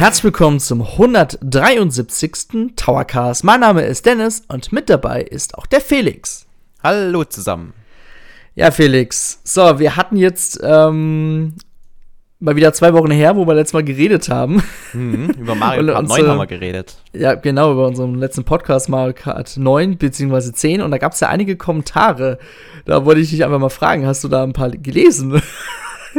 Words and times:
Herzlich 0.00 0.24
willkommen 0.24 0.60
zum 0.60 0.80
173. 0.80 2.72
Towercast. 2.74 3.44
Mein 3.44 3.60
Name 3.60 3.82
ist 3.82 4.06
Dennis 4.06 4.42
und 4.48 4.72
mit 4.72 4.88
dabei 4.88 5.20
ist 5.20 5.58
auch 5.58 5.66
der 5.66 5.82
Felix. 5.82 6.46
Hallo 6.82 7.22
zusammen. 7.24 7.74
Ja, 8.54 8.70
Felix. 8.70 9.42
So, 9.44 9.78
wir 9.78 9.96
hatten 9.96 10.16
jetzt 10.16 10.58
ähm, 10.62 11.52
mal 12.38 12.56
wieder 12.56 12.72
zwei 12.72 12.94
Wochen 12.94 13.10
her, 13.10 13.36
wo 13.36 13.46
wir 13.46 13.52
letztes 13.52 13.74
Mal 13.74 13.84
geredet 13.84 14.30
haben. 14.30 14.62
Mhm, 14.94 15.32
über 15.38 15.54
Mario 15.54 15.92
Kart 15.92 16.08
9 16.08 16.28
haben 16.28 16.38
wir 16.38 16.46
geredet. 16.46 16.96
Ja, 17.12 17.34
genau, 17.34 17.72
über 17.72 17.86
unseren 17.86 18.14
letzten 18.14 18.44
Podcast 18.44 18.88
Mario 18.88 19.12
Kart 19.12 19.58
9 19.58 19.98
bzw. 19.98 20.52
10. 20.52 20.80
Und 20.80 20.92
da 20.92 20.96
gab 20.96 21.12
es 21.12 21.20
ja 21.20 21.28
einige 21.28 21.56
Kommentare. 21.56 22.38
Da 22.86 23.04
wollte 23.04 23.20
ich 23.20 23.28
dich 23.28 23.44
einfach 23.44 23.58
mal 23.58 23.68
fragen, 23.68 24.06
hast 24.06 24.24
du 24.24 24.28
da 24.28 24.44
ein 24.44 24.54
paar 24.54 24.70
gelesen? 24.70 25.42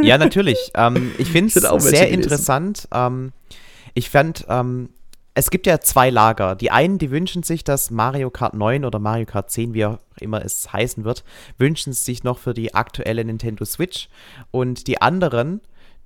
Ja, 0.00 0.18
natürlich. 0.18 0.70
ähm, 0.76 1.10
ich 1.18 1.28
finde 1.32 1.48
es 1.48 1.54
sehr 1.54 2.06
gelesen. 2.06 2.14
interessant. 2.14 2.88
Ähm, 2.94 3.32
ich 3.94 4.10
fand, 4.10 4.46
ähm, 4.48 4.90
es 5.34 5.50
gibt 5.50 5.66
ja 5.66 5.80
zwei 5.80 6.10
Lager. 6.10 6.54
Die 6.56 6.70
einen, 6.70 6.98
die 6.98 7.10
wünschen 7.10 7.42
sich, 7.42 7.64
dass 7.64 7.90
Mario 7.90 8.30
Kart 8.30 8.54
9 8.54 8.84
oder 8.84 8.98
Mario 8.98 9.24
Kart 9.24 9.50
10, 9.50 9.72
wie 9.72 9.86
auch 9.86 9.98
immer 10.20 10.44
es 10.44 10.72
heißen 10.72 11.04
wird, 11.04 11.24
wünschen 11.56 11.92
sich 11.92 12.22
noch 12.22 12.38
für 12.38 12.52
die 12.52 12.74
aktuelle 12.74 13.24
Nintendo 13.24 13.64
Switch. 13.64 14.08
Und 14.50 14.86
die 14.88 15.00
anderen, 15.00 15.62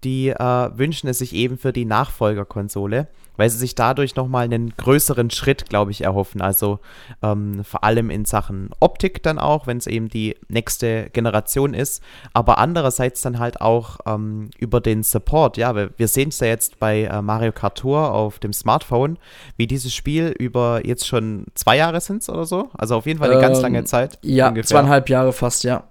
die 0.07 0.29
äh, 0.29 0.71
wünschen 0.79 1.09
es 1.09 1.19
sich 1.19 1.35
eben 1.35 1.59
für 1.59 1.73
die 1.73 1.85
Nachfolgerkonsole, 1.85 3.09
weil 3.37 3.51
sie 3.51 3.59
sich 3.59 3.75
dadurch 3.75 4.15
nochmal 4.15 4.45
einen 4.45 4.71
größeren 4.77 5.31
Schritt, 5.31 5.69
glaube 5.69 5.91
ich, 5.91 6.05
erhoffen. 6.05 6.41
Also 6.41 6.79
ähm, 7.25 7.65
vor 7.65 7.83
allem 7.83 8.09
in 8.09 8.25
Sachen 8.25 8.71
Optik 8.79 9.25
dann 9.25 9.41
auch, 9.41 9.67
wenn 9.67 9.79
es 9.79 9.89
eben 9.89 10.09
die 10.09 10.37
nächste 10.49 11.11
Generation 11.11 11.75
ist, 11.75 12.05
aber 12.35 12.59
andererseits 12.59 13.21
dann 13.21 13.41
halt 13.41 13.61
auch 13.61 13.99
ähm, 14.07 14.49
über 14.59 14.81
den 14.81 15.03
Support. 15.03 15.57
Ja, 15.57 15.75
wir, 15.75 15.91
wir 15.97 16.07
sehen 16.07 16.29
es 16.29 16.39
ja 16.39 16.47
jetzt 16.47 16.79
bei 16.79 17.03
äh, 17.03 17.21
Mario 17.21 17.51
Kart 17.51 17.79
Tour 17.79 18.13
auf 18.13 18.39
dem 18.39 18.53
Smartphone, 18.53 19.19
wie 19.57 19.67
dieses 19.67 19.93
Spiel 19.93 20.29
über 20.39 20.87
jetzt 20.87 21.09
schon 21.09 21.47
zwei 21.55 21.77
Jahre 21.79 22.01
sind 22.01 22.27
oder 22.29 22.47
so. 22.47 22.71
Also 22.75 22.95
auf 22.95 23.07
jeden 23.07 23.19
Fall 23.19 23.31
eine 23.31 23.41
ähm, 23.41 23.47
ganz 23.47 23.61
lange 23.61 23.83
Zeit. 23.83 24.21
Ja, 24.23 24.49
ungefähr. 24.49 24.69
zweieinhalb 24.69 25.09
Jahre 25.09 25.33
fast, 25.33 25.65
ja. 25.65 25.83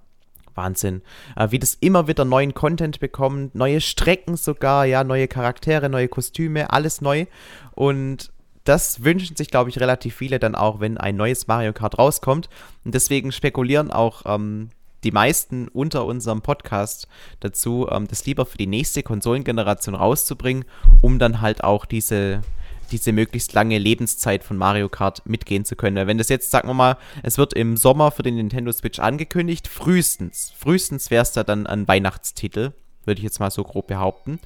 Wahnsinn. 0.55 1.01
Äh, 1.35 1.51
wie 1.51 1.59
das 1.59 1.75
immer 1.75 2.07
wieder 2.07 2.25
neuen 2.25 2.53
Content 2.53 2.99
bekommt, 2.99 3.55
neue 3.55 3.81
Strecken 3.81 4.37
sogar, 4.37 4.85
ja, 4.85 5.03
neue 5.03 5.27
Charaktere, 5.27 5.89
neue 5.89 6.07
Kostüme, 6.07 6.71
alles 6.71 7.01
neu. 7.01 7.25
Und 7.73 8.31
das 8.63 9.03
wünschen 9.03 9.35
sich, 9.35 9.49
glaube 9.49 9.69
ich, 9.69 9.79
relativ 9.79 10.15
viele 10.15 10.39
dann 10.39 10.55
auch, 10.55 10.79
wenn 10.79 10.97
ein 10.97 11.15
neues 11.15 11.47
Mario 11.47 11.71
Kart 11.71 11.97
rauskommt. 11.97 12.49
Und 12.83 12.95
deswegen 12.95 13.31
spekulieren 13.31 13.91
auch 13.91 14.23
ähm, 14.25 14.69
die 15.03 15.11
meisten 15.11 15.67
unter 15.67 16.05
unserem 16.05 16.41
Podcast 16.41 17.07
dazu, 17.39 17.87
ähm, 17.91 18.07
das 18.07 18.25
lieber 18.25 18.45
für 18.45 18.57
die 18.57 18.67
nächste 18.67 19.03
Konsolengeneration 19.03 19.95
rauszubringen, 19.95 20.65
um 21.01 21.19
dann 21.19 21.41
halt 21.41 21.63
auch 21.63 21.85
diese 21.85 22.41
diese 22.91 23.11
möglichst 23.11 23.53
lange 23.53 23.77
Lebenszeit 23.77 24.43
von 24.43 24.57
Mario 24.57 24.89
Kart 24.89 25.25
mitgehen 25.25 25.65
zu 25.65 25.75
können. 25.75 26.07
Wenn 26.07 26.17
das 26.17 26.29
jetzt, 26.29 26.51
sagen 26.51 26.67
wir 26.67 26.73
mal, 26.73 26.97
es 27.23 27.37
wird 27.37 27.53
im 27.53 27.77
Sommer 27.77 28.11
für 28.11 28.23
den 28.23 28.35
Nintendo 28.35 28.71
Switch 28.71 28.99
angekündigt, 28.99 29.67
frühestens, 29.67 30.53
frühestens 30.57 31.11
wäre 31.11 31.23
es 31.23 31.31
da 31.31 31.43
dann 31.43 31.67
ein 31.67 31.87
Weihnachtstitel, 31.87 32.73
würde 33.05 33.19
ich 33.19 33.23
jetzt 33.23 33.39
mal 33.39 33.51
so 33.51 33.63
grob 33.63 33.87
behaupten. 33.87 34.39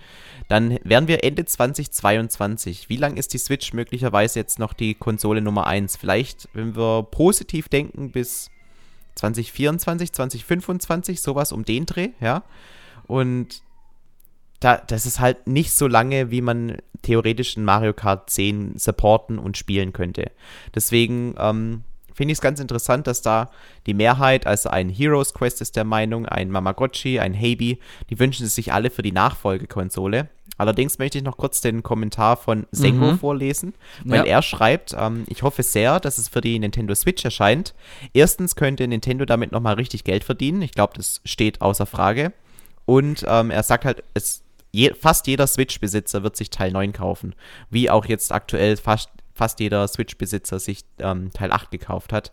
Dann 0.47 0.79
wären 0.83 1.07
wir 1.07 1.23
Ende 1.23 1.45
2022. 1.45 2.89
Wie 2.89 2.97
lang 2.97 3.17
ist 3.17 3.33
die 3.33 3.37
Switch 3.37 3.73
möglicherweise 3.73 4.39
jetzt 4.39 4.59
noch 4.59 4.73
die 4.73 4.95
Konsole 4.95 5.41
Nummer 5.41 5.67
1? 5.67 5.95
Vielleicht, 5.97 6.49
wenn 6.53 6.75
wir 6.75 7.03
positiv 7.03 7.69
denken, 7.69 8.11
bis 8.11 8.49
2024, 9.15 10.11
2025, 10.11 11.21
sowas 11.21 11.51
um 11.51 11.65
den 11.65 11.85
Dreh, 11.85 12.09
ja. 12.19 12.43
Und 13.07 13.63
da, 14.59 14.77
das 14.77 15.05
ist 15.05 15.19
halt 15.19 15.47
nicht 15.47 15.71
so 15.71 15.87
lange, 15.87 16.31
wie 16.31 16.41
man 16.41 16.77
theoretisch 17.01 17.55
in 17.55 17.63
Mario 17.63 17.93
Kart 17.93 18.29
10 18.29 18.77
supporten 18.77 19.39
und 19.39 19.57
spielen 19.57 19.93
könnte. 19.93 20.31
Deswegen 20.75 21.35
ähm, 21.39 21.83
finde 22.13 22.33
ich 22.33 22.37
es 22.39 22.41
ganz 22.41 22.59
interessant, 22.59 23.07
dass 23.07 23.21
da 23.21 23.49
die 23.85 23.93
Mehrheit, 23.93 24.45
also 24.45 24.69
ein 24.69 24.89
Heroes 24.89 25.33
Quest 25.33 25.61
ist 25.61 25.77
der 25.77 25.85
Meinung, 25.85 26.25
ein 26.25 26.51
Mamagotchi, 26.51 27.19
ein 27.19 27.33
Heibi, 27.33 27.79
die 28.09 28.19
wünschen 28.19 28.45
es 28.45 28.55
sich 28.55 28.73
alle 28.73 28.89
für 28.89 29.01
die 29.01 29.13
Nachfolgekonsole. 29.13 30.27
Allerdings 30.57 30.99
möchte 30.99 31.17
ich 31.17 31.23
noch 31.23 31.37
kurz 31.37 31.61
den 31.61 31.81
Kommentar 31.81 32.35
von 32.35 32.67
Sengo 32.71 33.13
mhm. 33.13 33.19
vorlesen, 33.19 33.73
weil 34.03 34.25
ja. 34.25 34.33
er 34.33 34.41
schreibt, 34.41 34.93
ähm, 34.99 35.23
ich 35.27 35.43
hoffe 35.43 35.63
sehr, 35.63 36.01
dass 36.01 36.17
es 36.17 36.27
für 36.27 36.41
die 36.41 36.59
Nintendo 36.59 36.93
Switch 36.93 37.23
erscheint. 37.23 37.73
Erstens 38.11 38.57
könnte 38.57 38.85
Nintendo 38.85 39.23
damit 39.23 39.53
nochmal 39.53 39.75
richtig 39.75 40.03
Geld 40.03 40.25
verdienen. 40.25 40.61
Ich 40.61 40.73
glaube, 40.73 40.91
das 40.97 41.21
steht 41.23 41.61
außer 41.61 41.85
Frage. 41.85 42.33
Und 42.85 43.23
ähm, 43.29 43.51
er 43.51 43.63
sagt 43.63 43.85
halt, 43.85 44.03
es 44.13 44.43
je, 44.71 44.93
fast 44.93 45.27
jeder 45.27 45.47
Switch-Besitzer 45.47 46.23
wird 46.23 46.35
sich 46.35 46.49
Teil 46.49 46.71
9 46.71 46.93
kaufen. 46.93 47.35
Wie 47.69 47.89
auch 47.89 48.05
jetzt 48.05 48.31
aktuell 48.31 48.77
fast, 48.77 49.09
fast 49.33 49.59
jeder 49.59 49.87
Switch-Besitzer 49.87 50.59
sich 50.59 50.85
ähm, 50.99 51.31
Teil 51.33 51.51
8 51.51 51.71
gekauft 51.71 52.13
hat. 52.13 52.31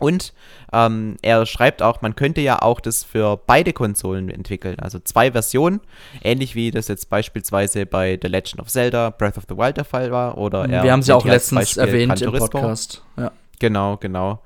Und 0.00 0.32
ähm, 0.72 1.16
er 1.22 1.44
schreibt 1.44 1.82
auch, 1.82 2.02
man 2.02 2.14
könnte 2.14 2.40
ja 2.40 2.62
auch 2.62 2.80
das 2.80 3.02
für 3.02 3.36
beide 3.36 3.72
Konsolen 3.72 4.30
entwickeln, 4.30 4.78
also 4.78 5.00
zwei 5.00 5.32
Versionen, 5.32 5.80
ähnlich 6.22 6.54
wie 6.54 6.70
das 6.70 6.86
jetzt 6.86 7.10
beispielsweise 7.10 7.84
bei 7.84 8.16
The 8.20 8.28
Legend 8.28 8.60
of 8.60 8.68
Zelda 8.68 9.10
Breath 9.10 9.36
of 9.36 9.44
the 9.48 9.56
Wild 9.56 9.76
der 9.76 9.84
Fall 9.84 10.12
war. 10.12 10.38
Oder 10.38 10.68
er 10.68 10.84
Wir 10.84 10.92
haben 10.92 11.02
sie 11.02 11.12
auch 11.12 11.24
letztens 11.24 11.76
erwähnt 11.76 12.22
im 12.22 12.32
Podcast. 12.32 13.02
Ja. 13.16 13.32
Genau, 13.58 13.96
genau. 13.96 14.40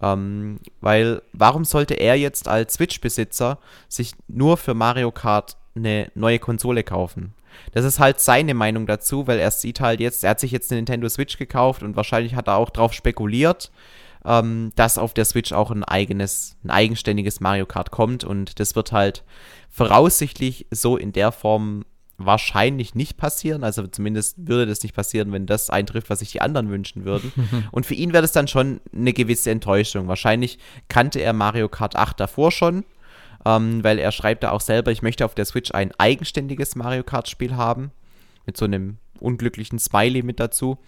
Ähm, 0.00 0.58
weil 0.80 1.20
warum 1.34 1.64
sollte 1.66 1.94
er 1.94 2.16
jetzt 2.16 2.48
als 2.48 2.74
Switch-Besitzer 2.74 3.58
sich 3.88 4.12
nur 4.26 4.56
für 4.56 4.72
Mario 4.72 5.12
Kart 5.12 5.58
eine 5.74 6.10
neue 6.14 6.38
Konsole 6.38 6.82
kaufen. 6.82 7.34
Das 7.72 7.84
ist 7.84 7.98
halt 7.98 8.20
seine 8.20 8.54
Meinung 8.54 8.86
dazu, 8.86 9.26
weil 9.26 9.38
er 9.38 9.50
sieht 9.50 9.80
halt 9.80 10.00
jetzt, 10.00 10.24
er 10.24 10.30
hat 10.30 10.40
sich 10.40 10.50
jetzt 10.50 10.70
eine 10.70 10.78
Nintendo 10.78 11.08
Switch 11.08 11.38
gekauft 11.38 11.82
und 11.82 11.96
wahrscheinlich 11.96 12.34
hat 12.34 12.48
er 12.48 12.56
auch 12.56 12.70
drauf 12.70 12.92
spekuliert, 12.92 13.70
ähm, 14.24 14.72
dass 14.76 14.98
auf 14.98 15.14
der 15.14 15.24
Switch 15.24 15.52
auch 15.52 15.70
ein 15.70 15.84
eigenes, 15.84 16.56
ein 16.64 16.70
eigenständiges 16.70 17.40
Mario 17.40 17.66
Kart 17.66 17.90
kommt 17.90 18.24
und 18.24 18.58
das 18.60 18.74
wird 18.74 18.92
halt 18.92 19.24
voraussichtlich 19.70 20.66
so 20.70 20.96
in 20.96 21.12
der 21.12 21.32
Form 21.32 21.84
wahrscheinlich 22.16 22.94
nicht 22.94 23.16
passieren. 23.16 23.64
Also 23.64 23.86
zumindest 23.86 24.46
würde 24.46 24.66
das 24.66 24.82
nicht 24.82 24.94
passieren, 24.94 25.32
wenn 25.32 25.46
das 25.46 25.68
eintrifft, 25.70 26.10
was 26.10 26.20
sich 26.20 26.30
die 26.30 26.40
anderen 26.40 26.70
wünschen 26.70 27.04
würden. 27.04 27.32
und 27.72 27.86
für 27.86 27.94
ihn 27.94 28.12
wäre 28.12 28.22
das 28.22 28.32
dann 28.32 28.48
schon 28.48 28.80
eine 28.94 29.12
gewisse 29.12 29.50
Enttäuschung. 29.50 30.06
Wahrscheinlich 30.06 30.58
kannte 30.88 31.20
er 31.20 31.32
Mario 31.32 31.68
Kart 31.68 31.96
8 31.96 32.18
davor 32.20 32.52
schon 32.52 32.84
ähm, 33.44 33.82
weil 33.84 33.98
er 33.98 34.12
schreibt 34.12 34.44
da 34.44 34.50
auch 34.50 34.60
selber, 34.60 34.90
ich 34.90 35.02
möchte 35.02 35.24
auf 35.24 35.34
der 35.34 35.44
Switch 35.44 35.72
ein 35.72 35.92
eigenständiges 35.98 36.76
Mario 36.76 37.02
Kart-Spiel 37.02 37.56
haben, 37.56 37.90
mit 38.46 38.56
so 38.56 38.64
einem 38.64 38.98
unglücklichen 39.20 39.78
Smiley 39.78 40.22
mit 40.22 40.40
dazu. 40.40 40.78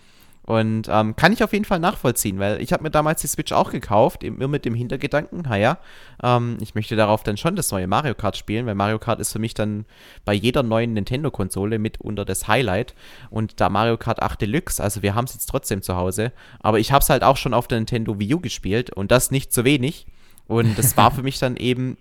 Und 0.47 0.87
ähm, 0.89 1.17
kann 1.17 1.33
ich 1.33 1.43
auf 1.43 1.53
jeden 1.53 1.65
Fall 1.65 1.81
nachvollziehen, 1.81 2.39
weil 2.39 2.63
ich 2.63 2.73
habe 2.73 2.85
mir 2.85 2.91
damals 2.91 3.21
die 3.21 3.27
Switch 3.27 3.51
auch 3.51 3.73
gekauft, 3.73 4.23
immer 4.23 4.47
mit 4.47 4.65
dem 4.65 4.75
Hintergedanken, 4.75 5.43
naja, 5.43 5.79
ähm, 6.23 6.59
ich 6.61 6.77
möchte 6.77 6.95
darauf 6.95 7.25
dann 7.25 7.37
schon 7.37 7.57
das 7.57 7.73
neue 7.73 7.89
Mario 7.89 8.15
Kart 8.15 8.37
spielen, 8.37 8.65
weil 8.65 8.77
Mario 8.77 9.01
Kart 9.01 9.19
ist 9.19 9.33
für 9.33 9.41
mich 9.41 9.55
dann 9.55 9.87
bei 10.25 10.33
jeder 10.33 10.63
neuen 10.63 10.93
Nintendo-Konsole 10.93 11.81
mit 11.81 12.01
unter 12.01 12.25
das 12.25 12.47
Highlight. 12.47 12.95
Und 13.29 13.61
da 13.61 13.69
Mario 13.69 13.97
Kart 13.97 14.23
8 14.23 14.41
Deluxe, 14.41 14.81
also 14.81 15.03
wir 15.03 15.17
haben 15.17 15.25
es 15.25 15.35
jetzt 15.35 15.47
trotzdem 15.47 15.83
zu 15.83 15.97
Hause, 15.97 16.31
aber 16.61 16.79
ich 16.79 16.93
habe 16.93 17.03
es 17.03 17.11
halt 17.11 17.25
auch 17.25 17.37
schon 17.37 17.53
auf 17.53 17.67
der 17.67 17.79
Nintendo 17.79 18.21
Wii 18.21 18.35
U 18.35 18.41
gespielt 18.41 18.91
und 18.91 19.11
das 19.11 19.33
nicht 19.33 19.53
zu 19.53 19.65
wenig. 19.65 20.07
Und 20.47 20.79
das 20.79 20.97
war 20.97 21.11
für 21.11 21.25
mich 21.25 21.41
dann 21.41 21.57
eben 21.57 21.99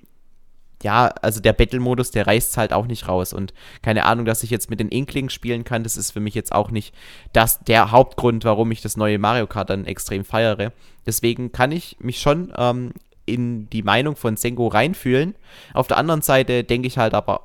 ja, 0.86 1.08
also 1.24 1.42
der 1.42 1.54
Battle-Modus, 1.54 2.12
der 2.12 2.28
reißt 2.28 2.58
halt 2.58 2.72
auch 2.72 2.86
nicht 2.86 3.08
raus. 3.08 3.34
Und 3.34 3.56
keine 3.82 4.06
Ahnung, 4.06 4.26
dass 4.26 4.44
ich 4.44 4.52
jetzt 4.52 4.70
mit 4.70 4.80
den 4.80 4.90
Inklingen 4.90 5.32
spielen 5.32 5.64
kann, 5.64 5.84
das 5.84 5.98
ist 5.98 6.12
für 6.12 6.20
mich 6.20 6.36
jetzt 6.36 6.52
auch 6.52 6.70
nicht 6.70 6.94
das, 7.34 7.60
der 7.62 7.90
Hauptgrund, 7.90 8.46
warum 8.46 8.72
ich 8.72 8.84
das 8.84 8.96
neue 8.96 9.18
Mario 9.18 9.48
Kart 9.48 9.72
dann 9.72 9.86
extrem 9.86 10.24
feiere. 10.24 10.74
Deswegen 11.08 11.52
kann 11.52 11.72
ich 11.72 11.98
mich 12.00 12.20
schon 12.20 12.54
ähm, 12.56 12.92
in 13.26 13.68
die 13.72 13.82
Meinung 13.82 14.16
von 14.16 14.38
Sengo 14.38 14.68
reinfühlen. 14.68 15.34
Auf 15.74 15.88
der 15.88 15.98
anderen 15.98 16.22
Seite 16.22 16.64
denke 16.64 16.88
ich 16.88 17.00
halt 17.00 17.16
aber 17.16 17.42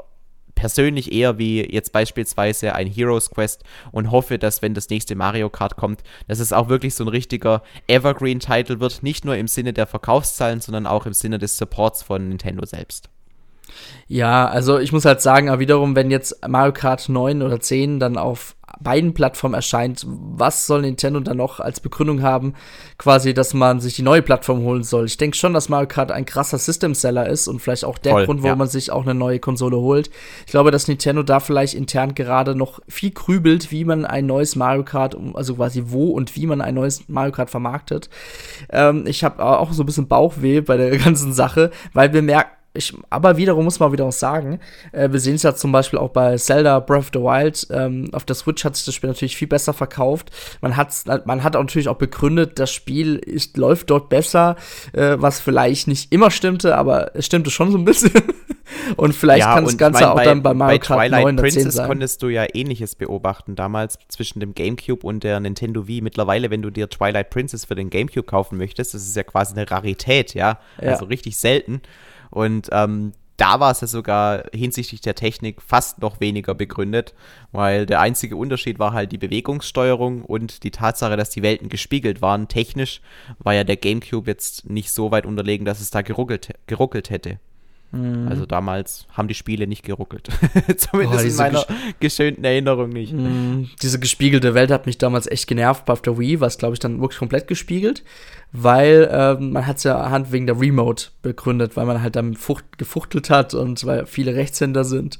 persönlich 0.54 1.10
eher 1.10 1.38
wie 1.38 1.62
jetzt 1.62 1.94
beispielsweise 1.94 2.74
ein 2.74 2.88
Heroes 2.88 3.30
Quest 3.30 3.64
und 3.90 4.10
hoffe, 4.10 4.38
dass 4.38 4.60
wenn 4.60 4.74
das 4.74 4.90
nächste 4.90 5.14
Mario 5.14 5.48
Kart 5.48 5.76
kommt, 5.76 6.02
dass 6.28 6.40
es 6.40 6.52
auch 6.52 6.68
wirklich 6.68 6.94
so 6.94 7.04
ein 7.04 7.08
richtiger 7.08 7.62
Evergreen-Title 7.86 8.80
wird, 8.80 9.02
nicht 9.02 9.24
nur 9.24 9.36
im 9.36 9.48
Sinne 9.48 9.72
der 9.72 9.86
Verkaufszahlen, 9.86 10.60
sondern 10.60 10.86
auch 10.86 11.06
im 11.06 11.14
Sinne 11.14 11.38
des 11.38 11.56
Supports 11.56 12.02
von 12.02 12.28
Nintendo 12.28 12.66
selbst. 12.66 13.08
Ja, 14.08 14.48
also 14.48 14.78
ich 14.78 14.92
muss 14.92 15.04
halt 15.04 15.20
sagen, 15.20 15.48
aber 15.48 15.60
wiederum, 15.60 15.94
wenn 15.94 16.10
jetzt 16.10 16.46
Mario 16.46 16.72
Kart 16.72 17.08
9 17.08 17.42
oder 17.42 17.60
10 17.60 18.00
dann 18.00 18.18
auf 18.18 18.56
beiden 18.80 19.14
Plattformen 19.14 19.54
erscheint, 19.54 20.06
was 20.06 20.66
soll 20.66 20.82
Nintendo 20.82 21.20
dann 21.20 21.36
noch 21.36 21.60
als 21.60 21.80
Begründung 21.80 22.22
haben, 22.22 22.54
quasi, 22.98 23.34
dass 23.34 23.54
man 23.54 23.80
sich 23.80 23.96
die 23.96 24.02
neue 24.02 24.22
Plattform 24.22 24.62
holen 24.62 24.82
soll? 24.82 25.06
Ich 25.06 25.16
denke 25.16 25.36
schon, 25.36 25.52
dass 25.52 25.68
Mario 25.68 25.88
Kart 25.88 26.10
ein 26.10 26.24
krasser 26.24 26.58
System-Seller 26.58 27.28
ist 27.28 27.48
und 27.48 27.60
vielleicht 27.60 27.84
auch 27.84 27.98
der 27.98 28.12
Voll, 28.12 28.26
Grund, 28.26 28.42
warum 28.42 28.52
ja. 28.52 28.56
man 28.56 28.68
sich 28.68 28.90
auch 28.90 29.02
eine 29.02 29.14
neue 29.14 29.38
Konsole 29.38 29.76
holt. 29.76 30.10
Ich 30.46 30.52
glaube, 30.52 30.70
dass 30.70 30.88
Nintendo 30.88 31.22
da 31.22 31.40
vielleicht 31.40 31.74
intern 31.74 32.14
gerade 32.14 32.54
noch 32.54 32.80
viel 32.88 33.10
grübelt, 33.10 33.70
wie 33.70 33.84
man 33.84 34.04
ein 34.04 34.26
neues 34.26 34.56
Mario 34.56 34.84
Kart, 34.84 35.16
also 35.34 35.56
quasi 35.56 35.84
wo 35.86 36.10
und 36.10 36.34
wie 36.36 36.46
man 36.46 36.60
ein 36.60 36.74
neues 36.74 37.08
Mario 37.08 37.32
Kart 37.32 37.50
vermarktet. 37.50 38.08
Ähm, 38.70 39.06
ich 39.06 39.24
habe 39.24 39.44
auch 39.44 39.72
so 39.72 39.82
ein 39.82 39.86
bisschen 39.86 40.08
Bauchweh 40.08 40.60
bei 40.60 40.76
der 40.76 40.96
ganzen 40.98 41.32
Sache, 41.32 41.70
weil 41.92 42.12
wir 42.12 42.22
merken, 42.22 42.59
ich, 42.72 42.94
aber 43.10 43.36
wiederum 43.36 43.64
muss 43.64 43.80
man 43.80 43.90
wieder 43.90 44.04
auch 44.04 44.12
sagen, 44.12 44.60
äh, 44.92 45.10
wir 45.10 45.18
sehen 45.18 45.34
es 45.34 45.42
ja 45.42 45.54
zum 45.56 45.72
Beispiel 45.72 45.98
auch 45.98 46.10
bei 46.10 46.36
Zelda 46.36 46.78
Breath 46.78 46.98
of 46.98 47.10
the 47.12 47.18
Wild. 47.18 47.66
Ähm, 47.70 48.10
auf 48.12 48.24
der 48.24 48.36
Switch 48.36 48.64
hat 48.64 48.76
sich 48.76 48.84
das 48.84 48.94
Spiel 48.94 49.10
natürlich 49.10 49.36
viel 49.36 49.48
besser 49.48 49.72
verkauft. 49.72 50.30
Man, 50.60 50.76
hat's, 50.76 51.04
man 51.24 51.42
hat 51.42 51.56
auch 51.56 51.62
natürlich 51.62 51.88
auch 51.88 51.96
begründet, 51.96 52.60
das 52.60 52.72
Spiel 52.72 53.16
ist, 53.16 53.56
läuft 53.56 53.90
dort 53.90 54.08
besser, 54.08 54.54
äh, 54.92 55.16
was 55.18 55.40
vielleicht 55.40 55.88
nicht 55.88 56.12
immer 56.12 56.30
stimmte, 56.30 56.76
aber 56.76 57.16
es 57.16 57.26
stimmte 57.26 57.50
schon 57.50 57.72
so 57.72 57.78
ein 57.78 57.84
bisschen. 57.84 58.12
und 58.96 59.16
vielleicht 59.16 59.40
ja, 59.40 59.54
kann 59.54 59.64
das 59.64 59.76
Ganze 59.76 59.98
ich 59.98 60.04
mein, 60.04 60.12
auch 60.12 60.16
bei, 60.16 60.24
dann 60.24 60.42
bei 60.44 60.54
Mario 60.54 60.78
Kart 60.78 61.00
Twilight 61.00 61.24
9 61.24 61.36
Princess 61.36 61.74
sein. 61.74 61.88
konntest 61.88 62.22
du 62.22 62.28
ja 62.28 62.46
ähnliches 62.54 62.94
beobachten 62.94 63.56
damals 63.56 63.98
zwischen 64.06 64.38
dem 64.38 64.54
GameCube 64.54 65.04
und 65.04 65.24
der 65.24 65.40
Nintendo 65.40 65.88
Wii. 65.88 66.02
Mittlerweile, 66.02 66.50
wenn 66.50 66.62
du 66.62 66.70
dir 66.70 66.88
Twilight 66.88 67.30
Princess 67.30 67.64
für 67.64 67.74
den 67.74 67.90
GameCube 67.90 68.26
kaufen 68.26 68.58
möchtest, 68.58 68.94
das 68.94 69.02
ist 69.02 69.16
ja 69.16 69.24
quasi 69.24 69.56
eine 69.56 69.68
Rarität, 69.68 70.34
ja, 70.34 70.60
ja. 70.80 70.92
also 70.92 71.06
richtig 71.06 71.36
selten. 71.36 71.82
Und 72.30 72.68
ähm, 72.72 73.12
da 73.40 73.58
war 73.58 73.70
es 73.70 73.80
ja 73.80 73.86
sogar 73.86 74.44
hinsichtlich 74.52 75.00
der 75.00 75.14
Technik 75.14 75.62
fast 75.62 76.02
noch 76.02 76.20
weniger 76.20 76.54
begründet, 76.54 77.14
weil 77.52 77.86
der 77.86 78.00
einzige 78.00 78.36
Unterschied 78.36 78.78
war 78.78 78.92
halt 78.92 79.12
die 79.12 79.18
Bewegungssteuerung 79.18 80.22
und 80.22 80.62
die 80.62 80.70
Tatsache, 80.70 81.16
dass 81.16 81.30
die 81.30 81.42
Welten 81.42 81.70
gespiegelt 81.70 82.20
waren. 82.20 82.48
Technisch 82.48 83.00
war 83.38 83.54
ja 83.54 83.64
der 83.64 83.76
GameCube 83.76 84.30
jetzt 84.30 84.68
nicht 84.68 84.90
so 84.90 85.10
weit 85.10 85.24
unterlegen, 85.24 85.64
dass 85.64 85.80
es 85.80 85.90
da 85.90 86.02
geruckelt, 86.02 86.50
geruckelt 86.66 87.08
hätte. 87.08 87.40
Mhm. 87.92 88.28
Also 88.28 88.46
damals 88.46 89.06
haben 89.12 89.28
die 89.28 89.34
Spiele 89.34 89.66
nicht 89.66 89.84
geruckelt. 89.84 90.28
Zumindest 90.76 91.24
oh, 91.24 91.28
in 91.28 91.36
meiner 91.36 91.66
geschönten 91.98 92.44
Erinnerung 92.44 92.90
nicht. 92.90 93.12
Mhm. 93.12 93.70
Diese 93.82 93.98
gespiegelte 93.98 94.54
Welt 94.54 94.70
hat 94.70 94.86
mich 94.86 94.98
damals 94.98 95.26
echt 95.26 95.46
genervt. 95.46 95.84
Bei 95.84 95.94
der 95.94 96.18
Wii 96.18 96.40
war 96.40 96.48
es, 96.48 96.58
glaube 96.58 96.74
ich, 96.74 96.80
dann 96.80 97.00
wirklich 97.00 97.18
komplett 97.18 97.48
gespiegelt, 97.48 98.04
weil 98.52 99.08
ähm, 99.12 99.52
man 99.52 99.66
hat 99.66 99.78
es 99.78 99.84
ja 99.84 100.10
Hand 100.10 100.30
wegen 100.32 100.46
der 100.46 100.60
Remote 100.60 101.06
begründet, 101.22 101.76
weil 101.76 101.86
man 101.86 102.02
halt 102.02 102.18
fucht, 102.36 102.78
gefuchtelt 102.78 103.30
hat 103.30 103.54
und 103.54 103.84
weil 103.84 104.06
viele 104.06 104.34
Rechtshänder 104.34 104.84
sind. 104.84 105.18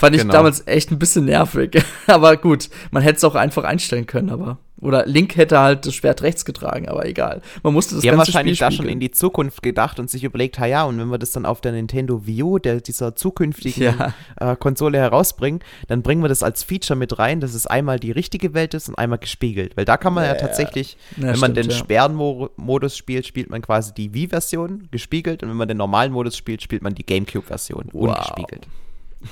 Fand 0.00 0.16
ich 0.16 0.22
genau. 0.22 0.32
damals 0.32 0.66
echt 0.66 0.90
ein 0.90 0.98
bisschen 0.98 1.26
nervig. 1.26 1.84
aber 2.06 2.38
gut, 2.38 2.70
man 2.90 3.02
hätte 3.02 3.18
es 3.18 3.24
auch 3.24 3.34
einfach 3.34 3.64
einstellen 3.64 4.06
können, 4.06 4.30
aber 4.30 4.56
oder 4.80 5.04
Link 5.04 5.36
hätte 5.36 5.58
halt 5.58 5.84
das 5.84 5.94
Schwert 5.94 6.22
rechts 6.22 6.46
getragen, 6.46 6.88
aber 6.88 7.04
egal. 7.04 7.42
Man 7.62 7.74
musste 7.74 7.96
das 7.96 8.00
Die 8.00 8.08
ganze 8.08 8.20
haben 8.20 8.26
wahrscheinlich 8.26 8.56
Spiel 8.56 8.66
da 8.66 8.70
schon 8.70 8.88
in 8.88 8.98
die 8.98 9.10
Zukunft 9.10 9.62
gedacht 9.62 10.00
und 10.00 10.08
sich 10.08 10.24
überlegt, 10.24 10.56
ja, 10.58 10.84
und 10.84 10.98
wenn 10.98 11.08
wir 11.08 11.18
das 11.18 11.32
dann 11.32 11.44
auf 11.44 11.60
der 11.60 11.72
Nintendo 11.72 12.26
Wii 12.26 12.42
U, 12.42 12.58
der, 12.58 12.80
dieser 12.80 13.14
zukünftigen 13.14 13.82
ja. 13.82 14.14
äh, 14.40 14.56
Konsole 14.56 14.96
herausbringen, 14.96 15.60
dann 15.88 16.00
bringen 16.02 16.22
wir 16.22 16.30
das 16.30 16.42
als 16.42 16.62
Feature 16.62 16.98
mit 16.98 17.18
rein, 17.18 17.40
dass 17.40 17.52
es 17.52 17.66
einmal 17.66 18.00
die 18.00 18.10
richtige 18.10 18.54
Welt 18.54 18.72
ist 18.72 18.88
und 18.88 18.94
einmal 18.94 19.18
gespiegelt. 19.18 19.76
Weil 19.76 19.84
da 19.84 19.98
kann 19.98 20.14
man 20.14 20.24
ja, 20.24 20.32
ja 20.32 20.38
tatsächlich, 20.38 20.96
ja. 21.18 21.34
wenn 21.34 21.40
man 21.40 21.52
den 21.52 21.70
Sperrenmodus 21.70 22.96
spielt, 22.96 23.26
spielt 23.26 23.50
man 23.50 23.60
quasi 23.60 23.92
die 23.92 24.14
Wii-Version 24.14 24.88
gespiegelt 24.90 25.42
und 25.42 25.50
wenn 25.50 25.58
man 25.58 25.68
den 25.68 25.76
normalen 25.76 26.10
Modus 26.10 26.38
spielt, 26.38 26.62
spielt 26.62 26.80
man 26.80 26.94
die 26.94 27.04
GameCube-Version 27.04 27.90
wow. 27.92 28.08
ungespiegelt. 28.08 28.66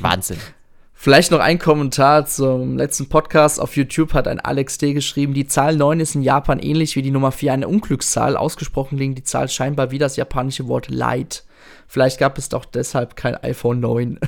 Wahnsinn. 0.01 0.37
Vielleicht 1.01 1.31
noch 1.31 1.39
ein 1.39 1.61
Kommentar 1.61 2.27
zum 2.27 2.77
letzten 2.77 3.09
Podcast. 3.09 3.61
Auf 3.61 3.77
YouTube 3.77 4.15
hat 4.15 4.27
ein 4.27 4.41
Alex 4.41 4.79
D. 4.79 4.95
geschrieben, 4.95 5.33
die 5.33 5.47
Zahl 5.47 5.77
9 5.77 6.01
ist 6.01 6.17
in 6.17 6.23
Japan 6.23 6.59
ähnlich 6.59 6.97
wie 6.97 7.03
die 7.03 7.13
Nummer 7.13 7.31
4 7.31 7.53
eine 7.53 7.69
Unglückszahl. 7.69 8.37
Ausgesprochen 8.37 8.99
liegen 8.99 9.15
die 9.15 9.23
Zahl 9.23 9.49
scheinbar 9.49 9.93
wie 9.93 9.99
das 9.99 10.17
japanische 10.17 10.67
Wort 10.67 10.91
Light. 10.91 11.45
Vielleicht 11.87 12.19
gab 12.19 12.37
es 12.37 12.49
doch 12.49 12.65
deshalb 12.65 13.17
kein 13.17 13.35
iPhone 13.37 13.81
9. 13.81 14.19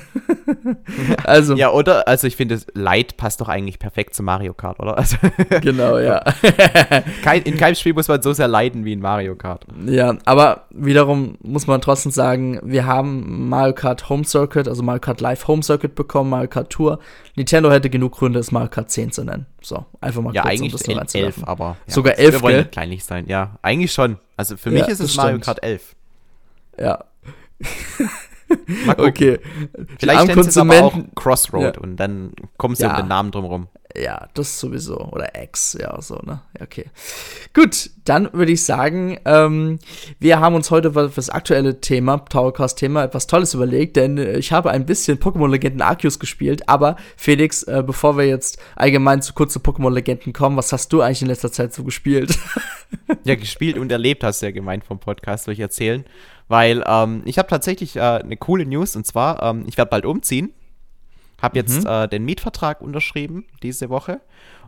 also. 1.25 1.55
Ja, 1.57 1.71
oder? 1.71 2.09
Also 2.09 2.27
ich 2.27 2.37
finde, 2.37 2.59
Light 2.75 3.17
passt 3.17 3.41
doch 3.41 3.49
eigentlich 3.49 3.79
perfekt 3.79 4.15
zu 4.15 4.23
Mario 4.23 4.55
Kart, 4.55 4.81
oder? 4.81 4.97
Also 4.97 5.17
genau, 5.61 5.99
ja. 5.99 6.25
Kein, 7.23 7.43
in 7.43 7.57
keinem 7.57 7.75
Spiel 7.75 7.93
muss 7.93 8.09
man 8.09 8.23
so 8.23 8.33
sehr 8.33 8.49
leiden 8.49 8.85
wie 8.85 8.93
in 8.93 9.01
Mario 9.01 9.37
Kart. 9.37 9.67
Ja, 9.87 10.17
aber 10.25 10.67
wiederum 10.71 11.37
muss 11.43 11.67
man 11.67 11.81
trotzdem 11.81 12.13
sagen, 12.13 12.61
wir 12.63 12.87
haben 12.87 13.49
Mario 13.49 13.75
Kart 13.75 14.09
Home 14.09 14.25
Circuit, 14.25 14.67
also 14.67 14.83
Mario 14.83 15.01
Kart 15.01 15.21
Live 15.21 15.47
Home 15.47 15.63
Circuit 15.63 15.95
bekommen, 15.95 16.31
Mario 16.31 16.49
Kart 16.49 16.71
Tour. 16.71 16.99
Nintendo 17.37 17.71
hätte 17.71 17.91
genug 17.91 18.13
Gründe, 18.13 18.39
es 18.39 18.53
Mario 18.53 18.69
Kart 18.69 18.91
10 18.91 19.13
zu 19.13 19.25
nennen. 19.25 19.47
So, 19.63 19.85
einfach 20.01 20.23
mal 20.23 20.35
ja, 20.35 20.43
kurz, 20.43 20.53
eigentlich 20.53 20.89
um 20.89 20.99
das 20.99 21.15
11, 21.15 21.45
aber 21.45 21.77
ja, 21.87 21.95
sogar 21.95 22.19
11, 22.19 22.33
wir 22.33 22.43
wollen 22.43 22.71
kleinlich 22.71 23.05
sein. 23.05 23.27
Ja, 23.27 23.59
eigentlich 23.63 23.93
schon. 23.93 24.19
Also 24.37 24.57
für 24.57 24.71
mich 24.71 24.89
ist 24.89 25.01
es 25.01 25.17
Mario 25.17 25.39
Kart 25.39 25.63
11. 25.63 25.95
Ja, 26.79 27.05
okay. 28.99 29.39
Vielleicht 29.99 30.27
nennt 30.27 30.39
es 30.39 30.57
aber 30.57 30.83
auch 30.83 30.99
Crossroad 31.15 31.77
ja. 31.77 31.83
und 31.83 31.97
dann 31.97 32.33
kommst 32.57 32.81
du 32.81 32.87
ja. 32.87 32.93
um 32.93 32.97
den 32.97 33.09
Namen 33.09 33.31
drumherum. 33.31 33.69
Ja, 33.97 34.29
das 34.35 34.61
sowieso. 34.61 34.99
Oder 35.11 35.31
X, 35.43 35.77
ja, 35.81 36.01
so, 36.01 36.17
ne? 36.25 36.43
Okay. 36.61 36.85
Gut, 37.55 37.91
dann 38.05 38.33
würde 38.33 38.53
ich 38.53 38.65
sagen, 38.65 39.19
ähm, 39.25 39.79
wir 40.19 40.39
haben 40.39 40.55
uns 40.55 40.71
heute 40.71 40.93
für 40.93 41.09
das 41.09 41.31
aktuelle 41.31 41.81
Thema, 41.81 42.19
Towercast-Thema, 42.19 43.05
etwas 43.05 43.27
Tolles 43.27 43.55
überlegt, 43.55 43.97
denn 43.97 44.17
äh, 44.19 44.39
ich 44.39 44.53
habe 44.53 44.71
ein 44.71 44.87
bisschen 44.87 45.19
Pokémon-Legenden 45.19 45.83
Arceus 45.83 46.21
gespielt, 46.21 46.69
aber 46.69 46.97
Felix, 47.17 47.65
äh, 47.65 47.83
bevor 47.85 48.17
wir 48.17 48.27
jetzt 48.27 48.59
allgemein 48.77 49.23
zu 49.23 49.33
kurzen 49.33 49.63
Pokémon-Legenden 49.63 50.33
kommen, 50.33 50.56
was 50.56 50.73
hast 50.73 50.93
du 50.93 51.01
eigentlich 51.01 51.23
in 51.23 51.29
letzter 51.29 51.51
Zeit 51.51 51.75
so 51.75 51.83
gespielt? 51.83 52.39
ja, 53.25 53.35
gespielt 53.35 53.77
und 53.77 53.91
erlebt 53.91 54.23
hast 54.23 54.43
du 54.43 54.47
ja 54.47 54.53
gemeint 54.53 54.85
vom 54.85 55.01
Podcast 55.01 55.49
durch 55.49 55.59
Erzählen. 55.59 56.05
Weil 56.50 56.82
ähm, 56.85 57.23
ich 57.26 57.38
habe 57.38 57.49
tatsächlich 57.49 57.94
äh, 57.94 58.00
eine 58.00 58.37
coole 58.37 58.67
News 58.67 58.97
und 58.97 59.06
zwar, 59.06 59.41
ähm, 59.41 59.67
ich 59.69 59.79
werde 59.79 59.88
bald 59.88 60.05
umziehen. 60.05 60.52
Habe 61.41 61.56
jetzt 61.56 61.85
mhm. 61.85 61.87
äh, 61.87 62.08
den 62.08 62.25
Mietvertrag 62.25 62.81
unterschrieben 62.81 63.47
diese 63.62 63.88
Woche 63.88 64.20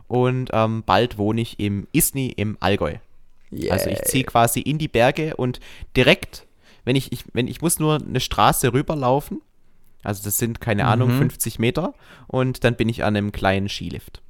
und 0.07 0.49
ähm, 0.53 0.83
bald 0.85 1.17
wohne 1.17 1.41
ich 1.41 1.59
im 1.59 1.85
Isny 1.91 2.27
im 2.37 2.55
Allgäu. 2.61 2.95
Yeah. 3.51 3.73
Also 3.73 3.89
ich 3.89 4.01
ziehe 4.03 4.23
quasi 4.23 4.61
in 4.61 4.77
die 4.77 4.87
Berge 4.87 5.35
und 5.35 5.59
direkt, 5.97 6.47
wenn 6.85 6.95
ich, 6.95 7.11
ich, 7.11 7.25
wenn 7.33 7.49
ich 7.49 7.61
muss 7.61 7.79
nur 7.79 7.95
eine 7.95 8.21
Straße 8.21 8.71
rüberlaufen, 8.71 9.41
also 10.03 10.23
das 10.23 10.37
sind 10.37 10.61
keine 10.61 10.83
mhm. 10.83 10.89
Ahnung 10.89 11.09
50 11.11 11.59
Meter 11.59 11.95
und 12.27 12.63
dann 12.63 12.75
bin 12.75 12.87
ich 12.87 13.03
an 13.03 13.17
einem 13.17 13.33
kleinen 13.33 13.67
Skilift. 13.67 14.21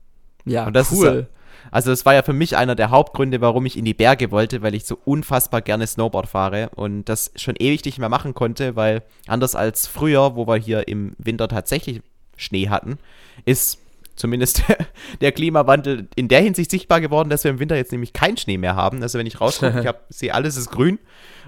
Ja, 0.45 0.65
und 0.65 0.75
das 0.75 0.91
cool. 0.91 1.29
Ist, 1.29 1.43
also 1.71 1.91
es 1.91 2.05
war 2.05 2.13
ja 2.13 2.23
für 2.23 2.33
mich 2.33 2.57
einer 2.57 2.75
der 2.75 2.89
Hauptgründe, 2.89 3.41
warum 3.41 3.65
ich 3.65 3.77
in 3.77 3.85
die 3.85 3.94
Berge 3.94 4.31
wollte, 4.31 4.61
weil 4.61 4.75
ich 4.75 4.85
so 4.85 4.97
unfassbar 5.05 5.61
gerne 5.61 5.88
Snowboard 5.88 6.27
fahre 6.27 6.69
und 6.75 7.05
das 7.05 7.31
schon 7.35 7.55
ewig 7.57 7.83
nicht 7.85 8.00
mehr 8.00 8.09
machen 8.09 8.33
konnte, 8.33 8.75
weil 8.75 9.03
anders 9.27 9.55
als 9.55 9.88
früher, 9.88 10.35
wo 10.35 10.47
wir 10.47 10.55
hier 10.55 10.88
im 10.88 11.13
Winter 11.17 11.47
tatsächlich 11.47 12.01
Schnee 12.37 12.69
hatten, 12.69 12.97
ist 13.45 13.80
zumindest 14.16 14.63
der 15.21 15.31
Klimawandel 15.31 16.07
in 16.16 16.28
der 16.28 16.42
Hinsicht 16.42 16.71
sichtbar 16.71 17.01
geworden, 17.01 17.30
dass 17.30 17.44
wir 17.44 17.51
im 17.51 17.59
Winter 17.59 17.75
jetzt 17.75 17.92
nämlich 17.92 18.13
keinen 18.13 18.37
Schnee 18.37 18.57
mehr 18.57 18.75
haben. 18.75 19.01
Also 19.01 19.18
wenn 19.19 19.25
ich 19.25 19.42
rausgucke, 19.42 19.95
ich 20.09 20.16
sehe 20.16 20.33
alles 20.33 20.57
ist 20.57 20.71
grün 20.71 20.99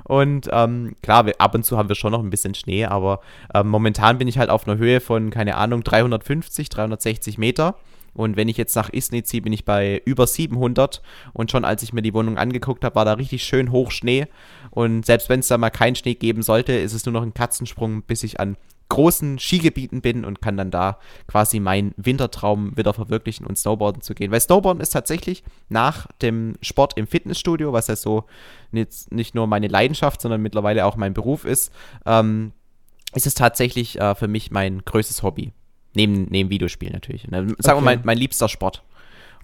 und 0.04 0.50
ähm, 0.52 0.96
klar, 1.02 1.26
wir, 1.26 1.36
ab 1.40 1.56
und 1.56 1.66
zu 1.66 1.78
haben 1.78 1.90
wir 1.90 1.96
schon 1.96 2.12
noch 2.12 2.24
ein 2.24 2.30
bisschen 2.30 2.56
Schnee, 2.56 2.86
aber 2.86 3.22
ähm, 3.54 3.68
momentan 3.68 4.18
bin 4.18 4.28
ich 4.28 4.38
halt 4.38 4.50
auf 4.50 4.68
einer 4.68 4.78
Höhe 4.78 5.00
von, 5.00 5.30
keine 5.30 5.56
Ahnung, 5.56 5.84
350, 5.84 6.70
360 6.70 7.38
Meter 7.38 7.76
und 8.16 8.38
wenn 8.38 8.48
ich 8.48 8.58
jetzt 8.58 8.76
nach 8.76 8.90
Isny 8.92 9.24
ziehe, 9.24 9.42
bin 9.42 9.54
ich 9.54 9.66
bei 9.66 10.02
über 10.06 10.26
700. 10.26 11.02
Und 11.34 11.52
schon 11.52 11.66
als 11.66 11.84
ich 11.84 11.92
mir 11.92 12.02
die 12.02 12.14
Wohnung 12.14 12.38
angeguckt 12.38 12.84
habe, 12.86 12.96
war 12.96 13.06
da 13.06 13.14
richtig 13.14 13.44
schön 13.44 13.72
hoch 13.72 13.92
Schnee. 13.92 14.28
Und 14.72 15.06
selbst 15.06 15.28
wenn 15.28 15.42
es 15.42 15.50
da 15.50 15.58
mal 15.58 15.70
keinen 15.70 15.96
Schnee 15.96 16.16
geben 16.16 16.42
sollte, 16.42 16.72
ist 16.74 16.94
es 16.94 17.06
nur 17.06 17.14
noch 17.14 17.24
ein 17.24 17.34
Katzensprung, 17.34 18.04
bis 18.04 18.24
ich 18.24 18.40
an 18.40 18.56
großen 18.88 19.38
Skigebieten 19.40 20.02
bin 20.02 20.24
und 20.24 20.42
kann 20.42 20.58
dann 20.58 20.72
da 20.72 21.00
quasi 21.28 21.60
meinen 21.60 21.94
Wintertraum 21.98 22.78
wieder 22.78 22.94
verwirklichen 22.94 23.46
und 23.46 23.58
Snowboarden 23.58 24.02
zu 24.02 24.14
gehen. 24.14 24.32
Weil 24.32 24.40
Snowboarden 24.40 24.82
ist 24.82 24.92
tatsächlich 24.92 25.44
nach 25.68 26.08
dem 26.22 26.54
Sport 26.62 26.98
im 26.98 27.08
Fitnessstudio, 27.08 27.74
was 27.74 27.88
ja 27.88 27.96
so 27.96 28.26
nicht, 28.72 29.12
nicht 29.12 29.36
nur 29.36 29.48
meine 29.48 29.68
Leidenschaft, 29.68 30.22
sondern 30.22 30.42
mittlerweile 30.42 30.86
auch 30.86 30.96
mein 30.96 31.14
Beruf 31.14 31.46
ist, 31.46 31.74
ähm, 32.06 32.54
ist 33.14 33.28
es 33.28 33.34
tatsächlich 33.34 34.00
äh, 34.00 34.16
für 34.16 34.28
mich 34.28 34.52
mein 34.52 34.86
größtes 34.86 35.24
Hobby. 35.24 35.52
Neben, 35.96 36.28
neben 36.30 36.50
Videospielen 36.50 36.94
natürlich. 36.94 37.24
Sagen 37.24 37.56
okay. 37.58 37.76
wir 37.76 37.82
mal, 37.82 38.00
mein 38.04 38.18
liebster 38.18 38.50
Sport. 38.50 38.84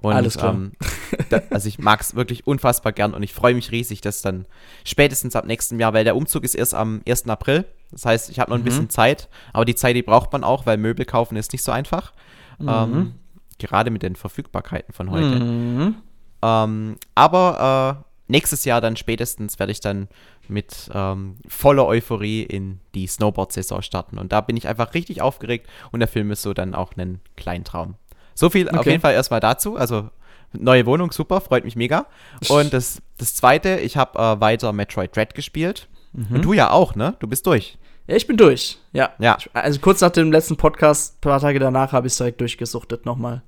Und, 0.02 0.14
Alles 0.14 0.38
klar. 0.38 0.54
Ähm, 0.54 0.72
da, 1.30 1.42
also 1.52 1.68
ich 1.68 1.78
mag 1.78 2.02
es 2.02 2.16
wirklich 2.16 2.48
unfassbar 2.48 2.92
gern 2.92 3.14
und 3.14 3.22
ich 3.24 3.34
freue 3.34 3.54
mich 3.54 3.72
riesig, 3.72 4.02
dass 4.02 4.22
dann 4.22 4.46
spätestens 4.84 5.36
ab 5.36 5.46
nächstem 5.46 5.80
Jahr, 5.80 5.94
weil 5.94 6.04
der 6.04 6.16
Umzug 6.16 6.44
ist 6.44 6.56
erst 6.56 6.74
am 6.74 7.02
1. 7.08 7.28
April. 7.28 7.66
Das 7.92 8.06
heißt, 8.06 8.30
ich 8.30 8.40
habe 8.40 8.50
noch 8.50 8.58
ein 8.58 8.62
mhm. 8.62 8.66
bisschen 8.66 8.90
Zeit, 8.90 9.30
aber 9.54 9.66
die 9.66 9.76
Zeit, 9.76 9.96
die 9.96 10.02
braucht 10.02 10.32
man 10.34 10.44
auch, 10.44 10.66
weil 10.66 10.78
Möbel 10.78 11.06
kaufen 11.06 11.36
ist 11.36 11.52
nicht 11.52 11.64
so 11.64 11.72
einfach. 11.72 12.14
Mhm. 12.58 12.70
Ähm, 12.70 13.14
gerade 13.60 13.92
mit 13.92 14.02
den 14.02 14.16
Verfügbarkeiten 14.16 14.94
von 14.94 15.12
heute. 15.12 15.40
Mhm. 15.40 15.96
Ähm, 16.42 16.96
aber 17.14 18.02
äh, 18.02 18.32
nächstes 18.32 18.66
Jahr 18.66 18.82
dann 18.82 18.96
spätestens 18.96 19.60
werde 19.60 19.72
ich 19.72 19.82
dann 19.82 20.08
mit 20.52 20.90
ähm, 20.94 21.38
voller 21.48 21.88
Euphorie 21.88 22.44
in 22.44 22.80
die 22.94 23.08
Snowboard-Saison 23.08 23.82
starten. 23.82 24.18
Und 24.18 24.32
da 24.32 24.42
bin 24.42 24.58
ich 24.58 24.68
einfach 24.68 24.94
richtig 24.94 25.22
aufgeregt 25.22 25.68
und 25.92 26.00
der 26.00 26.08
Film 26.08 26.32
ist 26.32 26.42
so 26.42 26.54
dann 26.54 26.76
auch 26.76 26.94
ein 26.96 27.22
Traum. 27.64 27.96
So 28.36 28.50
viel 28.50 28.68
okay. 28.68 28.78
auf 28.78 28.86
jeden 28.86 29.02
Fall 29.02 29.14
erstmal 29.14 29.40
dazu. 29.40 29.76
Also 29.78 30.10
neue 30.54 30.86
Wohnung, 30.86 31.12
super, 31.12 31.42
freut 31.42 31.64
mich 31.64 31.76
mega. 31.76 32.06
Und 32.50 32.74
das, 32.74 33.02
das 33.18 33.36
zweite, 33.36 33.80
ich 33.80 33.98
habe 33.98 34.20
äh, 34.20 34.40
weiter 34.42 34.74
Metroid 34.74 35.16
Dread 35.16 35.34
gespielt. 35.34 35.88
Mhm. 36.14 36.36
Und 36.36 36.42
du 36.46 36.54
ja 36.54 36.72
auch, 36.72 36.96
ne? 36.96 37.16
Du 37.20 37.28
bist 37.28 37.48
durch. 37.48 37.78
Ja, 38.08 38.16
ich 38.16 38.28
bin 38.28 38.38
durch. 38.38 38.78
Ja. 38.92 39.12
ja. 39.20 39.38
Also 39.54 39.80
kurz 39.80 40.02
nach 40.02 40.10
dem 40.10 40.32
letzten 40.32 40.58
Podcast, 40.58 41.16
ein 41.18 41.22
paar 41.22 41.40
Tage 41.40 41.60
danach, 41.60 41.94
habe 41.94 42.08
ich 42.08 42.14
es 42.14 42.18
direkt 42.18 42.42
durchgesuchtet 42.42 43.06
nochmal. 43.06 43.44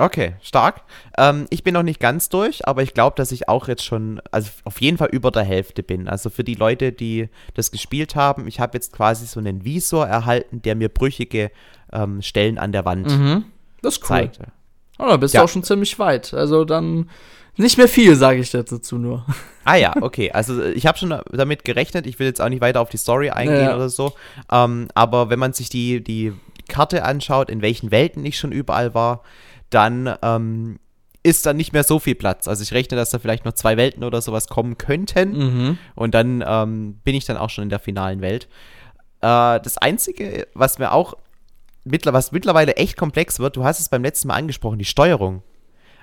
Okay, 0.00 0.34
stark. 0.42 0.82
Ähm, 1.18 1.46
ich 1.50 1.64
bin 1.64 1.74
noch 1.74 1.82
nicht 1.82 1.98
ganz 1.98 2.28
durch, 2.28 2.66
aber 2.68 2.82
ich 2.84 2.94
glaube, 2.94 3.16
dass 3.16 3.32
ich 3.32 3.48
auch 3.48 3.66
jetzt 3.66 3.84
schon, 3.84 4.20
also 4.30 4.48
auf 4.64 4.80
jeden 4.80 4.96
Fall 4.96 5.08
über 5.10 5.32
der 5.32 5.42
Hälfte 5.42 5.82
bin. 5.82 6.08
Also 6.08 6.30
für 6.30 6.44
die 6.44 6.54
Leute, 6.54 6.92
die 6.92 7.28
das 7.54 7.72
gespielt 7.72 8.14
haben, 8.14 8.46
ich 8.46 8.60
habe 8.60 8.76
jetzt 8.76 8.92
quasi 8.92 9.26
so 9.26 9.40
einen 9.40 9.64
Visor 9.64 10.06
erhalten, 10.06 10.62
der 10.62 10.76
mir 10.76 10.88
brüchige 10.88 11.50
ähm, 11.92 12.22
Stellen 12.22 12.58
an 12.58 12.70
der 12.72 12.84
Wand 12.84 13.08
Mhm. 13.08 13.44
Das 13.82 13.94
ist 13.96 14.02
cool. 14.04 14.08
zeigt. 14.08 14.38
Oh, 15.00 15.06
da 15.08 15.16
bist 15.16 15.34
Ja. 15.34 15.40
du 15.40 15.44
auch 15.44 15.48
schon 15.48 15.62
ziemlich 15.64 15.98
weit. 15.98 16.32
Also 16.32 16.64
dann 16.64 17.08
nicht 17.56 17.76
mehr 17.76 17.88
viel, 17.88 18.14
sage 18.14 18.38
ich 18.40 18.50
dazu 18.52 18.98
nur. 18.98 19.24
Ah 19.64 19.76
ja, 19.76 19.92
okay. 20.00 20.30
Also 20.32 20.62
ich 20.64 20.86
habe 20.86 20.96
schon 20.96 21.14
damit 21.30 21.62
gerechnet. 21.62 22.06
Ich 22.06 22.18
will 22.18 22.26
jetzt 22.26 22.40
auch 22.40 22.48
nicht 22.48 22.62
weiter 22.62 22.80
auf 22.80 22.88
die 22.88 22.96
Story 22.96 23.28
eingehen 23.28 23.64
Ja. 23.64 23.76
oder 23.76 23.90
so. 23.90 24.14
Ähm, 24.50 24.88
aber 24.94 25.28
wenn 25.28 25.38
man 25.38 25.52
sich 25.52 25.68
die, 25.68 26.02
die 26.02 26.32
Karte 26.68 27.04
anschaut, 27.04 27.50
in 27.50 27.60
welchen 27.60 27.90
Welten 27.90 28.24
ich 28.24 28.38
schon 28.38 28.50
überall 28.50 28.94
war, 28.94 29.22
dann 29.70 30.14
ähm, 30.22 30.78
ist 31.22 31.44
da 31.46 31.52
nicht 31.52 31.72
mehr 31.72 31.84
so 31.84 31.98
viel 31.98 32.14
Platz. 32.14 32.48
Also 32.48 32.62
ich 32.62 32.72
rechne, 32.72 32.96
dass 32.96 33.10
da 33.10 33.18
vielleicht 33.18 33.44
noch 33.44 33.52
zwei 33.52 33.76
Welten 33.76 34.04
oder 34.04 34.22
sowas 34.22 34.48
kommen 34.48 34.78
könnten. 34.78 35.32
Mhm. 35.36 35.78
Und 35.94 36.14
dann 36.14 36.42
ähm, 36.46 36.94
bin 37.04 37.14
ich 37.14 37.24
dann 37.24 37.36
auch 37.36 37.50
schon 37.50 37.64
in 37.64 37.70
der 37.70 37.80
finalen 37.80 38.20
Welt. 38.20 38.48
Äh, 39.20 39.60
das 39.60 39.78
Einzige, 39.78 40.46
was 40.54 40.78
mir 40.78 40.92
auch 40.92 41.14
mittler 41.84 42.12
was 42.12 42.32
mittlerweile 42.32 42.76
echt 42.76 42.96
komplex 42.96 43.38
wird, 43.40 43.56
du 43.56 43.64
hast 43.64 43.80
es 43.80 43.88
beim 43.88 44.02
letzten 44.02 44.28
Mal 44.28 44.34
angesprochen, 44.34 44.78
die 44.78 44.84
Steuerung. 44.84 45.42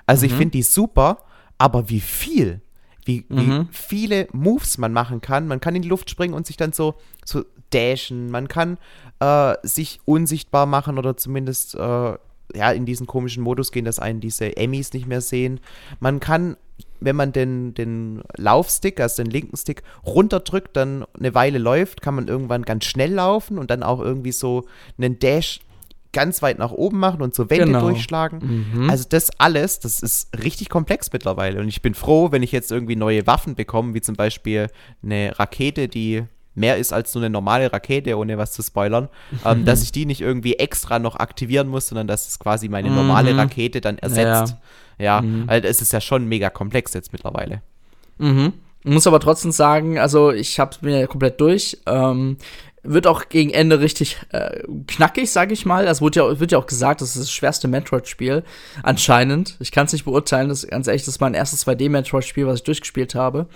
Also 0.06 0.26
ich 0.26 0.32
Mhm. 0.32 0.36
finde 0.38 0.52
die 0.52 0.62
super, 0.62 1.18
aber 1.58 1.88
wie 1.88 2.00
viel? 2.00 2.60
Wie, 3.04 3.24
wie 3.28 3.46
Mhm. 3.46 3.68
viele 3.70 4.26
Moves 4.32 4.78
man 4.78 4.92
machen 4.92 5.20
kann. 5.20 5.46
Man 5.46 5.60
kann 5.60 5.76
in 5.76 5.82
die 5.82 5.88
Luft 5.88 6.10
springen 6.10 6.34
und 6.34 6.46
sich 6.46 6.56
dann 6.56 6.72
so, 6.72 6.94
so 7.24 7.44
dashen. 7.70 8.30
Man 8.30 8.48
kann 8.48 8.78
äh, 9.20 9.54
sich 9.62 10.00
unsichtbar 10.04 10.66
machen 10.66 10.98
oder 10.98 11.16
zumindest 11.16 11.74
äh, 11.76 12.14
ja, 12.54 12.70
in 12.72 12.86
diesen 12.86 13.06
komischen 13.06 13.42
Modus 13.42 13.72
gehen, 13.72 13.84
dass 13.84 13.98
einen 13.98 14.20
diese 14.20 14.56
Emmys 14.56 14.92
nicht 14.92 15.06
mehr 15.06 15.20
sehen. 15.20 15.60
Man 16.00 16.20
kann, 16.20 16.56
wenn 17.00 17.16
man 17.16 17.32
den, 17.32 17.74
den 17.74 18.22
Laufstick, 18.36 19.00
also 19.00 19.22
den 19.22 19.30
linken 19.30 19.56
Stick, 19.56 19.82
runterdrückt, 20.06 20.76
dann 20.76 21.04
eine 21.18 21.34
Weile 21.34 21.58
läuft, 21.58 22.02
kann 22.02 22.14
man 22.14 22.28
irgendwann 22.28 22.62
ganz 22.62 22.84
schnell 22.84 23.12
laufen 23.12 23.58
und 23.58 23.70
dann 23.70 23.82
auch 23.82 24.00
irgendwie 24.00 24.32
so 24.32 24.64
einen 24.98 25.18
Dash 25.18 25.60
ganz 26.12 26.40
weit 26.40 26.58
nach 26.58 26.70
oben 26.72 26.98
machen 26.98 27.20
und 27.20 27.34
so 27.34 27.50
Wände 27.50 27.66
Genau. 27.66 27.80
durchschlagen. 27.80 28.70
Mhm. 28.74 28.88
Also 28.88 29.04
das 29.08 29.30
alles, 29.38 29.80
das 29.80 30.00
ist 30.00 30.28
richtig 30.42 30.70
komplex 30.70 31.12
mittlerweile. 31.12 31.60
Und 31.60 31.68
ich 31.68 31.82
bin 31.82 31.92
froh, 31.94 32.32
wenn 32.32 32.42
ich 32.42 32.52
jetzt 32.52 32.72
irgendwie 32.72 32.96
neue 32.96 33.26
Waffen 33.26 33.54
bekomme, 33.54 33.92
wie 33.92 34.00
zum 34.00 34.14
Beispiel 34.16 34.68
eine 35.02 35.38
Rakete, 35.38 35.88
die 35.88 36.24
mehr 36.56 36.76
ist 36.78 36.92
als 36.92 37.14
nur 37.14 37.22
eine 37.22 37.30
normale 37.30 37.72
Rakete, 37.72 38.16
ohne 38.16 38.38
was 38.38 38.52
zu 38.52 38.62
spoilern, 38.62 39.08
ähm, 39.44 39.64
dass 39.64 39.82
ich 39.82 39.92
die 39.92 40.06
nicht 40.06 40.20
irgendwie 40.20 40.54
extra 40.54 40.98
noch 40.98 41.16
aktivieren 41.16 41.68
muss, 41.68 41.86
sondern 41.88 42.06
dass 42.06 42.26
es 42.26 42.38
quasi 42.38 42.68
meine 42.68 42.90
normale 42.90 43.32
Mhm. 43.32 43.38
Rakete 43.40 43.80
dann 43.80 43.98
ersetzt. 43.98 44.56
Ja, 44.98 45.20
Mhm. 45.20 45.46
weil 45.46 45.64
es 45.64 45.82
ist 45.82 45.92
ja 45.92 46.00
schon 46.00 46.26
mega 46.26 46.48
komplex 46.50 46.94
jetzt 46.94 47.12
mittlerweile. 47.12 47.60
Mhm. 48.18 48.54
Ich 48.84 48.90
muss 48.92 49.06
aber 49.06 49.20
trotzdem 49.20 49.50
sagen, 49.52 49.98
also 49.98 50.30
ich 50.32 50.58
habe 50.58 50.76
mir 50.80 51.06
komplett 51.06 51.40
durch. 51.40 51.78
Ähm, 51.86 52.36
wird 52.88 53.08
auch 53.08 53.28
gegen 53.28 53.50
Ende 53.50 53.80
richtig 53.80 54.16
äh, 54.30 54.62
knackig, 54.86 55.28
sage 55.32 55.52
ich 55.52 55.66
mal. 55.66 55.88
Es 55.88 56.00
wurde 56.00 56.20
ja, 56.20 56.38
wird 56.38 56.52
ja 56.52 56.58
auch 56.58 56.66
gesagt, 56.66 57.00
das 57.00 57.16
ist 57.16 57.22
das 57.22 57.32
schwerste 57.32 57.66
Metroid-Spiel. 57.66 58.44
Anscheinend. 58.84 59.56
Ich 59.58 59.72
kann 59.72 59.86
es 59.86 59.92
nicht 59.92 60.04
beurteilen. 60.04 60.48
Das 60.50 60.64
ganz 60.66 60.86
ehrlich, 60.86 61.02
das 61.02 61.16
ist 61.16 61.20
mein 61.20 61.34
erstes 61.34 61.66
2D-Metroid-Spiel, 61.66 62.46
was 62.46 62.60
ich 62.60 62.62
durchgespielt 62.64 63.16
habe. 63.16 63.46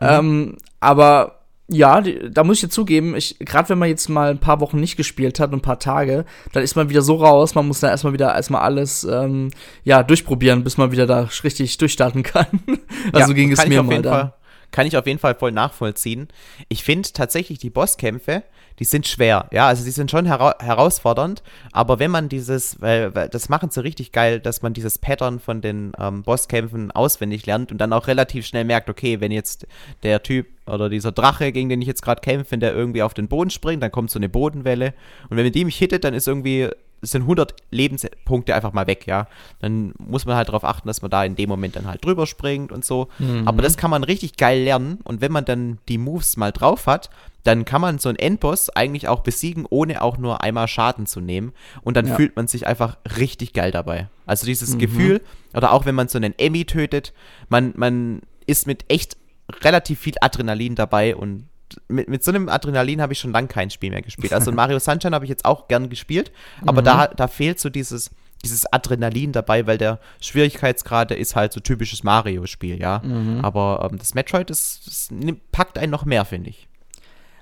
Ähm, 0.00 0.56
aber 0.80 1.40
ja, 1.66 2.02
die, 2.02 2.30
da 2.30 2.44
muss 2.44 2.58
ich 2.58 2.60
dir 2.62 2.68
zugeben, 2.68 3.16
ich, 3.16 3.38
gerade 3.38 3.70
wenn 3.70 3.78
man 3.78 3.88
jetzt 3.88 4.08
mal 4.08 4.30
ein 4.30 4.38
paar 4.38 4.60
Wochen 4.60 4.78
nicht 4.78 4.96
gespielt 4.96 5.40
hat, 5.40 5.52
ein 5.52 5.62
paar 5.62 5.78
Tage, 5.78 6.26
dann 6.52 6.62
ist 6.62 6.76
man 6.76 6.90
wieder 6.90 7.00
so 7.00 7.16
raus, 7.16 7.54
man 7.54 7.66
muss 7.66 7.80
dann 7.80 7.90
erstmal 7.90 8.12
wieder 8.12 8.34
erstmal 8.34 8.62
alles 8.62 9.04
ähm, 9.04 9.50
ja, 9.82 10.02
durchprobieren, 10.02 10.62
bis 10.62 10.76
man 10.76 10.92
wieder 10.92 11.06
da 11.06 11.28
richtig 11.42 11.78
durchstarten 11.78 12.22
kann. 12.22 12.46
also 13.12 13.30
Ja, 13.30 13.34
ging 13.34 13.50
es 13.50 13.66
mir 13.66 13.82
mal 13.82 14.02
da. 14.02 14.10
Fall, 14.10 14.34
Kann 14.72 14.86
ich 14.86 14.96
auf 14.98 15.06
jeden 15.06 15.18
Fall 15.18 15.34
voll 15.34 15.52
nachvollziehen. 15.52 16.28
Ich 16.68 16.84
finde 16.84 17.08
tatsächlich 17.12 17.58
die 17.58 17.70
Bosskämpfe, 17.70 18.42
die 18.78 18.84
sind 18.84 19.06
schwer. 19.06 19.48
Ja, 19.52 19.68
also 19.68 19.84
die 19.84 19.90
sind 19.90 20.10
schon 20.10 20.26
hera 20.26 20.56
herausfordernd, 20.58 21.42
aber 21.72 21.98
wenn 21.98 22.10
man 22.10 22.28
dieses, 22.28 22.80
weil, 22.80 23.14
weil 23.14 23.28
das 23.28 23.48
machen 23.48 23.70
sie 23.70 23.82
richtig 23.82 24.12
geil, 24.12 24.40
dass 24.40 24.62
man 24.62 24.74
dieses 24.74 24.98
Pattern 24.98 25.40
von 25.40 25.60
den 25.60 25.92
ähm, 25.98 26.22
Bosskämpfen 26.22 26.90
auswendig 26.90 27.46
lernt 27.46 27.72
und 27.72 27.78
dann 27.78 27.92
auch 27.92 28.06
relativ 28.06 28.46
schnell 28.46 28.64
merkt, 28.64 28.90
okay, 28.90 29.20
wenn 29.20 29.32
jetzt 29.32 29.66
der 30.02 30.22
Typ 30.22 30.46
oder 30.66 30.88
dieser 30.88 31.12
Drache, 31.12 31.52
gegen 31.52 31.68
den 31.68 31.82
ich 31.82 31.88
jetzt 31.88 32.02
gerade 32.02 32.20
kämpfe, 32.20 32.52
wenn 32.52 32.60
der 32.60 32.74
irgendwie 32.74 33.02
auf 33.02 33.14
den 33.14 33.28
Boden 33.28 33.50
springt, 33.50 33.82
dann 33.82 33.92
kommt 33.92 34.10
so 34.10 34.18
eine 34.18 34.28
Bodenwelle 34.28 34.94
und 35.28 35.36
wenn 35.36 35.50
die 35.52 35.64
mich 35.64 35.76
hittet, 35.76 36.04
dann 36.04 36.14
ist 36.14 36.26
irgendwie 36.26 36.70
sind 37.04 37.22
100 37.22 37.54
Lebenspunkte 37.70 38.54
einfach 38.54 38.72
mal 38.72 38.86
weg, 38.86 39.06
ja. 39.06 39.26
Dann 39.60 39.94
muss 39.98 40.26
man 40.26 40.36
halt 40.36 40.48
darauf 40.48 40.64
achten, 40.64 40.88
dass 40.88 41.02
man 41.02 41.10
da 41.10 41.24
in 41.24 41.36
dem 41.36 41.48
Moment 41.48 41.76
dann 41.76 41.86
halt 41.86 42.04
drüber 42.04 42.26
springt 42.26 42.72
und 42.72 42.84
so. 42.84 43.08
Mhm. 43.18 43.46
Aber 43.46 43.62
das 43.62 43.76
kann 43.76 43.90
man 43.90 44.04
richtig 44.04 44.36
geil 44.36 44.62
lernen. 44.62 44.98
Und 45.04 45.20
wenn 45.20 45.32
man 45.32 45.44
dann 45.44 45.78
die 45.88 45.98
Moves 45.98 46.36
mal 46.36 46.52
drauf 46.52 46.86
hat, 46.86 47.10
dann 47.44 47.64
kann 47.66 47.80
man 47.82 47.98
so 47.98 48.08
einen 48.08 48.18
Endboss 48.18 48.70
eigentlich 48.70 49.06
auch 49.08 49.20
besiegen, 49.20 49.66
ohne 49.68 50.00
auch 50.02 50.16
nur 50.16 50.42
einmal 50.42 50.66
Schaden 50.66 51.06
zu 51.06 51.20
nehmen. 51.20 51.52
Und 51.82 51.96
dann 51.96 52.06
Ja. 52.06 52.16
fühlt 52.16 52.36
man 52.36 52.46
sich 52.48 52.66
einfach 52.66 52.96
richtig 53.18 53.52
geil 53.52 53.70
dabei. 53.70 54.08
Also 54.26 54.46
dieses 54.46 54.74
Mhm. 54.74 54.78
Gefühl, 54.78 55.20
oder 55.54 55.72
auch 55.72 55.84
wenn 55.84 55.94
man 55.94 56.08
so 56.08 56.16
einen 56.18 56.34
Emmy 56.38 56.64
tötet, 56.64 57.12
man, 57.50 57.72
man 57.76 58.22
ist 58.46 58.66
mit 58.66 58.84
echt 58.88 59.16
relativ 59.62 59.98
viel 60.00 60.14
Adrenalin 60.20 60.74
dabei 60.74 61.14
und 61.14 61.46
mit, 61.88 62.08
mit 62.08 62.24
so 62.24 62.30
einem 62.30 62.48
Adrenalin 62.48 63.00
habe 63.00 63.12
ich 63.12 63.18
schon 63.18 63.32
lange 63.32 63.48
kein 63.48 63.70
Spiel 63.70 63.90
mehr 63.90 64.02
gespielt. 64.02 64.32
Also 64.32 64.52
Mario 64.52 64.78
Sunshine 64.78 65.14
habe 65.14 65.24
ich 65.24 65.28
jetzt 65.28 65.44
auch 65.44 65.68
gern 65.68 65.88
gespielt, 65.88 66.32
aber 66.66 66.80
Mhm. 66.80 66.84
da, 66.86 67.06
da 67.08 67.28
fehlt 67.28 67.60
so 67.60 67.70
dieses, 67.70 68.10
dieses 68.44 68.70
Adrenalin 68.72 69.32
dabei, 69.32 69.66
weil 69.66 69.78
der 69.78 69.98
Schwierigkeitsgrad 70.20 71.10
der 71.10 71.18
ist 71.18 71.34
halt 71.36 71.52
so 71.52 71.60
typisches 71.60 72.02
Mario-Spiel, 72.04 72.80
ja. 72.80 73.00
Mhm. 73.04 73.40
Aber 73.42 73.88
ähm, 73.90 73.98
das 73.98 74.14
Metroid, 74.14 74.50
das, 74.50 74.80
das 74.84 75.08
packt 75.52 75.78
einen 75.78 75.90
noch 75.92 76.04
mehr, 76.04 76.24
finde 76.24 76.50
ich. 76.50 76.68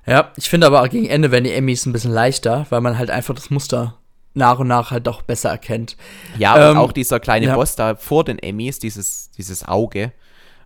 Ja, 0.07 0.33
ich 0.37 0.49
finde 0.51 0.67
aber 0.67 0.89
gegen 0.89 1.07
Ende 1.07 1.31
werden 1.31 1.45
die 1.45 1.53
Emmys 1.53 1.87
ein 1.87 1.93
bisschen 1.93 2.13
leichter, 2.13 2.67
weil 2.71 2.81
man 2.81 2.99
halt 2.99 3.11
einfach 3.11 3.35
das 3.35 3.51
Muster 3.51 3.99
nach 4.35 4.59
und 4.59 4.67
nach 4.67 4.91
halt 4.91 5.07
doch 5.07 5.23
besser 5.23 5.51
erkennt. 5.51 5.97
Ja, 6.39 6.71
Ähm, 6.71 6.77
und 6.79 6.83
auch 6.85 6.93
dieser 6.93 7.21
kleine 7.21 7.47
ja. 7.47 7.55
Boss 7.55 7.77
da 7.77 7.95
vor 7.97 8.25
den 8.25 8.39
Emmys, 8.39 8.79
dieses, 8.79 9.31
dieses 9.33 9.65
Auge. 9.67 10.13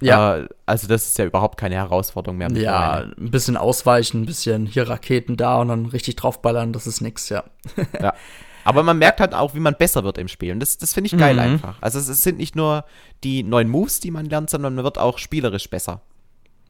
Ja. 0.00 0.38
Äh, 0.38 0.48
also 0.66 0.86
das 0.88 1.06
ist 1.06 1.18
ja 1.18 1.24
überhaupt 1.24 1.58
keine 1.58 1.76
Herausforderung 1.76 2.38
mehr. 2.38 2.50
Ja, 2.52 3.04
ein 3.18 3.30
bisschen 3.30 3.56
ausweichen, 3.56 4.22
ein 4.22 4.26
bisschen 4.26 4.66
hier 4.66 4.88
Raketen 4.88 5.36
da 5.36 5.56
und 5.60 5.68
dann 5.68 5.86
richtig 5.86 6.16
draufballern, 6.16 6.72
das 6.72 6.86
ist 6.86 7.00
nix, 7.00 7.28
ja. 7.28 7.44
Ja. 8.00 8.14
Aber 8.64 8.82
man 8.82 8.98
merkt 8.98 9.20
halt 9.20 9.32
auch, 9.32 9.54
wie 9.54 9.60
man 9.60 9.76
besser 9.78 10.02
wird 10.02 10.18
im 10.18 10.26
Spiel. 10.26 10.52
Und 10.52 10.58
das, 10.58 10.76
das 10.76 10.92
finde 10.92 11.06
ich 11.06 11.16
geil 11.16 11.34
Mhm. 11.34 11.40
einfach. 11.40 11.76
Also 11.80 12.00
es, 12.00 12.08
es 12.08 12.24
sind 12.24 12.36
nicht 12.38 12.56
nur 12.56 12.84
die 13.22 13.44
neuen 13.44 13.68
Moves, 13.68 14.00
die 14.00 14.10
man 14.10 14.26
lernt, 14.26 14.50
sondern 14.50 14.74
man 14.74 14.82
wird 14.84 14.98
auch 14.98 15.18
spielerisch 15.18 15.70
besser. 15.70 16.00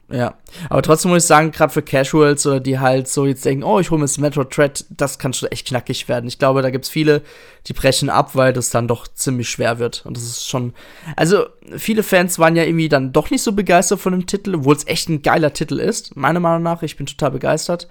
Ja, 0.09 0.35
aber 0.69 0.81
trotzdem 0.81 1.11
muss 1.11 1.23
ich 1.23 1.27
sagen, 1.27 1.51
gerade 1.51 1.73
für 1.73 1.81
Casuals 1.81 2.47
oder 2.47 2.61
die 2.61 2.79
halt 2.79 3.09
so 3.09 3.25
jetzt 3.25 3.43
denken, 3.43 3.63
oh, 3.63 3.79
ich 3.79 3.91
hole 3.91 3.99
mir 3.99 4.05
das 4.05 4.17
Metro 4.17 4.45
Thread, 4.45 4.85
das 4.89 5.19
kann 5.19 5.33
schon 5.33 5.49
echt 5.49 5.67
knackig 5.67 6.07
werden. 6.07 6.27
Ich 6.27 6.39
glaube, 6.39 6.61
da 6.61 6.69
gibt's 6.69 6.87
viele, 6.87 7.21
die 7.67 7.73
brechen 7.73 8.09
ab, 8.09 8.33
weil 8.33 8.53
das 8.53 8.69
dann 8.69 8.87
doch 8.87 9.09
ziemlich 9.09 9.49
schwer 9.49 9.79
wird. 9.79 10.05
Und 10.05 10.15
das 10.15 10.23
ist 10.23 10.47
schon, 10.47 10.73
also 11.17 11.47
viele 11.75 12.03
Fans 12.03 12.39
waren 12.39 12.55
ja 12.55 12.63
irgendwie 12.63 12.87
dann 12.87 13.11
doch 13.11 13.31
nicht 13.31 13.41
so 13.41 13.51
begeistert 13.51 13.99
von 13.99 14.13
dem 14.13 14.27
Titel, 14.27 14.55
obwohl 14.55 14.77
es 14.77 14.87
echt 14.87 15.09
ein 15.09 15.23
geiler 15.23 15.51
Titel 15.51 15.77
ist. 15.77 16.15
Meiner 16.15 16.39
Meinung 16.39 16.63
nach, 16.63 16.83
ich 16.83 16.95
bin 16.95 17.05
total 17.05 17.31
begeistert. 17.31 17.89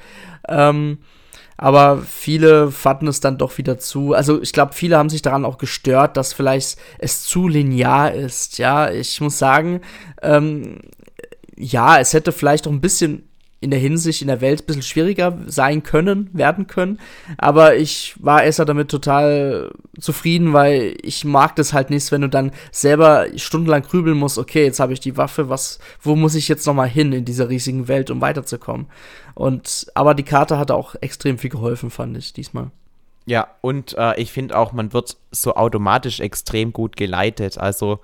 Ähm, 0.48 0.98
aber 1.58 1.98
viele 2.02 2.70
fanden 2.70 3.08
es 3.08 3.20
dann 3.20 3.38
doch 3.38 3.58
wieder 3.58 3.78
zu. 3.78 4.14
Also 4.14 4.40
ich 4.40 4.52
glaube, 4.52 4.72
viele 4.74 4.96
haben 4.96 5.08
sich 5.08 5.22
daran 5.22 5.44
auch 5.44 5.58
gestört, 5.58 6.16
dass 6.16 6.32
vielleicht 6.32 6.78
es 6.98 7.24
zu 7.24 7.48
linear 7.48 8.12
ist. 8.12 8.58
Ja, 8.58 8.90
ich 8.90 9.20
muss 9.20 9.38
sagen, 9.38 9.80
ähm, 10.22 10.80
ja, 11.56 11.98
es 11.98 12.12
hätte 12.12 12.32
vielleicht 12.32 12.66
auch 12.66 12.72
ein 12.72 12.80
bisschen 12.80 13.24
in 13.60 13.70
der 13.70 13.80
Hinsicht 13.80 14.20
in 14.20 14.28
der 14.28 14.42
Welt 14.42 14.62
ein 14.62 14.66
bisschen 14.66 14.82
schwieriger 14.82 15.38
sein 15.46 15.82
können, 15.82 16.28
werden 16.32 16.66
können. 16.66 17.00
Aber 17.38 17.76
ich 17.76 18.14
war 18.20 18.42
erst 18.42 18.58
damit 18.58 18.90
total 18.90 19.72
zufrieden, 19.98 20.52
weil 20.52 20.94
ich 21.02 21.24
mag 21.24 21.56
das 21.56 21.72
halt 21.72 21.88
nicht, 21.88 22.12
wenn 22.12 22.20
du 22.20 22.28
dann 22.28 22.52
selber 22.70 23.26
stundenlang 23.36 23.82
grübeln 23.82 24.18
musst, 24.18 24.36
okay, 24.36 24.64
jetzt 24.64 24.78
habe 24.78 24.92
ich 24.92 25.00
die 25.00 25.16
Waffe, 25.16 25.48
was, 25.48 25.78
wo 26.02 26.14
muss 26.16 26.34
ich 26.34 26.48
jetzt 26.48 26.66
nochmal 26.66 26.88
hin 26.88 27.12
in 27.12 27.24
dieser 27.24 27.48
riesigen 27.48 27.88
Welt, 27.88 28.10
um 28.10 28.20
weiterzukommen? 28.20 28.86
Und, 29.34 29.86
aber 29.94 30.14
die 30.14 30.22
Karte 30.22 30.58
hat 30.58 30.70
auch 30.70 30.94
extrem 31.00 31.38
viel 31.38 31.50
geholfen, 31.50 31.90
fand 31.90 32.16
ich 32.16 32.34
diesmal. 32.34 32.70
Ja, 33.24 33.48
und 33.62 33.96
äh, 33.98 34.20
ich 34.20 34.30
finde 34.32 34.56
auch, 34.56 34.72
man 34.72 34.92
wird 34.92 35.16
so 35.32 35.56
automatisch 35.56 36.20
extrem 36.20 36.72
gut 36.72 36.96
geleitet. 36.96 37.58
Also 37.58 37.98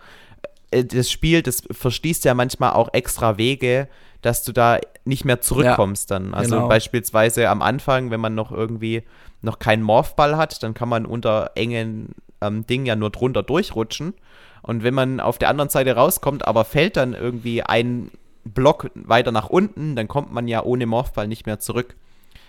das 0.72 1.10
Spiel, 1.10 1.42
das 1.42 1.62
verschließt 1.70 2.24
ja 2.24 2.34
manchmal 2.34 2.72
auch 2.72 2.92
extra 2.92 3.38
Wege, 3.38 3.88
dass 4.22 4.44
du 4.44 4.52
da 4.52 4.78
nicht 5.04 5.24
mehr 5.24 5.40
zurückkommst 5.40 6.10
dann. 6.10 6.32
Also 6.32 6.56
genau. 6.56 6.68
beispielsweise 6.68 7.48
am 7.48 7.60
Anfang, 7.60 8.10
wenn 8.10 8.20
man 8.20 8.34
noch 8.34 8.52
irgendwie 8.52 9.02
noch 9.42 9.58
keinen 9.58 9.82
Morphball 9.82 10.36
hat, 10.36 10.62
dann 10.62 10.74
kann 10.74 10.88
man 10.88 11.04
unter 11.04 11.50
engen 11.56 12.14
ähm, 12.40 12.66
Dingen 12.66 12.86
ja 12.86 12.96
nur 12.96 13.10
drunter 13.10 13.42
durchrutschen. 13.42 14.14
Und 14.62 14.84
wenn 14.84 14.94
man 14.94 15.18
auf 15.18 15.38
der 15.38 15.48
anderen 15.48 15.70
Seite 15.70 15.96
rauskommt, 15.96 16.46
aber 16.46 16.64
fällt 16.64 16.96
dann 16.96 17.14
irgendwie 17.14 17.62
ein 17.62 18.12
Block 18.44 18.90
weiter 18.94 19.32
nach 19.32 19.48
unten, 19.48 19.96
dann 19.96 20.06
kommt 20.06 20.32
man 20.32 20.46
ja 20.46 20.62
ohne 20.62 20.86
Morphball 20.86 21.26
nicht 21.26 21.46
mehr 21.46 21.58
zurück. 21.58 21.96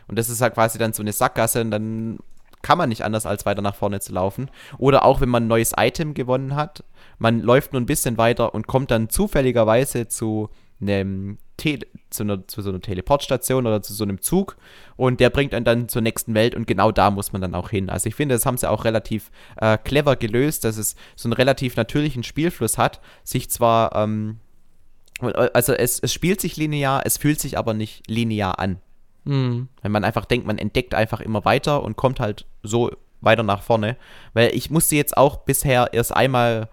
Und 0.08 0.20
das 0.20 0.30
ist 0.30 0.42
halt 0.42 0.54
quasi 0.54 0.78
dann 0.78 0.94
so 0.94 1.02
eine 1.02 1.12
Sackgasse 1.12 1.62
und 1.62 1.72
dann 1.72 2.20
kann 2.64 2.80
man 2.80 2.90
nicht 2.90 3.04
anders, 3.04 3.28
als 3.28 3.46
weiter 3.46 3.62
nach 3.62 3.76
vorne 3.76 4.00
zu 4.00 4.14
laufen. 4.14 4.50
Oder 4.80 5.06
auch, 5.06 5.22
wenn 5.22 5.30
man 5.30 5.44
ein 5.44 5.48
neues 5.48 5.74
Item 5.78 6.16
gewonnen 6.16 6.56
hat, 6.56 6.84
man 7.20 7.42
läuft 7.42 7.74
nur 7.74 7.82
ein 7.82 7.86
bisschen 7.86 8.18
weiter 8.18 8.56
und 8.56 8.66
kommt 8.66 8.90
dann 8.90 9.10
zufälligerweise 9.10 10.08
zu 10.08 10.50
einem 10.82 11.38
Tele 11.58 11.86
zu, 12.10 12.24
einer, 12.24 12.48
zu 12.48 12.62
so 12.62 12.70
einer 12.70 12.82
Teleportstation 12.82 13.68
oder 13.68 13.82
zu 13.82 13.94
so 13.94 14.04
einem 14.04 14.22
Zug 14.22 14.58
und 14.96 15.20
der 15.20 15.30
bringt 15.30 15.54
einen 15.54 15.66
dann 15.66 15.88
zur 15.88 16.02
nächsten 16.02 16.34
Welt 16.34 16.56
und 16.56 16.68
genau 16.68 16.92
da 16.92 17.12
muss 17.12 17.32
man 17.32 17.42
dann 17.42 17.56
auch 17.56 17.70
hin. 17.70 17.90
Also 17.90 18.08
ich 18.08 18.16
finde, 18.16 18.36
das 18.36 18.46
haben 18.46 18.58
sie 18.58 18.70
auch 18.70 18.86
relativ 18.86 19.32
äh, 19.58 19.78
clever 19.78 20.16
gelöst, 20.16 20.64
dass 20.64 20.78
es 20.78 20.96
so 21.16 21.28
einen 21.28 21.34
relativ 21.34 21.76
natürlichen 21.76 22.24
Spielfluss 22.24 22.78
hat, 22.78 23.02
sich 23.24 23.50
zwar, 23.50 23.96
ähm, 23.96 24.40
also 25.22 25.74
es, 25.74 26.00
es 26.00 26.12
spielt 26.12 26.42
sich 26.42 26.58
linear, 26.58 27.04
es 27.06 27.18
fühlt 27.18 27.40
sich 27.40 27.58
aber 27.58 27.74
nicht 27.74 28.10
linear 28.10 28.60
an. 28.60 28.80
Mhm. 29.26 29.70
Wenn 29.82 29.92
man 29.92 30.04
einfach 30.04 30.26
denkt, 30.26 30.46
man 30.46 30.58
entdeckt 30.58 30.96
einfach 30.96 31.22
immer 31.22 31.46
weiter 31.46 31.84
und 31.84 31.96
kommt 31.96 32.20
halt 32.20 32.46
so 32.64 32.92
weiter 33.22 33.44
nach 33.44 33.62
vorne. 33.62 33.98
Weil 34.34 34.56
ich 34.56 34.70
musste 34.70 34.96
jetzt 34.96 35.16
auch 35.16 35.38
bisher 35.38 35.94
erst 35.94 36.16
einmal 36.16 36.70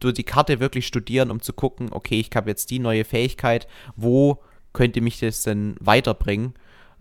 durch 0.00 0.14
die 0.14 0.24
Karte 0.24 0.60
wirklich 0.60 0.86
studieren, 0.86 1.30
um 1.30 1.40
zu 1.40 1.52
gucken, 1.52 1.88
okay, 1.92 2.20
ich 2.20 2.30
habe 2.34 2.50
jetzt 2.50 2.70
die 2.70 2.78
neue 2.78 3.04
Fähigkeit, 3.04 3.68
wo 3.94 4.42
könnte 4.72 5.00
mich 5.00 5.20
das 5.20 5.42
denn 5.42 5.76
weiterbringen? 5.80 6.54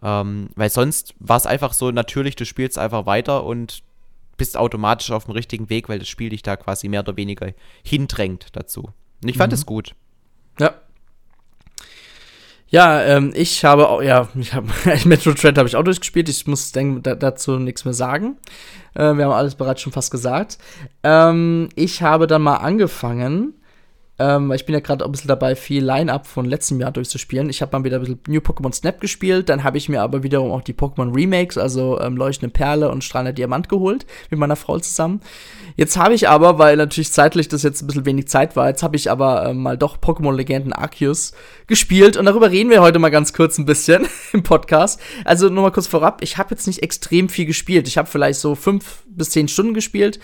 Ähm, 0.04 0.50
weil 0.56 0.70
sonst 0.70 1.16
war 1.20 1.38
es 1.38 1.46
einfach 1.46 1.74
so 1.74 1.92
natürlich, 1.92 2.36
du 2.36 2.46
spielst 2.46 2.78
einfach 2.78 3.06
weiter 3.06 3.44
und 3.44 3.84
bist 4.38 4.58
automatisch 4.58 5.12
auf 5.12 5.26
dem 5.26 5.32
richtigen 5.32 5.70
Weg, 5.70 5.90
weil 5.90 6.00
das 6.00 6.08
Spiel 6.08 6.30
dich 6.30 6.44
da 6.44 6.58
quasi 6.58 6.90
mehr 6.90 7.02
oder 7.02 7.18
weniger 7.18 7.54
hindrängt 7.84 8.48
dazu. 8.54 8.90
Und 9.24 9.30
ich 9.30 9.38
fand 9.38 9.54
es 9.54 9.62
mhm. 9.62 9.68
gut. 9.68 9.96
Ja, 10.60 10.76
ja, 12.68 13.02
ähm, 13.04 13.32
ich 13.36 13.64
habe 13.64 13.90
auch, 13.90 14.02
ja, 14.02 14.28
ich 14.36 14.54
habe 14.54 14.68
Metro 15.06 15.34
Dread 15.34 15.58
habe 15.58 15.68
ich 15.68 15.76
auch 15.76 15.84
durchgespielt. 15.84 16.30
Ich 16.30 16.48
muss 16.48 16.72
denk, 16.72 17.04
da, 17.04 17.16
dazu 17.16 17.58
nichts 17.58 17.86
mehr 17.86 17.94
sagen. 17.94 18.38
Äh, 18.96 19.14
wir 19.16 19.26
haben 19.26 19.32
alles 19.32 19.56
bereits 19.56 19.82
schon 19.82 19.94
fast 19.94 20.12
gesagt. 20.12 20.58
Ähm, 21.04 21.70
ich 21.76 22.02
habe 22.02 22.28
dann 22.28 22.42
mal 22.42 22.58
angefangen 22.58 23.54
ähm, 24.18 24.52
ich 24.54 24.66
bin 24.66 24.74
ja 24.74 24.80
gerade 24.80 25.04
ein 25.04 25.12
bisschen 25.12 25.28
dabei, 25.28 25.56
viel 25.56 25.84
Line-Up 25.84 26.26
von 26.26 26.46
letztem 26.46 26.80
Jahr 26.80 26.92
durchzuspielen. 26.92 27.50
Ich 27.50 27.62
habe 27.62 27.78
mal 27.78 27.84
wieder 27.84 27.98
ein 27.98 28.02
bisschen 28.02 28.20
New 28.28 28.40
Pokémon 28.40 28.74
Snap 28.74 29.02
gespielt, 29.02 29.50
dann 29.50 29.64
habe 29.64 29.78
ich 29.78 29.90
mir 29.90 30.02
aber 30.02 30.24
wiederum 30.24 30.52
auch 30.52 30.62
die 30.62 30.74
Pokémon 30.74 31.14
Remakes, 31.14 31.58
also 31.58 32.00
ähm, 32.00 32.16
Leuchtende 32.16 32.54
Perle 32.54 32.90
und 32.90 33.04
Strahlender 33.04 33.34
Diamant 33.34 33.68
geholt, 33.68 34.06
mit 34.30 34.40
meiner 34.40 34.56
Frau 34.56 34.80
zusammen. 34.80 35.22
Jetzt 35.76 35.98
habe 35.98 36.14
ich 36.14 36.30
aber, 36.30 36.58
weil 36.58 36.78
natürlich 36.78 37.12
zeitlich 37.12 37.50
das 37.50 37.64
jetzt 37.64 37.82
ein 37.82 37.88
bisschen 37.88 38.06
wenig 38.06 38.28
Zeit 38.28 38.56
war, 38.56 38.70
jetzt 38.70 38.84
habe 38.84 38.96
ich 38.96 39.12
aber 39.12 39.48
ähm, 39.50 39.62
mal 39.62 39.78
doch 39.78 39.98
Pokémon 39.98 40.34
Legenden 40.34 40.72
Arceus 40.72 41.34
gespielt 41.68 42.16
und 42.16 42.26
darüber 42.26 42.52
reden 42.52 42.70
wir 42.70 42.82
heute 42.82 43.00
mal 43.00 43.10
ganz 43.10 43.34
kurz 43.34 43.58
ein 43.58 43.66
bisschen 43.66 44.08
im 44.34 44.44
Podcast. 44.44 45.00
Also 45.26 45.50
nur 45.50 45.64
mal 45.64 45.72
kurz 45.72 45.88
vorab, 45.88 46.22
ich 46.22 46.38
habe 46.38 46.52
jetzt 46.52 46.68
nicht 46.68 46.84
extrem 46.84 47.28
viel 47.28 47.46
gespielt. 47.46 47.88
Ich 47.88 47.98
habe 47.98 48.08
vielleicht 48.08 48.40
so 48.40 48.56
fünf 48.56 49.04
bis 49.16 49.32
zehn 49.32 49.48
Stunden 49.48 49.74
gespielt. 49.74 50.20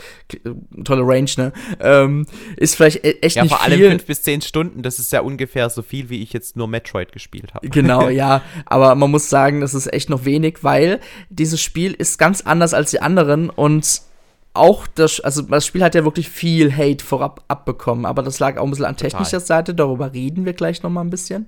Tolle 0.84 1.04
Range, 1.04 1.30
ne? 1.38 1.54
Ähm, 1.80 2.26
ist 2.58 2.76
vielleicht 2.76 3.04
e-, 3.04 3.20
echt 3.22 3.36
ja, 3.36 3.44
nicht 3.44 3.56
viel 3.56 3.90
fünf 3.90 4.06
bis 4.06 4.24
zehn 4.24 4.42
Stunden, 4.42 4.82
das 4.82 5.00
ist 5.00 5.12
ja 5.12 5.22
ungefähr 5.22 5.70
so 5.70 5.82
viel, 5.82 6.10
wie 6.10 6.22
ich 6.22 6.34
jetzt 6.34 6.56
nur 6.56 6.68
Metroid 6.68 7.12
gespielt 7.12 7.54
habe. 7.54 7.68
Genau, 7.82 8.10
ja. 8.10 8.42
Aber 8.66 8.96
man 8.96 9.10
muss 9.10 9.30
sagen, 9.30 9.62
das 9.62 9.74
ist 9.74 9.92
echt 9.92 10.10
noch 10.10 10.26
wenig, 10.26 10.60
weil 10.62 11.00
dieses 11.30 11.62
Spiel 11.62 11.94
ist 11.94 12.18
ganz 12.18 12.42
anders 12.42 12.74
als 12.74 12.92
die 12.92 13.02
anderen 13.02 13.50
und 13.50 14.02
auch 14.54 14.86
das, 14.86 15.22
also 15.22 15.44
das 15.44 15.66
Spiel 15.66 15.82
hat 15.82 15.96
ja 15.96 16.04
wirklich 16.04 16.28
viel 16.28 16.76
Hate 16.76 17.04
vorab 17.04 17.42
abbekommen, 17.48 18.06
aber 18.06 18.22
das 18.22 18.40
lag 18.40 18.58
auch 18.58 18.66
ein 18.66 18.70
bisschen 18.70 18.86
an 18.86 18.98
technischer 18.98 19.38
Total. 19.38 19.46
Seite, 19.46 19.74
darüber 19.74 20.12
reden 20.12 20.44
wir 20.44 20.52
gleich 20.52 20.84
noch 20.84 20.90
mal 20.90 21.02
ein 21.02 21.10
bisschen. 21.10 21.48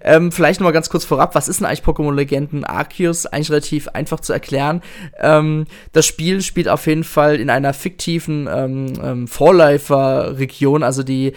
Ähm, 0.00 0.30
vielleicht 0.30 0.60
noch 0.60 0.66
mal 0.66 0.72
ganz 0.72 0.88
kurz 0.88 1.04
vorab, 1.04 1.34
was 1.34 1.48
ist 1.48 1.58
denn 1.58 1.66
eigentlich 1.66 1.84
Pokémon 1.84 2.14
Legenden 2.14 2.62
Arceus? 2.62 3.26
Eigentlich 3.26 3.50
relativ 3.50 3.88
einfach 3.88 4.20
zu 4.20 4.32
erklären. 4.32 4.80
Ähm, 5.18 5.66
das 5.92 6.06
Spiel 6.06 6.40
spielt 6.40 6.68
auf 6.68 6.86
jeden 6.86 7.02
Fall 7.02 7.40
in 7.40 7.50
einer 7.50 7.74
fiktiven 7.74 8.48
ähm, 8.48 8.92
ähm 9.02 9.28
Vorläufer-Region, 9.28 10.84
also 10.84 11.02
die, 11.02 11.32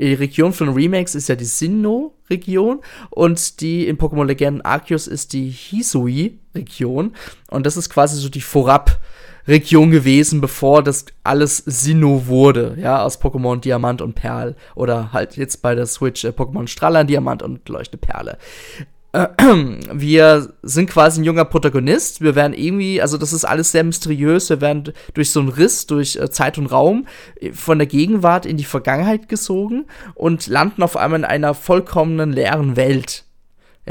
die 0.00 0.14
Region 0.14 0.52
von 0.52 0.70
Remakes 0.70 1.14
ist 1.14 1.28
ja 1.28 1.36
die 1.36 1.44
Sinnoh, 1.44 2.14
Region 2.28 2.80
und 3.10 3.60
die 3.60 3.86
in 3.86 3.98
Pokémon 3.98 4.24
Legenden 4.24 4.62
Arceus 4.62 5.06
ist 5.06 5.32
die 5.32 5.48
Hisui-Region 5.48 7.14
und 7.50 7.66
das 7.66 7.76
ist 7.76 7.88
quasi 7.88 8.16
so 8.20 8.28
die 8.28 8.40
Vorab- 8.40 8.98
Region 9.46 9.90
gewesen, 9.90 10.40
bevor 10.40 10.82
das 10.82 11.06
alles 11.24 11.58
Sinnoh 11.58 12.26
wurde, 12.26 12.76
ja, 12.80 13.02
aus 13.02 13.20
Pokémon 13.20 13.60
Diamant 13.60 14.02
und 14.02 14.14
Perl 14.14 14.56
oder 14.74 15.12
halt 15.12 15.36
jetzt 15.36 15.62
bei 15.62 15.74
der 15.74 15.86
Switch 15.86 16.24
äh, 16.24 16.28
Pokémon 16.28 16.66
Strahler 16.66 17.04
Diamant 17.04 17.42
und 17.42 17.68
Leuchte 17.68 17.96
Perle. 17.96 18.38
Äh, 19.12 19.28
wir 19.92 20.52
sind 20.62 20.88
quasi 20.88 21.20
ein 21.20 21.24
junger 21.24 21.44
Protagonist. 21.44 22.20
Wir 22.20 22.34
werden 22.34 22.54
irgendwie, 22.54 23.02
also 23.02 23.18
das 23.18 23.32
ist 23.32 23.44
alles 23.44 23.72
sehr 23.72 23.84
mysteriös. 23.84 24.50
Wir 24.50 24.60
werden 24.60 24.92
durch 25.14 25.30
so 25.30 25.40
einen 25.40 25.48
Riss, 25.48 25.86
durch 25.86 26.16
äh, 26.16 26.30
Zeit 26.30 26.58
und 26.58 26.66
Raum 26.66 27.06
äh, 27.40 27.52
von 27.52 27.78
der 27.78 27.86
Gegenwart 27.86 28.46
in 28.46 28.56
die 28.56 28.64
Vergangenheit 28.64 29.28
gesogen 29.28 29.86
und 30.14 30.46
landen 30.46 30.82
auf 30.82 30.96
einmal 30.96 31.20
in 31.20 31.24
einer 31.24 31.54
vollkommenen 31.54 32.32
leeren 32.32 32.76
Welt 32.76 33.24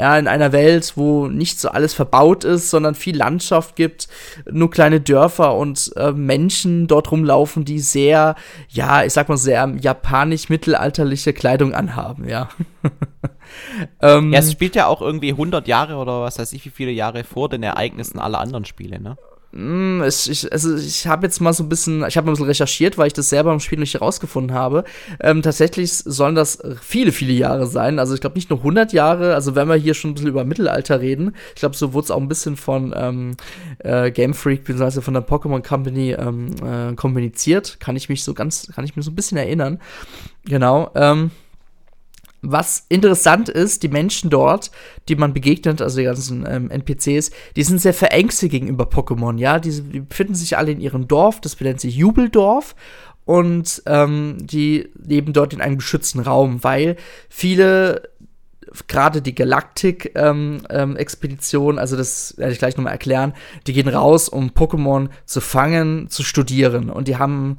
ja, 0.00 0.16
in 0.16 0.28
einer 0.28 0.50
Welt, 0.52 0.94
wo 0.96 1.26
nicht 1.26 1.60
so 1.60 1.68
alles 1.68 1.92
verbaut 1.92 2.44
ist, 2.44 2.70
sondern 2.70 2.94
viel 2.94 3.14
Landschaft 3.14 3.76
gibt, 3.76 4.08
nur 4.50 4.70
kleine 4.70 4.98
Dörfer 4.98 5.54
und 5.54 5.92
äh, 5.94 6.12
Menschen 6.12 6.86
dort 6.86 7.12
rumlaufen, 7.12 7.66
die 7.66 7.80
sehr, 7.80 8.34
ja, 8.70 9.04
ich 9.04 9.12
sag 9.12 9.28
mal, 9.28 9.36
sehr 9.36 9.70
japanisch-mittelalterliche 9.78 11.34
Kleidung 11.34 11.74
anhaben, 11.74 12.26
ja. 12.26 12.48
ähm, 14.00 14.32
ja, 14.32 14.38
es 14.38 14.50
spielt 14.50 14.74
ja 14.74 14.86
auch 14.86 15.02
irgendwie 15.02 15.32
100 15.32 15.68
Jahre 15.68 15.96
oder 15.96 16.22
was 16.22 16.38
weiß 16.38 16.54
ich, 16.54 16.64
wie 16.64 16.70
viele 16.70 16.92
Jahre 16.92 17.22
vor 17.22 17.50
den 17.50 17.62
Ereignissen 17.62 18.18
aller 18.18 18.40
anderen 18.40 18.64
Spiele, 18.64 19.02
ne? 19.02 19.18
Mm, 19.52 20.02
ich, 20.02 20.52
also 20.52 20.76
ich 20.76 21.06
habe 21.06 21.26
jetzt 21.26 21.40
mal 21.40 21.52
so 21.52 21.64
ein 21.64 21.68
bisschen, 21.68 22.04
ich 22.06 22.16
habe 22.16 22.30
ein 22.30 22.32
bisschen 22.32 22.46
recherchiert, 22.46 22.98
weil 22.98 23.08
ich 23.08 23.12
das 23.12 23.28
selber 23.28 23.52
im 23.52 23.60
Spiel 23.60 23.78
nicht 23.78 23.94
herausgefunden 23.94 24.54
habe. 24.54 24.84
Ähm, 25.20 25.42
tatsächlich 25.42 25.92
sollen 25.92 26.34
das 26.34 26.58
viele, 26.80 27.12
viele 27.12 27.32
Jahre 27.32 27.66
sein. 27.66 27.98
Also 27.98 28.14
ich 28.14 28.20
glaube 28.20 28.36
nicht 28.36 28.50
nur 28.50 28.60
100 28.60 28.92
Jahre. 28.92 29.34
Also 29.34 29.54
wenn 29.54 29.68
wir 29.68 29.74
hier 29.74 29.94
schon 29.94 30.12
ein 30.12 30.14
bisschen 30.14 30.28
über 30.28 30.44
Mittelalter 30.44 31.00
reden, 31.00 31.34
ich 31.54 31.60
glaube, 31.60 31.76
so 31.76 31.92
wurde 31.92 32.04
es 32.04 32.10
auch 32.10 32.20
ein 32.20 32.28
bisschen 32.28 32.56
von 32.56 32.94
ähm, 32.96 33.36
äh, 33.78 34.10
Game 34.10 34.34
Freak 34.34 34.64
bzw. 34.64 35.00
von 35.00 35.14
der 35.14 35.26
Pokémon 35.26 35.66
Company 35.66 36.12
ähm, 36.12 36.54
äh, 36.62 36.94
kommuniziert. 36.94 37.78
Kann 37.80 37.96
ich 37.96 38.08
mich 38.08 38.22
so 38.22 38.34
ganz, 38.34 38.68
kann 38.74 38.84
ich 38.84 38.94
mir 38.94 39.02
so 39.02 39.10
ein 39.10 39.16
bisschen 39.16 39.38
erinnern. 39.38 39.80
Genau. 40.44 40.90
Ähm, 40.94 41.32
was 42.42 42.86
interessant 42.88 43.48
ist, 43.48 43.82
die 43.82 43.88
Menschen 43.88 44.30
dort, 44.30 44.70
die 45.08 45.16
man 45.16 45.34
begegnet, 45.34 45.82
also 45.82 45.98
die 45.98 46.04
ganzen 46.04 46.46
ähm, 46.46 46.70
NPCs, 46.70 47.30
die 47.56 47.62
sind 47.62 47.80
sehr 47.80 47.94
verängstigt 47.94 48.52
gegenüber 48.52 48.84
Pokémon, 48.84 49.38
ja. 49.38 49.58
Die, 49.58 49.82
die, 49.82 50.00
befinden 50.00 50.34
sich 50.34 50.56
alle 50.56 50.72
in 50.72 50.80
ihrem 50.80 51.08
Dorf, 51.08 51.40
das 51.40 51.56
benennt 51.56 51.80
sich 51.80 51.96
Jubeldorf. 51.96 52.74
Und 53.26 53.82
ähm, 53.86 54.38
die 54.40 54.88
leben 54.96 55.32
dort 55.32 55.52
in 55.52 55.60
einem 55.60 55.76
geschützten 55.76 56.20
Raum, 56.20 56.64
weil 56.64 56.96
viele 57.28 58.10
gerade 58.86 59.22
die 59.22 59.34
Galaktik-Expedition, 59.34 61.72
ähm, 61.72 61.76
ähm, 61.76 61.78
also 61.78 61.96
das 61.96 62.36
werde 62.36 62.52
ich 62.52 62.58
gleich 62.58 62.76
nochmal 62.76 62.92
erklären, 62.92 63.32
die 63.66 63.72
gehen 63.72 63.88
raus, 63.88 64.28
um 64.28 64.50
Pokémon 64.50 65.08
zu 65.24 65.40
fangen, 65.40 66.08
zu 66.08 66.22
studieren. 66.22 66.90
Und 66.90 67.08
die 67.08 67.16
haben 67.16 67.58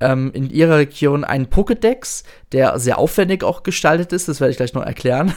ähm, 0.00 0.30
in 0.32 0.50
ihrer 0.50 0.76
Region 0.76 1.24
einen 1.24 1.46
Pokédex, 1.46 2.24
der 2.52 2.78
sehr 2.78 2.98
aufwendig 2.98 3.44
auch 3.44 3.62
gestaltet 3.62 4.12
ist. 4.12 4.28
Das 4.28 4.40
werde 4.40 4.52
ich 4.52 4.56
gleich 4.56 4.74
noch 4.74 4.84
erklären. 4.84 5.34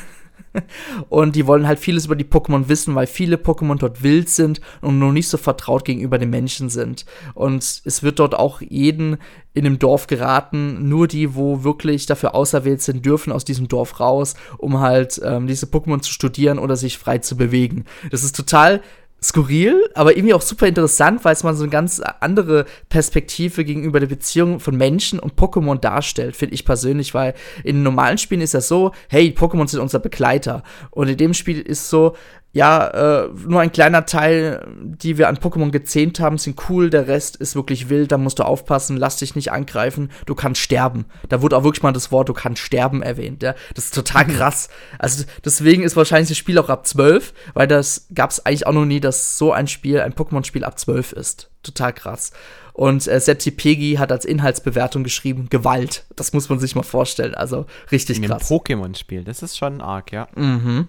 und 1.09 1.35
die 1.35 1.47
wollen 1.47 1.67
halt 1.67 1.79
vieles 1.79 2.05
über 2.05 2.15
die 2.15 2.25
Pokémon 2.25 2.67
wissen, 2.67 2.95
weil 2.95 3.07
viele 3.07 3.37
Pokémon 3.37 3.77
dort 3.77 4.03
wild 4.03 4.29
sind 4.29 4.61
und 4.81 4.99
noch 4.99 5.11
nicht 5.11 5.29
so 5.29 5.37
vertraut 5.37 5.85
gegenüber 5.85 6.17
den 6.17 6.29
Menschen 6.29 6.69
sind. 6.69 7.05
Und 7.33 7.63
es 7.85 8.03
wird 8.03 8.19
dort 8.19 8.35
auch 8.35 8.61
jeden 8.61 9.17
in 9.53 9.63
dem 9.65 9.79
Dorf 9.79 10.07
geraten, 10.07 10.87
nur 10.87 11.07
die, 11.07 11.35
wo 11.35 11.63
wirklich 11.63 12.05
dafür 12.05 12.35
auserwählt 12.35 12.81
sind, 12.81 13.05
dürfen 13.05 13.33
aus 13.33 13.45
diesem 13.45 13.67
Dorf 13.67 13.99
raus, 13.99 14.35
um 14.57 14.79
halt 14.79 15.19
ähm, 15.23 15.47
diese 15.47 15.65
Pokémon 15.65 16.01
zu 16.01 16.11
studieren 16.11 16.59
oder 16.59 16.75
sich 16.75 16.97
frei 16.97 17.17
zu 17.17 17.35
bewegen. 17.35 17.85
Das 18.11 18.23
ist 18.23 18.35
total 18.35 18.81
skurril, 19.23 19.87
aber 19.93 20.17
irgendwie 20.17 20.33
auch 20.33 20.41
super 20.41 20.67
interessant, 20.67 21.23
weil 21.23 21.33
es 21.33 21.43
mal 21.43 21.53
so 21.53 21.63
eine 21.63 21.71
ganz 21.71 21.99
andere 21.99 22.65
Perspektive 22.89 23.63
gegenüber 23.63 23.99
der 23.99 24.07
Beziehung 24.07 24.59
von 24.59 24.75
Menschen 24.75 25.19
und 25.19 25.35
Pokémon 25.35 25.79
darstellt, 25.79 26.35
finde 26.35 26.55
ich 26.55 26.65
persönlich, 26.65 27.13
weil 27.13 27.35
in 27.63 27.83
normalen 27.83 28.17
Spielen 28.17 28.41
ist 28.41 28.55
das 28.55 28.67
so, 28.67 28.93
hey, 29.09 29.35
Pokémon 29.37 29.67
sind 29.67 29.79
unser 29.79 29.99
Begleiter. 29.99 30.63
Und 30.89 31.07
in 31.07 31.17
dem 31.17 31.35
Spiel 31.35 31.61
ist 31.61 31.89
so, 31.89 32.15
ja, 32.53 32.87
äh, 33.23 33.29
nur 33.47 33.61
ein 33.61 33.71
kleiner 33.71 34.05
Teil, 34.05 34.67
die 34.77 35.17
wir 35.17 35.29
an 35.29 35.37
Pokémon 35.37 35.71
gezähmt 35.71 36.19
haben, 36.19 36.37
sind 36.37 36.59
cool, 36.69 36.89
der 36.89 37.07
Rest 37.07 37.37
ist 37.37 37.55
wirklich 37.55 37.89
wild, 37.89 38.11
da 38.11 38.17
musst 38.17 38.39
du 38.39 38.43
aufpassen, 38.43 38.97
lass 38.97 39.17
dich 39.17 39.35
nicht 39.35 39.53
angreifen, 39.53 40.11
du 40.25 40.35
kannst 40.35 40.59
sterben. 40.61 41.05
Da 41.29 41.41
wurde 41.41 41.55
auch 41.55 41.63
wirklich 41.63 41.83
mal 41.83 41.93
das 41.93 42.11
Wort, 42.11 42.27
du 42.27 42.33
kannst 42.33 42.61
sterben 42.61 43.01
erwähnt, 43.03 43.41
ja. 43.41 43.55
Das 43.73 43.85
ist 43.85 43.95
total 43.95 44.27
mhm. 44.27 44.33
krass. 44.33 44.69
Also 44.99 45.23
deswegen 45.45 45.83
ist 45.83 45.95
wahrscheinlich 45.95 46.27
das 46.27 46.37
Spiel 46.37 46.57
auch 46.57 46.69
ab 46.69 46.85
12, 46.85 47.33
weil 47.53 47.67
das 47.67 48.07
gab 48.13 48.31
es 48.31 48.45
eigentlich 48.45 48.67
auch 48.67 48.73
noch 48.73 48.85
nie, 48.85 48.99
dass 48.99 49.37
so 49.37 49.53
ein 49.53 49.67
Spiel, 49.67 50.01
ein 50.01 50.13
Pokémon-Spiel 50.13 50.65
ab 50.65 50.77
12 50.77 51.13
ist. 51.13 51.49
Total 51.63 51.93
krass. 51.93 52.31
Und 52.73 53.07
äh, 53.07 53.19
selbst 53.19 53.45
die 53.45 53.51
Peggy 53.51 53.95
hat 53.95 54.11
als 54.11 54.25
Inhaltsbewertung 54.25 55.03
geschrieben, 55.03 55.47
Gewalt. 55.49 56.05
Das 56.15 56.33
muss 56.33 56.49
man 56.49 56.59
sich 56.59 56.75
mal 56.75 56.83
vorstellen. 56.83 57.35
Also 57.35 57.65
richtig 57.91 58.17
In 58.17 58.25
krass. 58.25 58.49
Pokémon-Spiel, 58.49 59.23
das 59.23 59.41
ist 59.41 59.57
schon 59.57 59.81
arg, 59.81 60.11
ja. 60.11 60.27
Mhm. 60.35 60.87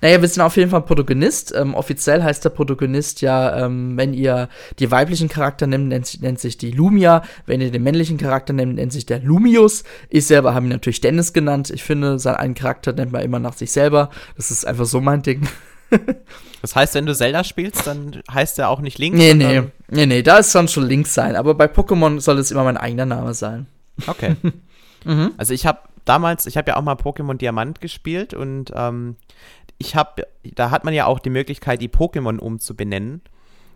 Naja, 0.00 0.20
wir 0.20 0.28
sind 0.28 0.42
auf 0.42 0.56
jeden 0.56 0.70
Fall 0.70 0.82
Protagonist. 0.82 1.54
Ähm, 1.54 1.74
offiziell 1.74 2.22
heißt 2.22 2.44
der 2.44 2.50
Protagonist 2.50 3.20
ja, 3.20 3.64
ähm, 3.64 3.96
wenn 3.96 4.14
ihr 4.14 4.48
die 4.78 4.90
weiblichen 4.90 5.28
Charakter 5.28 5.66
nimmt, 5.66 5.88
nennt, 5.88 6.22
nennt, 6.22 6.40
sich 6.40 6.58
die 6.58 6.70
Lumia. 6.70 7.22
Wenn 7.46 7.60
ihr 7.60 7.70
den 7.70 7.82
männlichen 7.82 8.18
Charakter 8.18 8.52
nimmt, 8.52 8.76
nennt 8.76 8.92
sich 8.92 9.06
der 9.06 9.20
Lumius. 9.20 9.84
Ich 10.08 10.26
selber 10.26 10.54
habe 10.54 10.66
ihn 10.66 10.70
natürlich 10.70 11.00
Dennis 11.00 11.32
genannt. 11.32 11.70
Ich 11.70 11.82
finde, 11.82 12.18
seinen 12.18 12.36
einen 12.36 12.54
Charakter 12.54 12.92
nennt 12.92 13.12
man 13.12 13.22
immer 13.22 13.38
nach 13.38 13.54
sich 13.54 13.72
selber. 13.72 14.10
Das 14.36 14.50
ist 14.50 14.66
einfach 14.66 14.86
so 14.86 15.00
mein 15.00 15.22
Ding. 15.22 15.48
das 16.62 16.74
heißt, 16.74 16.94
wenn 16.94 17.06
du 17.06 17.14
Zelda 17.14 17.44
spielst, 17.44 17.86
dann 17.86 18.22
heißt 18.32 18.58
er 18.58 18.68
auch 18.68 18.80
nicht 18.80 18.98
Link? 18.98 19.16
Nee, 19.16 19.34
nee, 19.34 19.62
nee, 19.88 20.06
nee, 20.06 20.22
da 20.22 20.38
ist 20.38 20.54
dann 20.54 20.68
schon 20.68 20.86
Link 20.86 21.06
sein. 21.06 21.36
Aber 21.36 21.54
bei 21.54 21.66
Pokémon 21.66 22.20
soll 22.20 22.38
es 22.38 22.50
immer 22.50 22.64
mein 22.64 22.76
eigener 22.76 23.06
Name 23.06 23.34
sein. 23.34 23.66
Okay. 24.06 24.36
mhm. 25.04 25.32
Also 25.36 25.54
ich 25.54 25.66
habe 25.66 25.80
damals, 26.06 26.46
ich 26.46 26.56
habe 26.56 26.70
ja 26.70 26.76
auch 26.76 26.82
mal 26.82 26.94
Pokémon 26.94 27.34
Diamant 27.34 27.80
gespielt 27.80 28.32
und 28.32 28.72
ähm, 28.74 29.16
ich 29.78 29.94
habe, 29.94 30.26
da 30.54 30.70
hat 30.70 30.84
man 30.84 30.94
ja 30.94 31.06
auch 31.06 31.18
die 31.18 31.30
Möglichkeit, 31.30 31.82
die 31.82 31.88
Pokémon 31.88 32.38
umzubenennen. 32.38 33.20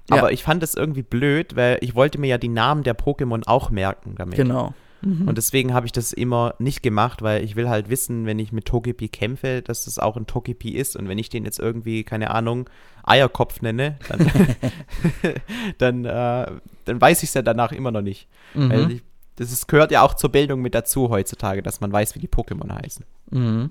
Ja. 0.08 0.16
Aber 0.16 0.32
ich 0.32 0.42
fand 0.42 0.62
es 0.62 0.74
irgendwie 0.74 1.02
blöd, 1.02 1.56
weil 1.56 1.78
ich 1.82 1.94
wollte 1.94 2.18
mir 2.18 2.28
ja 2.28 2.38
die 2.38 2.48
Namen 2.48 2.82
der 2.82 2.98
Pokémon 2.98 3.46
auch 3.46 3.70
merken 3.70 4.14
damit. 4.16 4.36
Genau. 4.36 4.74
Mhm. 5.02 5.28
Und 5.28 5.38
deswegen 5.38 5.72
habe 5.72 5.86
ich 5.86 5.92
das 5.92 6.12
immer 6.12 6.54
nicht 6.58 6.82
gemacht, 6.82 7.22
weil 7.22 7.44
ich 7.44 7.56
will 7.56 7.68
halt 7.68 7.88
wissen, 7.88 8.26
wenn 8.26 8.38
ich 8.38 8.52
mit 8.52 8.66
Togepi 8.66 9.08
kämpfe, 9.08 9.62
dass 9.62 9.84
das 9.84 9.98
auch 9.98 10.16
ein 10.16 10.26
Togepi 10.26 10.70
ist. 10.70 10.96
Und 10.96 11.08
wenn 11.08 11.18
ich 11.18 11.28
den 11.28 11.44
jetzt 11.44 11.58
irgendwie, 11.58 12.04
keine 12.04 12.30
Ahnung, 12.30 12.68
Eierkopf 13.04 13.62
nenne, 13.62 13.98
dann, 14.08 14.30
dann, 15.78 16.04
äh, 16.04 16.46
dann 16.84 17.00
weiß 17.00 17.22
ich 17.22 17.30
es 17.30 17.34
ja 17.34 17.42
danach 17.42 17.72
immer 17.72 17.92
noch 17.92 18.02
nicht. 18.02 18.28
Mhm. 18.54 18.70
Weil 18.70 18.90
ich, 18.92 19.02
das 19.40 19.53
ist, 19.53 19.68
gehört 19.68 19.90
ja 19.90 20.03
auch 20.03 20.14
zur 20.14 20.31
Bildung 20.31 20.61
mit 20.61 20.74
dazu 20.74 21.09
heutzutage, 21.09 21.62
dass 21.62 21.81
man 21.81 21.90
weiß, 21.90 22.14
wie 22.14 22.18
die 22.18 22.29
Pokémon 22.29 22.70
heißen. 22.70 23.05
Mhm 23.31 23.70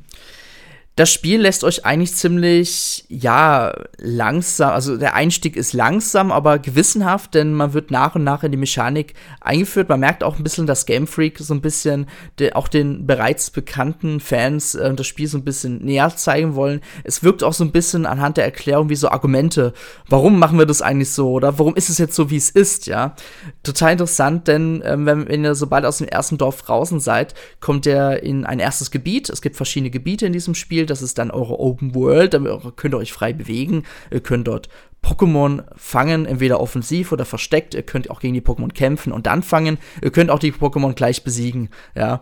das 1.00 1.14
Spiel 1.14 1.40
lässt 1.40 1.64
euch 1.64 1.86
eigentlich 1.86 2.14
ziemlich, 2.14 3.06
ja, 3.08 3.74
langsam, 4.00 4.72
also 4.72 4.98
der 4.98 5.16
Einstieg 5.16 5.56
ist 5.56 5.72
langsam, 5.72 6.30
aber 6.30 6.60
gewissenhaft, 6.60 7.36
denn 7.36 7.54
man 7.54 7.72
wird 7.72 7.90
nach 7.90 8.16
und 8.16 8.26
nach 8.26 8.44
in 8.44 8.52
die 8.52 8.58
Mechanik 8.58 9.14
eingeführt. 9.40 9.88
Man 9.88 10.02
merkt 10.02 10.26
auch 10.26 10.36
ein 10.36 10.44
bisschen, 10.44 10.68
dass 10.68 10.86
Game 10.86 11.08
Freak 11.08 11.38
so 11.40 11.54
ein 11.54 11.62
bisschen 11.62 12.08
de, 12.38 12.52
auch 12.52 12.68
den 12.68 13.08
bereits 13.08 13.50
bekannten 13.50 14.20
Fans 14.20 14.76
äh, 14.76 14.94
das 14.94 15.08
Spiel 15.08 15.30
so 15.30 15.38
ein 15.38 15.46
bisschen 15.46 15.78
näher 15.86 16.14
zeigen 16.18 16.56
wollen. 16.56 16.82
Es 17.06 17.24
wirkt 17.24 17.46
auch 17.46 17.54
so 17.54 17.64
ein 17.64 17.72
bisschen 17.72 18.06
anhand 18.06 18.36
der 18.36 18.44
Erklärung 18.44 18.90
wie 18.90 18.98
so 18.98 19.08
Argumente. 19.08 19.72
Warum 20.10 20.38
machen 20.38 20.60
wir 20.60 20.66
das 20.66 20.82
eigentlich 20.82 21.12
so? 21.12 21.32
Oder 21.32 21.58
warum 21.60 21.78
ist 21.78 21.88
es 21.88 21.98
jetzt 21.98 22.16
so, 22.16 22.30
wie 22.30 22.36
es 22.36 22.50
ist? 22.50 22.88
Ja, 22.88 23.16
total 23.64 23.94
interessant, 23.94 24.50
denn 24.50 24.84
ähm, 24.84 25.06
wenn, 25.06 25.30
wenn 25.30 25.46
ihr 25.46 25.56
sobald 25.56 25.86
aus 25.86 26.00
dem 26.00 26.10
ersten 26.10 26.38
Dorf 26.38 26.62
draußen 26.62 27.00
seid, 27.00 27.36
kommt 27.62 27.86
ihr 27.86 28.22
in 28.22 28.46
ein 28.46 28.60
erstes 28.60 28.92
Gebiet. 28.92 29.30
Es 29.30 29.42
gibt 29.42 29.56
verschiedene 29.56 29.92
Gebiete 29.92 30.26
in 30.26 30.34
diesem 30.34 30.56
Spiel 30.56 30.89
das 30.90 31.02
ist 31.02 31.18
dann 31.18 31.32
eure 31.32 31.60
Open 31.60 31.96
World, 31.96 32.34
damit 32.34 32.52
könnt 32.76 32.94
ihr 32.94 32.98
euch 32.98 33.14
frei 33.14 33.34
bewegen. 33.34 33.84
Ihr 34.12 34.22
könnt 34.22 34.48
dort 34.48 34.70
Pokémon 35.02 35.64
fangen, 35.78 36.26
entweder 36.26 36.60
offensiv 36.60 37.12
oder 37.12 37.24
versteckt. 37.24 37.74
Ihr 37.74 37.84
könnt 37.84 38.10
auch 38.10 38.20
gegen 38.20 38.34
die 38.34 38.42
Pokémon 38.42 38.74
kämpfen 38.74 39.14
und 39.14 39.28
dann 39.28 39.44
fangen. 39.44 39.78
Ihr 40.04 40.12
könnt 40.12 40.30
auch 40.30 40.40
die 40.40 40.52
Pokémon 40.52 40.94
gleich 40.94 41.24
besiegen. 41.24 41.70
Ja. 41.96 42.22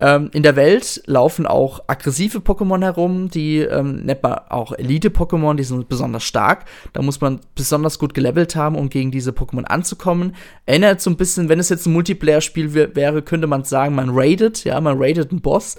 Ähm, 0.00 0.28
in 0.32 0.42
der 0.42 0.56
Welt 0.56 1.02
laufen 1.06 1.46
auch 1.46 1.80
aggressive 1.86 2.38
Pokémon 2.38 2.82
herum, 2.82 3.30
die 3.30 3.58
ähm, 3.58 4.04
nennt 4.04 4.22
man 4.22 4.40
auch 4.48 4.72
Elite-Pokémon, 4.72 5.54
die 5.54 5.64
sind 5.64 5.88
besonders 5.88 6.24
stark. 6.24 6.64
Da 6.92 7.02
muss 7.02 7.20
man 7.20 7.40
besonders 7.54 7.98
gut 8.00 8.14
gelevelt 8.14 8.56
haben, 8.56 8.74
um 8.74 8.88
gegen 8.88 9.12
diese 9.12 9.30
Pokémon 9.30 9.64
anzukommen. 9.64 10.34
Erinnert 10.66 11.00
so 11.00 11.10
ein 11.10 11.16
bisschen, 11.16 11.48
wenn 11.48 11.60
es 11.60 11.68
jetzt 11.68 11.86
ein 11.86 11.92
Multiplayer-Spiel 11.92 12.74
wäre, 12.74 13.22
könnte 13.22 13.46
man 13.46 13.62
sagen, 13.62 13.94
man 13.94 14.10
raidet, 14.10 14.64
ja, 14.64 14.80
man 14.80 14.98
raidet 14.98 15.30
einen 15.30 15.40
Boss. 15.40 15.76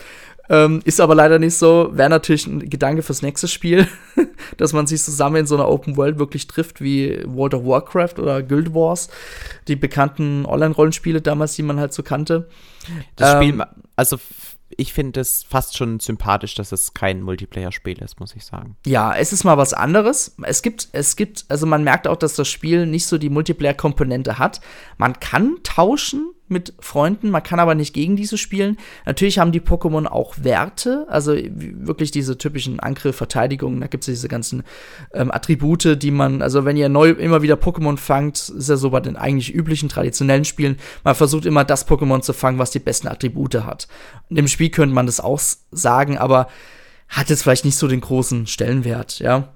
Ähm, 0.49 0.81
ist 0.83 0.99
aber 0.99 1.13
leider 1.13 1.37
nicht 1.37 1.55
so. 1.55 1.89
Wäre 1.93 2.09
natürlich 2.09 2.47
ein 2.47 2.69
Gedanke 2.69 3.03
fürs 3.03 3.21
nächste 3.21 3.47
Spiel, 3.47 3.87
dass 4.57 4.73
man 4.73 4.87
sich 4.87 5.01
zusammen 5.01 5.37
in 5.37 5.45
so 5.45 5.55
einer 5.55 5.69
Open 5.69 5.95
World 5.95 6.17
wirklich 6.17 6.47
trifft 6.47 6.81
wie 6.81 7.21
World 7.25 7.53
of 7.53 7.65
Warcraft 7.65 8.19
oder 8.19 8.41
Guild 8.41 8.73
Wars, 8.73 9.09
die 9.67 9.75
bekannten 9.75 10.45
Online-Rollenspiele 10.45 11.21
damals, 11.21 11.55
die 11.55 11.63
man 11.63 11.79
halt 11.79 11.93
so 11.93 12.01
kannte. 12.01 12.49
Das 13.15 13.35
ähm, 13.35 13.43
Spiel, 13.43 13.65
also 13.95 14.17
ich 14.75 14.93
finde 14.93 15.19
es 15.19 15.43
fast 15.43 15.77
schon 15.77 15.99
sympathisch, 15.99 16.55
dass 16.55 16.71
es 16.71 16.93
kein 16.93 17.21
Multiplayer-Spiel 17.21 18.01
ist, 18.01 18.19
muss 18.19 18.35
ich 18.35 18.45
sagen. 18.45 18.77
Ja, 18.85 19.15
es 19.15 19.33
ist 19.33 19.43
mal 19.43 19.57
was 19.57 19.73
anderes. 19.73 20.35
Es 20.43 20.61
gibt, 20.61 20.89
es 20.93 21.15
gibt, 21.15 21.45
also 21.49 21.65
man 21.65 21.83
merkt 21.83 22.07
auch, 22.07 22.17
dass 22.17 22.35
das 22.35 22.47
Spiel 22.47 22.85
nicht 22.85 23.05
so 23.05 23.17
die 23.17 23.29
Multiplayer-Komponente 23.29 24.39
hat. 24.39 24.61
Man 24.97 25.19
kann 25.19 25.57
tauschen 25.63 26.31
mit 26.49 26.73
Freunden, 26.79 27.29
man 27.29 27.43
kann 27.43 27.59
aber 27.59 27.75
nicht 27.75 27.93
gegen 27.93 28.15
diese 28.15 28.37
spielen. 28.37 28.77
Natürlich 29.05 29.39
haben 29.39 29.51
die 29.51 29.61
Pokémon 29.61 30.05
auch 30.05 30.35
Werte, 30.41 31.05
also 31.09 31.35
wirklich 31.35 32.11
diese 32.11 32.37
typischen 32.37 32.79
Angriff, 32.79 33.15
Verteidigung, 33.15 33.79
da 33.79 33.87
gibt 33.87 34.03
es 34.03 34.13
diese 34.13 34.27
ganzen 34.27 34.63
ähm, 35.13 35.31
Attribute, 35.31 36.01
die 36.01 36.11
man, 36.11 36.41
also 36.41 36.65
wenn 36.65 36.77
ihr 36.77 36.89
neu 36.89 37.11
immer 37.11 37.41
wieder 37.41 37.55
Pokémon 37.55 37.97
fangt, 37.97 38.49
ist 38.49 38.69
ja 38.69 38.77
so 38.77 38.89
bei 38.89 38.99
den 38.99 39.15
eigentlich 39.15 39.53
üblichen 39.53 39.89
traditionellen 39.89 40.45
Spielen, 40.45 40.77
man 41.03 41.15
versucht 41.15 41.45
immer 41.45 41.63
das 41.63 41.87
Pokémon 41.87 42.21
zu 42.21 42.33
fangen, 42.33 42.59
was 42.59 42.71
die 42.71 42.79
besten 42.79 43.07
Attribute 43.07 43.55
hat. 43.55 43.87
In 44.29 44.35
dem 44.35 44.47
Spiel 44.47 44.69
könnte 44.69 44.95
man 44.95 45.05
das 45.05 45.19
auch 45.19 45.39
sagen, 45.71 46.17
aber 46.17 46.47
hat 47.07 47.29
jetzt 47.29 47.43
vielleicht 47.43 47.65
nicht 47.65 47.77
so 47.77 47.87
den 47.87 48.01
großen 48.01 48.47
Stellenwert, 48.47 49.19
ja. 49.19 49.49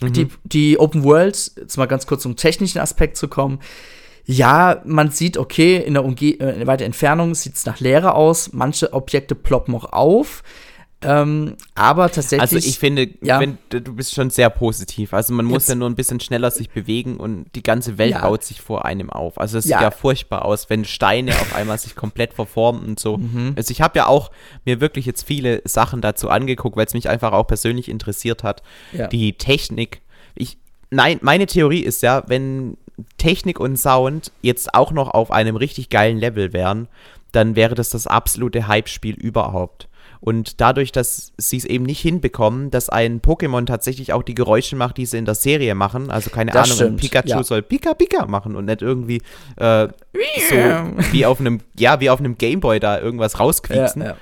Mhm. 0.00 0.12
Die, 0.12 0.28
die 0.44 0.78
Open 0.78 1.04
World, 1.04 1.52
jetzt 1.56 1.76
mal 1.76 1.86
ganz 1.86 2.06
kurz 2.06 2.22
zum 2.22 2.36
technischen 2.36 2.78
Aspekt 2.78 3.16
zu 3.16 3.28
kommen, 3.28 3.60
ja, 4.30 4.80
man 4.84 5.10
sieht, 5.10 5.36
okay, 5.36 5.76
in 5.78 5.94
der 5.94 6.04
Umge 6.04 6.38
äh, 6.40 6.60
in 6.60 6.66
weiter 6.66 6.84
Entfernung 6.84 7.34
sieht 7.34 7.56
es 7.56 7.66
nach 7.66 7.80
Leere 7.80 8.14
aus. 8.14 8.52
Manche 8.52 8.92
Objekte 8.92 9.34
ploppen 9.34 9.74
auch 9.74 9.92
auf. 9.92 10.44
Ähm, 11.02 11.56
aber 11.74 12.12
tatsächlich. 12.12 12.40
Also 12.40 12.56
ich 12.56 12.78
finde, 12.78 13.08
ja. 13.22 13.40
wenn, 13.40 13.58
du 13.70 13.94
bist 13.94 14.14
schon 14.14 14.30
sehr 14.30 14.50
positiv. 14.50 15.14
Also 15.14 15.32
man 15.32 15.46
muss 15.46 15.66
ja 15.66 15.74
nur 15.74 15.88
ein 15.88 15.96
bisschen 15.96 16.20
schneller 16.20 16.50
sich 16.50 16.70
bewegen 16.70 17.16
und 17.16 17.46
die 17.56 17.62
ganze 17.62 17.98
Welt 17.98 18.12
ja. 18.12 18.20
baut 18.20 18.44
sich 18.44 18.60
vor 18.60 18.84
einem 18.84 19.10
auf. 19.10 19.40
Also 19.40 19.58
es 19.58 19.64
ja. 19.64 19.78
sieht 19.78 19.82
ja 19.82 19.90
furchtbar 19.90 20.44
aus, 20.44 20.70
wenn 20.70 20.84
Steine 20.84 21.32
auf 21.32 21.56
einmal 21.56 21.78
sich 21.78 21.96
komplett 21.96 22.34
verformen 22.34 22.84
und 22.84 23.00
so. 23.00 23.16
Mhm. 23.16 23.54
Also 23.56 23.72
ich 23.72 23.80
habe 23.80 23.98
ja 23.98 24.06
auch 24.06 24.30
mir 24.64 24.80
wirklich 24.80 25.06
jetzt 25.06 25.26
viele 25.26 25.62
Sachen 25.64 26.02
dazu 26.02 26.28
angeguckt, 26.28 26.76
weil 26.76 26.86
es 26.86 26.94
mich 26.94 27.08
einfach 27.08 27.32
auch 27.32 27.48
persönlich 27.48 27.88
interessiert 27.88 28.44
hat. 28.44 28.62
Die 29.10 29.32
Technik. 29.32 30.02
Ich, 30.34 30.58
nein, 30.90 31.18
meine 31.22 31.46
Theorie 31.46 31.80
ist 31.80 32.02
ja, 32.02 32.22
wenn 32.26 32.76
Technik 33.18 33.60
und 33.60 33.76
Sound 33.76 34.32
jetzt 34.42 34.74
auch 34.74 34.92
noch 34.92 35.08
auf 35.08 35.30
einem 35.30 35.56
richtig 35.56 35.90
geilen 35.90 36.18
Level 36.18 36.52
wären, 36.52 36.88
dann 37.32 37.56
wäre 37.56 37.74
das 37.74 37.90
das 37.90 38.06
absolute 38.06 38.66
Hype-Spiel 38.66 39.14
überhaupt. 39.14 39.88
Und 40.20 40.60
dadurch, 40.60 40.92
dass 40.92 41.32
sie 41.38 41.56
es 41.56 41.64
eben 41.64 41.84
nicht 41.84 42.00
hinbekommen, 42.00 42.70
dass 42.70 42.90
ein 42.90 43.22
Pokémon 43.22 43.64
tatsächlich 43.64 44.12
auch 44.12 44.22
die 44.22 44.34
Geräusche 44.34 44.76
macht, 44.76 44.98
die 44.98 45.06
sie 45.06 45.16
in 45.16 45.24
der 45.24 45.34
Serie 45.34 45.74
machen, 45.74 46.10
also 46.10 46.28
keine 46.28 46.52
das 46.52 46.64
Ahnung, 46.64 46.76
stimmt, 46.76 46.92
ein 46.92 46.96
Pikachu 46.96 47.28
ja. 47.28 47.42
soll 47.42 47.62
Pika 47.62 47.94
Pika 47.94 48.26
machen 48.26 48.54
und 48.54 48.66
nicht 48.66 48.82
irgendwie 48.82 49.22
äh, 49.56 49.88
so 50.50 50.56
wie 51.12 51.24
auf 51.24 51.40
einem, 51.40 51.60
ja, 51.78 52.00
wie 52.00 52.10
auf 52.10 52.18
einem 52.18 52.36
Gameboy 52.36 52.80
da 52.80 53.00
irgendwas 53.00 53.40
rausquieksen. 53.40 54.02
Ja, 54.02 54.08
ja. 54.08 54.16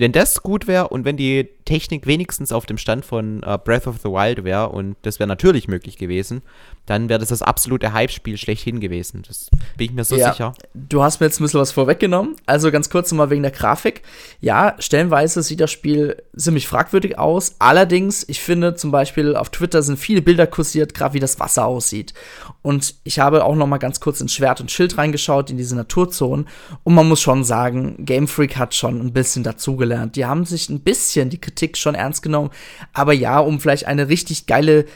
Wenn 0.00 0.12
das 0.12 0.44
gut 0.44 0.68
wäre 0.68 0.88
und 0.88 1.04
wenn 1.04 1.16
die 1.16 1.48
Technik 1.64 2.06
wenigstens 2.06 2.52
auf 2.52 2.66
dem 2.66 2.78
Stand 2.78 3.04
von 3.04 3.42
uh, 3.44 3.58
Breath 3.58 3.88
of 3.88 3.96
the 3.98 4.08
Wild 4.08 4.44
wäre, 4.44 4.68
und 4.68 4.94
das 5.02 5.18
wäre 5.18 5.26
natürlich 5.26 5.66
möglich 5.66 5.98
gewesen, 5.98 6.42
dann 6.86 7.08
wäre 7.08 7.18
das 7.18 7.30
das 7.30 7.42
absolute 7.42 7.92
Hype-Spiel 7.92 8.38
schlechthin 8.38 8.78
gewesen. 8.78 9.24
Das 9.26 9.50
bin 9.76 9.86
ich 9.86 9.92
mir 9.92 10.04
so 10.04 10.14
ja, 10.14 10.30
sicher. 10.30 10.54
Du 10.72 11.02
hast 11.02 11.18
mir 11.18 11.26
jetzt 11.26 11.40
ein 11.40 11.44
bisschen 11.44 11.58
was 11.58 11.72
vorweggenommen. 11.72 12.36
Also 12.46 12.70
ganz 12.70 12.90
kurz 12.90 13.10
nochmal 13.10 13.30
wegen 13.30 13.42
der 13.42 13.50
Grafik. 13.50 14.02
Ja, 14.40 14.76
stellenweise 14.78 15.42
sieht 15.42 15.58
das 15.58 15.72
Spiel 15.72 16.22
ziemlich 16.36 16.68
fragwürdig 16.68 17.18
aus. 17.18 17.56
Allerdings, 17.58 18.24
ich 18.28 18.40
finde 18.40 18.76
zum 18.76 18.92
Beispiel 18.92 19.34
auf 19.34 19.50
Twitter 19.50 19.82
sind 19.82 19.98
viele 19.98 20.22
Bilder 20.22 20.46
kursiert, 20.46 20.94
gerade 20.94 21.14
wie 21.14 21.20
das 21.20 21.40
Wasser 21.40 21.66
aussieht. 21.66 22.14
Und 22.62 22.96
ich 23.04 23.18
habe 23.18 23.44
auch 23.44 23.54
nochmal 23.54 23.78
ganz 23.78 24.00
kurz 24.00 24.20
ins 24.20 24.34
Schwert 24.34 24.60
und 24.60 24.70
Schild 24.70 24.98
reingeschaut, 24.98 25.50
in 25.50 25.56
diese 25.56 25.76
Naturzonen. 25.76 26.48
Und 26.82 26.94
man 26.94 27.08
muss 27.08 27.20
schon 27.20 27.44
sagen, 27.44 28.04
Game 28.04 28.26
Freak 28.26 28.56
hat 28.56 28.74
schon 28.74 29.00
ein 29.00 29.12
bisschen 29.12 29.44
dazugelernt. 29.44 30.16
Die 30.16 30.26
haben 30.26 30.44
sich 30.44 30.68
ein 30.68 30.80
bisschen 30.80 31.30
die 31.30 31.40
Kritik 31.40 31.76
schon 31.76 31.94
ernst 31.94 32.22
genommen. 32.22 32.50
Aber 32.92 33.12
ja, 33.12 33.38
um 33.38 33.60
vielleicht 33.60 33.86
eine 33.86 34.08
richtig 34.08 34.46
geile 34.46 34.86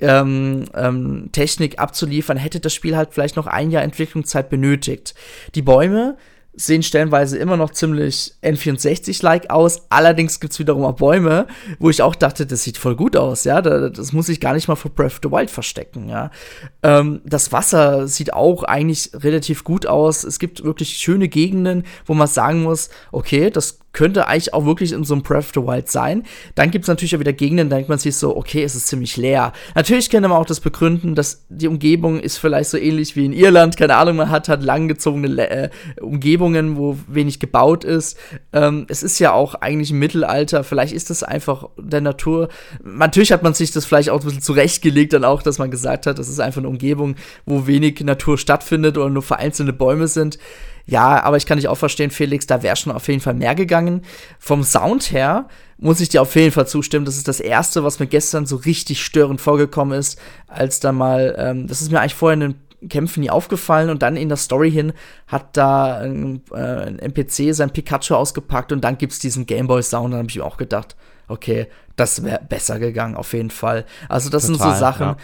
ähm, 0.00 0.64
ähm, 0.74 1.28
Technik 1.32 1.78
abzuliefern, 1.78 2.36
hätte 2.36 2.60
das 2.60 2.74
Spiel 2.74 2.96
halt 2.96 3.10
vielleicht 3.12 3.36
noch 3.36 3.46
ein 3.46 3.70
Jahr 3.70 3.82
Entwicklungszeit 3.82 4.50
benötigt. 4.50 5.14
Die 5.54 5.62
Bäume 5.62 6.16
sehen 6.58 6.82
stellenweise 6.82 7.38
immer 7.38 7.56
noch 7.56 7.70
ziemlich 7.70 8.34
N64-like 8.42 9.50
aus. 9.50 9.82
Allerdings 9.90 10.40
gibt 10.40 10.52
es 10.52 10.58
wiederum 10.58 10.84
auch 10.84 10.96
Bäume, 10.96 11.46
wo 11.78 11.88
ich 11.88 12.02
auch 12.02 12.14
dachte, 12.14 12.46
das 12.46 12.64
sieht 12.64 12.76
voll 12.76 12.96
gut 12.96 13.16
aus, 13.16 13.44
ja. 13.44 13.62
Das 13.62 14.12
muss 14.12 14.28
ich 14.28 14.40
gar 14.40 14.54
nicht 14.54 14.68
mal 14.68 14.74
vor 14.74 14.90
Breath 14.90 15.12
of 15.12 15.20
the 15.22 15.30
Wild 15.30 15.50
verstecken, 15.50 16.08
ja. 16.08 16.30
Ähm, 16.82 17.20
das 17.24 17.52
Wasser 17.52 18.08
sieht 18.08 18.32
auch 18.34 18.64
eigentlich 18.64 19.10
relativ 19.14 19.62
gut 19.62 19.86
aus. 19.86 20.24
Es 20.24 20.38
gibt 20.38 20.64
wirklich 20.64 20.96
schöne 20.96 21.28
Gegenden, 21.28 21.84
wo 22.04 22.14
man 22.14 22.26
sagen 22.26 22.62
muss, 22.62 22.90
okay, 23.12 23.50
das 23.50 23.78
könnte 23.92 24.26
eigentlich 24.26 24.54
auch 24.54 24.66
wirklich 24.66 24.92
in 24.92 25.04
so 25.04 25.14
einem 25.14 25.22
Breath 25.22 25.38
of 25.38 25.50
the 25.54 25.60
Wild 25.62 25.88
sein. 25.88 26.24
Dann 26.54 26.70
gibt 26.70 26.84
es 26.84 26.88
natürlich 26.88 27.16
auch 27.16 27.20
wieder 27.20 27.32
Gegenden, 27.32 27.70
da 27.70 27.76
denkt 27.76 27.88
man 27.88 27.98
sich 27.98 28.16
so, 28.16 28.36
okay, 28.36 28.62
es 28.62 28.74
ist 28.74 28.86
ziemlich 28.86 29.16
leer. 29.16 29.52
Natürlich 29.74 30.10
könnte 30.10 30.28
man 30.28 30.38
auch 30.38 30.46
das 30.46 30.60
begründen, 30.60 31.14
dass 31.14 31.46
die 31.48 31.68
Umgebung 31.68 32.20
ist 32.20 32.38
vielleicht 32.38 32.70
so 32.70 32.76
ähnlich 32.76 33.16
wie 33.16 33.24
in 33.24 33.32
Irland, 33.32 33.76
keine 33.76 33.96
Ahnung, 33.96 34.16
man 34.16 34.30
hat 34.30 34.48
halt 34.48 34.62
langgezogene 34.62 35.50
äh, 35.50 35.70
Umgebungen, 36.00 36.76
wo 36.76 36.98
wenig 37.06 37.40
gebaut 37.40 37.84
ist. 37.84 38.18
Ähm, 38.52 38.86
es 38.88 39.02
ist 39.02 39.18
ja 39.18 39.32
auch 39.32 39.54
eigentlich 39.54 39.90
im 39.90 39.98
Mittelalter, 39.98 40.64
vielleicht 40.64 40.92
ist 40.92 41.10
das 41.10 41.22
einfach 41.22 41.68
der 41.78 42.00
Natur. 42.00 42.48
Natürlich 42.84 43.32
hat 43.32 43.42
man 43.42 43.54
sich 43.54 43.70
das 43.72 43.84
vielleicht 43.84 44.10
auch 44.10 44.20
ein 44.20 44.24
bisschen 44.24 44.42
zurechtgelegt, 44.42 45.12
dann 45.12 45.24
auch, 45.24 45.42
dass 45.42 45.58
man 45.58 45.70
gesagt 45.70 46.06
hat, 46.06 46.18
das 46.18 46.28
ist 46.28 46.40
einfach 46.40 46.60
eine 46.60 46.68
Umgebung, 46.68 47.16
wo 47.46 47.66
wenig 47.66 48.00
Natur 48.00 48.38
stattfindet 48.38 48.98
oder 48.98 49.10
nur 49.10 49.22
vereinzelte 49.22 49.72
Bäume 49.72 50.08
sind. 50.08 50.38
Ja, 50.88 51.22
aber 51.22 51.36
ich 51.36 51.44
kann 51.44 51.58
dich 51.58 51.68
auch 51.68 51.76
verstehen, 51.76 52.10
Felix, 52.10 52.46
da 52.46 52.62
wäre 52.62 52.74
schon 52.74 52.92
auf 52.92 53.08
jeden 53.08 53.20
Fall 53.20 53.34
mehr 53.34 53.54
gegangen. 53.54 54.02
Vom 54.38 54.64
Sound 54.64 55.12
her 55.12 55.46
muss 55.76 56.00
ich 56.00 56.08
dir 56.08 56.22
auf 56.22 56.34
jeden 56.34 56.50
Fall 56.50 56.66
zustimmen. 56.66 57.04
Das 57.04 57.18
ist 57.18 57.28
das 57.28 57.40
Erste, 57.40 57.84
was 57.84 57.98
mir 57.98 58.06
gestern 58.06 58.46
so 58.46 58.56
richtig 58.56 59.04
störend 59.04 59.40
vorgekommen 59.40 59.98
ist, 59.98 60.18
als 60.46 60.80
da 60.80 60.92
mal, 60.92 61.36
ähm, 61.38 61.66
das 61.66 61.82
ist 61.82 61.92
mir 61.92 62.00
eigentlich 62.00 62.14
vorher 62.14 62.34
in 62.34 62.40
den 62.80 62.88
Kämpfen 62.88 63.20
nie 63.20 63.28
aufgefallen 63.28 63.90
und 63.90 64.02
dann 64.02 64.16
in 64.16 64.28
der 64.28 64.38
Story 64.38 64.70
hin 64.70 64.94
hat 65.26 65.56
da 65.58 65.98
ein, 65.98 66.40
äh, 66.52 66.56
ein 66.56 66.98
NPC 66.98 67.52
sein 67.54 67.70
Pikachu 67.70 68.14
ausgepackt 68.14 68.72
und 68.72 68.82
dann 68.82 68.96
gibt's 68.96 69.18
diesen 69.18 69.44
Gameboy-Sound. 69.44 70.14
Dann 70.14 70.20
habe 70.20 70.30
ich 70.30 70.36
mir 70.36 70.44
auch 70.44 70.56
gedacht, 70.56 70.96
okay, 71.26 71.66
das 71.96 72.24
wäre 72.24 72.40
besser 72.48 72.78
gegangen, 72.78 73.14
auf 73.14 73.32
jeden 73.34 73.50
Fall. 73.50 73.84
Also, 74.08 74.30
das 74.30 74.46
Total, 74.46 74.56
sind 74.56 74.72
so 74.72 74.78
Sachen. 74.78 75.06
Ja. 75.06 75.16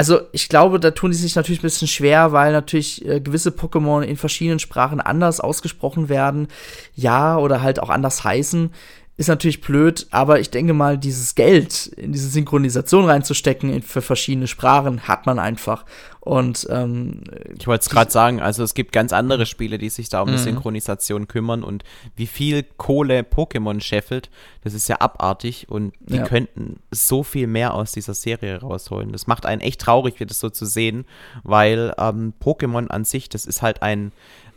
Also, 0.00 0.22
ich 0.32 0.48
glaube, 0.48 0.80
da 0.80 0.92
tun 0.92 1.10
die 1.10 1.16
sich 1.18 1.36
natürlich 1.36 1.58
ein 1.58 1.68
bisschen 1.68 1.86
schwer, 1.86 2.32
weil 2.32 2.52
natürlich 2.52 3.04
äh, 3.06 3.20
gewisse 3.20 3.50
Pokémon 3.50 4.00
in 4.00 4.16
verschiedenen 4.16 4.58
Sprachen 4.58 4.98
anders 4.98 5.40
ausgesprochen 5.40 6.08
werden. 6.08 6.48
Ja, 6.94 7.36
oder 7.36 7.60
halt 7.60 7.82
auch 7.82 7.90
anders 7.90 8.24
heißen 8.24 8.70
ist 9.18 9.28
natürlich 9.28 9.60
blöd, 9.60 10.06
aber 10.10 10.40
ich 10.40 10.48
denke 10.48 10.72
mal, 10.72 10.96
dieses 10.96 11.34
Geld 11.34 11.88
in 11.88 12.12
diese 12.12 12.30
Synchronisation 12.30 13.04
reinzustecken 13.04 13.82
für 13.82 14.00
verschiedene 14.00 14.46
Sprachen 14.46 15.06
hat 15.06 15.26
man 15.26 15.38
einfach. 15.38 15.84
Und 16.20 16.66
ähm, 16.70 17.24
ich 17.58 17.66
wollte 17.66 17.82
es 17.82 17.88
gerade 17.88 18.10
sagen, 18.10 18.40
also 18.40 18.62
es 18.62 18.74
gibt 18.74 18.92
ganz 18.92 19.12
andere 19.12 19.46
Spiele, 19.46 19.78
die 19.78 19.88
sich 19.88 20.10
da 20.10 20.20
um 20.20 20.28
die 20.28 20.34
mhm. 20.34 20.38
Synchronisation 20.38 21.28
kümmern 21.28 21.64
und 21.64 21.82
wie 22.14 22.26
viel 22.26 22.62
Kohle 22.62 23.20
Pokémon 23.22 23.80
scheffelt, 23.80 24.28
das 24.62 24.74
ist 24.74 24.86
ja 24.88 25.00
abartig 25.00 25.70
und 25.70 25.94
die 26.00 26.16
ja. 26.16 26.24
könnten 26.24 26.80
so 26.90 27.22
viel 27.22 27.46
mehr 27.46 27.72
aus 27.72 27.92
dieser 27.92 28.12
Serie 28.12 28.60
rausholen. 28.60 29.12
Das 29.12 29.26
macht 29.26 29.46
einen 29.46 29.62
echt 29.62 29.80
traurig, 29.80 30.16
das 30.18 30.40
so 30.40 30.50
zu 30.50 30.66
sehen, 30.66 31.06
weil 31.42 31.94
ähm, 31.96 32.34
Pokémon 32.38 32.88
an 32.88 33.04
sich, 33.04 33.30
das 33.30 33.46
ist 33.46 33.62
halt 33.62 33.82
ein 33.82 34.12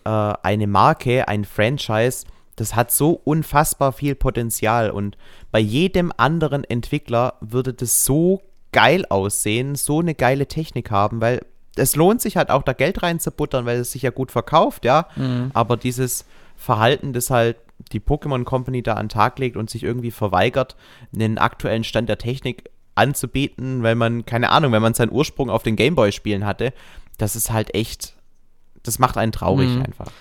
äh, 0.06 0.10
eine 0.10 0.68
Marke, 0.68 1.28
ein 1.28 1.46
Franchise, 1.46 2.26
das 2.56 2.76
hat 2.76 2.92
so 2.92 3.22
unfassbar 3.24 3.94
viel 3.94 4.16
Potenzial 4.16 4.92
und 4.92 5.18
bei 5.52 5.60
jedem 5.60 6.12
anderen 6.18 6.64
Entwickler 6.64 7.36
würde 7.40 7.74
das 7.74 8.06
so 8.06 8.42
geil 8.72 9.06
aussehen, 9.10 9.76
so 9.76 10.00
eine 10.00 10.14
geile 10.14 10.48
Technik 10.48 10.92
haben, 10.92 11.22
weil 11.22 11.42
es 11.76 11.96
lohnt 11.96 12.22
sich 12.22 12.38
halt 12.38 12.50
auch 12.50 12.64
da 12.64 12.74
Geld 12.74 13.02
reinzubuttern, 13.02 13.66
weil 13.66 13.80
es 13.80 13.92
sich 13.92 14.04
ja 14.04 14.12
gut 14.12 14.32
verkauft, 14.32 14.86
ja. 14.86 15.08
Mhm. 15.16 15.52
Aber 15.54 15.78
dieses 15.78 16.26
Verhalten, 16.56 17.14
das 17.14 17.30
halt 17.30 17.58
die 17.92 18.00
Pokémon 18.00 18.44
Company 18.44 18.84
da 18.84 18.94
an 18.94 19.06
den 19.06 19.10
Tag 19.10 19.40
legt 19.40 19.58
und 19.58 19.70
sich 19.70 19.84
irgendwie 19.84 20.12
verweigert, 20.12 20.76
einen 21.14 21.38
aktuellen 21.38 21.84
Stand 21.84 22.10
der 22.10 22.18
Technik 22.18 22.70
anzubieten, 22.96 23.84
weil 23.84 23.96
man, 23.96 24.26
keine 24.26 24.50
Ahnung, 24.50 24.72
wenn 24.72 24.82
man 24.82 24.94
seinen 24.94 25.12
Ursprung 25.12 25.50
auf 25.50 25.64
den 25.64 25.76
Gameboy-Spielen 25.76 26.46
hatte, 26.46 26.74
das 27.18 27.36
ist 27.36 27.52
halt 27.52 27.74
echt, 27.74 28.16
das 28.84 29.00
macht 29.00 29.18
einen 29.18 29.32
traurig 29.32 29.70
mhm. 29.70 29.84
einfach. 29.84 30.12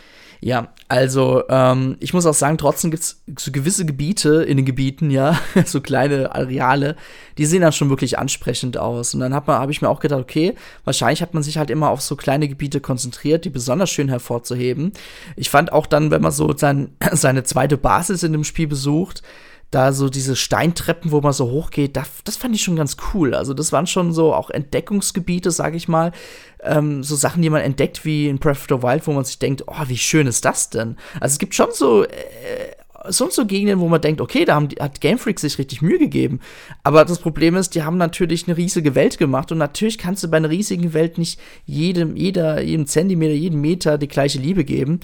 Ja, 0.44 0.72
also 0.88 1.44
ähm, 1.48 1.96
ich 2.00 2.12
muss 2.14 2.26
auch 2.26 2.34
sagen, 2.34 2.58
trotzdem 2.58 2.90
gibt 2.90 3.04
es 3.04 3.22
so 3.38 3.52
gewisse 3.52 3.86
Gebiete 3.86 4.42
in 4.42 4.56
den 4.56 4.66
Gebieten, 4.66 5.08
ja, 5.08 5.38
so 5.64 5.80
kleine 5.80 6.34
Areale, 6.34 6.96
die 7.38 7.46
sehen 7.46 7.62
dann 7.62 7.70
schon 7.70 7.90
wirklich 7.90 8.18
ansprechend 8.18 8.76
aus. 8.76 9.14
Und 9.14 9.20
dann 9.20 9.34
habe 9.34 9.52
hab 9.52 9.70
ich 9.70 9.82
mir 9.82 9.88
auch 9.88 10.00
gedacht, 10.00 10.20
okay, 10.20 10.56
wahrscheinlich 10.82 11.22
hat 11.22 11.32
man 11.32 11.44
sich 11.44 11.58
halt 11.58 11.70
immer 11.70 11.90
auf 11.90 12.00
so 12.00 12.16
kleine 12.16 12.48
Gebiete 12.48 12.80
konzentriert, 12.80 13.44
die 13.44 13.50
besonders 13.50 13.90
schön 13.90 14.08
hervorzuheben. 14.08 14.92
Ich 15.36 15.48
fand 15.48 15.72
auch 15.72 15.86
dann, 15.86 16.10
wenn 16.10 16.22
man 16.22 16.32
so 16.32 16.52
sein, 16.56 16.90
seine 17.12 17.44
zweite 17.44 17.76
Basis 17.76 18.24
in 18.24 18.32
dem 18.32 18.42
Spiel 18.42 18.66
besucht, 18.66 19.22
da 19.74 19.92
so 19.92 20.08
diese 20.08 20.36
Steintreppen, 20.36 21.10
wo 21.10 21.20
man 21.20 21.32
so 21.32 21.50
hochgeht, 21.50 21.96
das, 21.96 22.08
das 22.24 22.36
fand 22.36 22.54
ich 22.54 22.62
schon 22.62 22.76
ganz 22.76 22.96
cool. 23.12 23.34
Also 23.34 23.54
das 23.54 23.72
waren 23.72 23.86
schon 23.86 24.12
so 24.12 24.34
auch 24.34 24.50
Entdeckungsgebiete, 24.50 25.50
sag 25.50 25.74
ich 25.74 25.88
mal. 25.88 26.12
Ähm, 26.62 27.02
so 27.02 27.16
Sachen, 27.16 27.42
die 27.42 27.50
man 27.50 27.62
entdeckt 27.62 28.04
wie 28.04 28.28
in 28.28 28.38
Breath 28.38 28.58
of 28.58 28.66
the 28.68 28.82
Wild, 28.82 29.06
wo 29.06 29.12
man 29.12 29.24
sich 29.24 29.38
denkt, 29.38 29.64
oh, 29.66 29.84
wie 29.86 29.98
schön 29.98 30.26
ist 30.26 30.44
das 30.44 30.70
denn? 30.70 30.96
Also 31.20 31.32
es 31.32 31.38
gibt 31.38 31.54
schon 31.54 31.72
so 31.72 32.04
äh, 32.04 32.08
sonst 33.08 33.36
so 33.36 33.46
Gegenden, 33.46 33.80
wo 33.80 33.88
man 33.88 34.00
denkt, 34.00 34.20
okay, 34.20 34.44
da 34.44 34.54
haben 34.54 34.68
hat 34.78 35.00
Game 35.00 35.18
Freak 35.18 35.40
sich 35.40 35.58
richtig 35.58 35.82
Mühe 35.82 35.98
gegeben. 35.98 36.40
Aber 36.82 37.04
das 37.04 37.18
Problem 37.18 37.56
ist, 37.56 37.74
die 37.74 37.82
haben 37.82 37.96
natürlich 37.96 38.46
eine 38.46 38.56
riesige 38.56 38.94
Welt 38.94 39.18
gemacht 39.18 39.52
und 39.52 39.58
natürlich 39.58 39.98
kannst 39.98 40.22
du 40.22 40.28
bei 40.28 40.36
einer 40.36 40.50
riesigen 40.50 40.94
Welt 40.94 41.18
nicht 41.18 41.40
jedem, 41.66 42.16
jeder, 42.16 42.60
jedem 42.62 42.86
Zentimeter, 42.86 43.34
jedem 43.34 43.60
Meter 43.60 43.98
die 43.98 44.08
gleiche 44.08 44.38
Liebe 44.38 44.64
geben. 44.64 45.00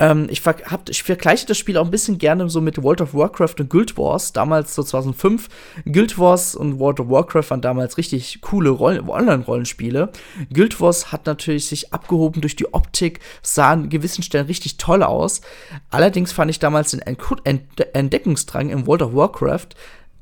Ähm, 0.00 0.28
ich, 0.30 0.40
ver 0.40 0.56
hab, 0.64 0.88
ich 0.88 1.02
vergleiche 1.02 1.46
das 1.46 1.58
Spiel 1.58 1.76
auch 1.76 1.84
ein 1.84 1.90
bisschen 1.90 2.16
gerne 2.16 2.48
so 2.48 2.62
mit 2.62 2.82
World 2.82 3.02
of 3.02 3.12
Warcraft 3.12 3.56
und 3.60 3.68
Guild 3.68 3.98
Wars. 3.98 4.32
Damals, 4.32 4.74
so 4.74 4.82
2005, 4.82 5.48
Guild 5.84 6.18
Wars 6.18 6.54
und 6.54 6.78
World 6.80 7.00
of 7.00 7.10
Warcraft 7.10 7.50
waren 7.50 7.60
damals 7.60 7.98
richtig 7.98 8.40
coole 8.40 8.80
Online-Rollenspiele. 8.80 10.10
Guild 10.52 10.80
Wars 10.80 11.12
hat 11.12 11.26
natürlich 11.26 11.66
sich 11.66 11.92
abgehoben 11.92 12.40
durch 12.40 12.56
die 12.56 12.72
Optik, 12.72 13.20
sah 13.42 13.72
an 13.72 13.90
gewissen 13.90 14.22
Stellen 14.22 14.46
richtig 14.46 14.78
toll 14.78 15.02
aus. 15.02 15.42
Allerdings 15.90 16.32
fand 16.32 16.50
ich 16.50 16.58
damals 16.58 16.92
den 16.92 17.02
Entdeckungsdrang 17.02 18.70
im 18.70 18.86
World 18.86 19.02
of 19.02 19.14
Warcraft 19.14 19.68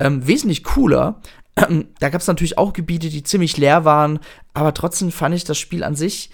ähm, 0.01 0.27
wesentlich 0.27 0.65
cooler. 0.65 1.21
da 1.55 2.09
gab 2.09 2.21
es 2.21 2.27
natürlich 2.27 2.59
auch 2.59 2.73
Gebiete, 2.73 3.11
die 3.11 3.23
ziemlich 3.23 3.57
leer 3.57 3.85
waren, 3.85 4.19
aber 4.55 4.75
trotzdem 4.75 5.13
fand 5.13 5.37
ich 5.37 5.45
das 5.45 5.59
Spiel 5.59 5.85
an 5.85 5.95
sich 5.95 6.31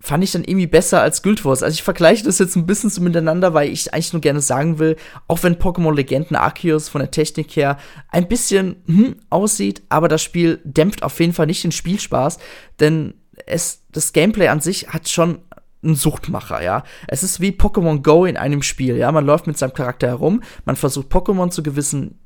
fand 0.00 0.22
ich 0.22 0.32
dann 0.32 0.44
irgendwie 0.44 0.66
besser 0.66 1.02
als 1.02 1.22
Guild 1.22 1.44
Wars. 1.44 1.62
Also 1.62 1.74
ich 1.74 1.82
vergleiche 1.82 2.24
das 2.24 2.38
jetzt 2.38 2.56
ein 2.56 2.66
bisschen 2.66 2.90
so 2.90 3.00
miteinander, 3.00 3.54
weil 3.54 3.70
ich 3.70 3.92
eigentlich 3.92 4.12
nur 4.12 4.22
gerne 4.22 4.40
sagen 4.40 4.78
will, 4.78 4.96
auch 5.26 5.42
wenn 5.42 5.56
Pokémon 5.56 5.94
Legenden 5.94 6.36
Arceus 6.36 6.88
von 6.88 7.00
der 7.00 7.10
Technik 7.10 7.56
her 7.56 7.78
ein 8.10 8.28
bisschen 8.28 8.76
hm, 8.86 9.16
aussieht, 9.30 9.82
aber 9.88 10.08
das 10.08 10.22
Spiel 10.22 10.60
dämpft 10.64 11.02
auf 11.02 11.18
jeden 11.18 11.32
Fall 11.32 11.46
nicht 11.46 11.64
den 11.64 11.72
Spielspaß, 11.72 12.38
denn 12.80 13.14
es, 13.46 13.84
das 13.92 14.12
Gameplay 14.12 14.48
an 14.48 14.60
sich 14.60 14.88
hat 14.88 15.08
schon 15.08 15.40
einen 15.82 15.94
Suchtmacher, 15.94 16.62
ja. 16.62 16.84
Es 17.06 17.22
ist 17.22 17.40
wie 17.40 17.50
Pokémon 17.50 18.02
Go 18.02 18.24
in 18.24 18.36
einem 18.36 18.62
Spiel, 18.62 18.96
ja. 18.96 19.10
Man 19.12 19.26
läuft 19.26 19.46
mit 19.46 19.58
seinem 19.58 19.74
Charakter 19.74 20.08
herum, 20.08 20.42
man 20.64 20.76
versucht 20.76 21.12
Pokémon 21.12 21.50
zu 21.50 21.62
gewissen 21.62 22.18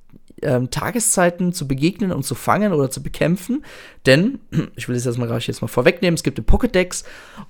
ähm, 0.42 0.70
Tageszeiten 0.70 1.52
zu 1.52 1.66
begegnen 1.66 2.12
und 2.12 2.24
zu 2.24 2.34
fangen 2.34 2.72
oder 2.72 2.90
zu 2.90 3.02
bekämpfen. 3.02 3.64
Denn, 4.06 4.40
ich 4.76 4.88
will 4.88 4.94
das 4.94 5.04
jetzt 5.04 5.18
mal 5.18 5.26
gleich 5.26 5.46
jetzt 5.46 5.62
mal 5.62 5.68
vorwegnehmen, 5.68 6.14
es 6.14 6.22
gibt 6.22 6.38
den 6.38 6.44
Pokédex 6.44 7.04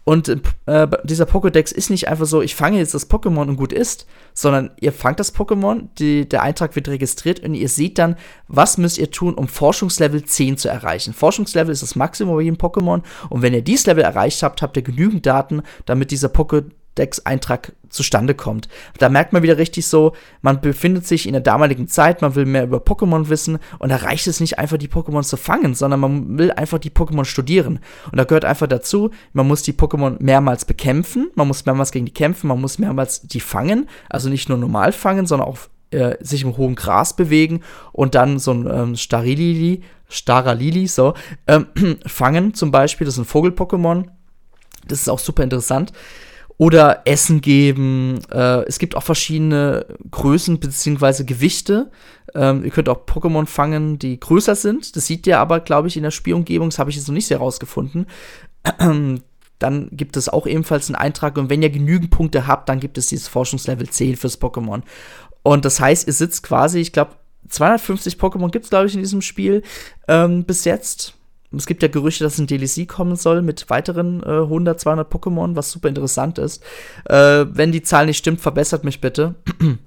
und 0.04 0.28
äh, 0.66 0.88
dieser 1.04 1.24
Pokédex 1.24 1.72
ist 1.72 1.90
nicht 1.90 2.08
einfach 2.08 2.26
so, 2.26 2.42
ich 2.42 2.54
fange 2.54 2.78
jetzt 2.78 2.94
das 2.94 3.10
Pokémon 3.10 3.48
und 3.48 3.56
gut 3.56 3.72
ist, 3.72 4.06
sondern 4.34 4.70
ihr 4.80 4.92
fangt 4.92 5.20
das 5.20 5.34
Pokémon, 5.34 5.88
die, 5.98 6.28
der 6.28 6.42
Eintrag 6.42 6.76
wird 6.76 6.88
registriert 6.88 7.40
und 7.40 7.54
ihr 7.54 7.68
seht 7.68 7.98
dann, 7.98 8.16
was 8.48 8.78
müsst 8.78 8.98
ihr 8.98 9.10
tun, 9.10 9.34
um 9.34 9.48
Forschungslevel 9.48 10.24
10 10.24 10.58
zu 10.58 10.68
erreichen. 10.68 11.14
Forschungslevel 11.14 11.72
ist 11.72 11.82
das 11.82 11.96
Maximum 11.96 12.36
bei 12.36 12.42
jedem 12.42 12.56
Pokémon 12.58 13.02
und 13.30 13.42
wenn 13.42 13.54
ihr 13.54 13.62
dieses 13.62 13.86
Level 13.86 14.04
erreicht 14.04 14.42
habt, 14.42 14.62
habt 14.62 14.76
ihr 14.76 14.82
genügend 14.82 15.26
Daten, 15.26 15.62
damit 15.86 16.10
dieser 16.10 16.28
Pokédex 16.28 16.72
Dex-Eintrag 16.98 17.72
zustande 17.88 18.34
kommt. 18.34 18.68
Da 18.98 19.08
merkt 19.08 19.32
man 19.32 19.42
wieder 19.42 19.58
richtig 19.58 19.86
so, 19.86 20.12
man 20.40 20.60
befindet 20.60 21.06
sich 21.06 21.26
in 21.26 21.32
der 21.32 21.42
damaligen 21.42 21.88
Zeit, 21.88 22.22
man 22.22 22.34
will 22.34 22.46
mehr 22.46 22.64
über 22.64 22.78
Pokémon 22.78 23.28
wissen 23.28 23.58
und 23.78 23.90
da 23.90 23.96
reicht 23.96 24.26
es 24.26 24.40
nicht 24.40 24.58
einfach, 24.58 24.78
die 24.78 24.88
Pokémon 24.88 25.22
zu 25.22 25.36
fangen, 25.36 25.74
sondern 25.74 26.00
man 26.00 26.38
will 26.38 26.50
einfach 26.52 26.78
die 26.78 26.90
Pokémon 26.90 27.24
studieren. 27.24 27.80
Und 28.10 28.16
da 28.16 28.24
gehört 28.24 28.44
einfach 28.44 28.66
dazu, 28.66 29.10
man 29.32 29.46
muss 29.46 29.62
die 29.62 29.74
Pokémon 29.74 30.16
mehrmals 30.20 30.64
bekämpfen, 30.64 31.30
man 31.34 31.48
muss 31.48 31.66
mehrmals 31.66 31.92
gegen 31.92 32.06
die 32.06 32.14
kämpfen, 32.14 32.48
man 32.48 32.60
muss 32.60 32.78
mehrmals 32.78 33.22
die 33.22 33.40
fangen, 33.40 33.88
also 34.08 34.28
nicht 34.28 34.48
nur 34.48 34.58
normal 34.58 34.92
fangen, 34.92 35.26
sondern 35.26 35.48
auch 35.48 35.58
äh, 35.90 36.16
sich 36.20 36.42
im 36.42 36.56
hohen 36.56 36.74
Gras 36.74 37.14
bewegen 37.14 37.60
und 37.92 38.14
dann 38.14 38.38
so 38.38 38.52
ein 38.52 38.66
ähm, 38.66 38.96
Starilili, 38.96 39.82
Staralili, 40.08 40.86
so, 40.86 41.14
ähm, 41.46 41.66
fangen 42.06 42.54
zum 42.54 42.70
Beispiel, 42.70 43.04
das 43.04 43.14
ist 43.14 43.20
ein 43.20 43.26
Vogel-Pokémon. 43.26 44.06
Das 44.88 45.00
ist 45.00 45.08
auch 45.08 45.20
super 45.20 45.44
interessant 45.44 45.92
oder 46.58 47.02
Essen 47.04 47.40
geben. 47.40 48.20
Äh, 48.30 48.64
es 48.66 48.78
gibt 48.78 48.96
auch 48.96 49.02
verschiedene 49.02 49.86
Größen 50.10 50.60
bzw. 50.60 51.24
Gewichte. 51.24 51.90
Ähm, 52.34 52.64
ihr 52.64 52.70
könnt 52.70 52.88
auch 52.88 53.06
Pokémon 53.06 53.46
fangen, 53.46 53.98
die 53.98 54.18
größer 54.18 54.54
sind. 54.54 54.96
Das 54.96 55.06
sieht 55.06 55.26
ihr 55.26 55.38
aber, 55.38 55.60
glaube 55.60 55.88
ich, 55.88 55.96
in 55.96 56.02
der 56.02 56.10
Spielumgebung. 56.10 56.70
Das 56.70 56.78
habe 56.78 56.90
ich 56.90 56.96
jetzt 56.96 57.08
noch 57.08 57.14
nicht 57.14 57.26
sehr 57.26 57.38
rausgefunden. 57.38 58.06
dann 59.58 59.88
gibt 59.92 60.16
es 60.16 60.28
auch 60.28 60.46
ebenfalls 60.46 60.88
einen 60.88 60.96
Eintrag. 60.96 61.36
Und 61.36 61.50
wenn 61.50 61.62
ihr 61.62 61.70
genügend 61.70 62.10
Punkte 62.10 62.46
habt, 62.46 62.68
dann 62.68 62.80
gibt 62.80 62.98
es 62.98 63.06
dieses 63.06 63.28
Forschungslevel 63.28 63.88
10 63.88 64.16
fürs 64.16 64.40
Pokémon. 64.40 64.82
Und 65.42 65.64
das 65.64 65.80
heißt, 65.80 66.06
ihr 66.06 66.12
sitzt 66.12 66.42
quasi, 66.42 66.80
ich 66.80 66.92
glaube, 66.92 67.12
250 67.48 68.14
Pokémon 68.14 68.50
gibt 68.50 68.64
es, 68.64 68.70
glaube 68.70 68.86
ich, 68.86 68.94
in 68.94 69.00
diesem 69.00 69.22
Spiel 69.22 69.62
ähm, 70.08 70.44
bis 70.44 70.64
jetzt 70.64 71.14
es 71.56 71.66
gibt 71.66 71.82
ja 71.82 71.88
Gerüchte, 71.88 72.24
dass 72.24 72.38
ein 72.38 72.46
DLC 72.46 72.88
kommen 72.88 73.16
soll 73.16 73.42
mit 73.42 73.68
weiteren 73.70 74.22
äh, 74.22 74.42
100, 74.42 74.80
200 74.80 75.12
Pokémon, 75.12 75.56
was 75.56 75.70
super 75.70 75.88
interessant 75.88 76.38
ist. 76.38 76.62
Äh, 77.04 77.46
wenn 77.50 77.72
die 77.72 77.82
Zahl 77.82 78.06
nicht 78.06 78.18
stimmt, 78.18 78.40
verbessert 78.40 78.84
mich 78.84 79.00
bitte. 79.00 79.34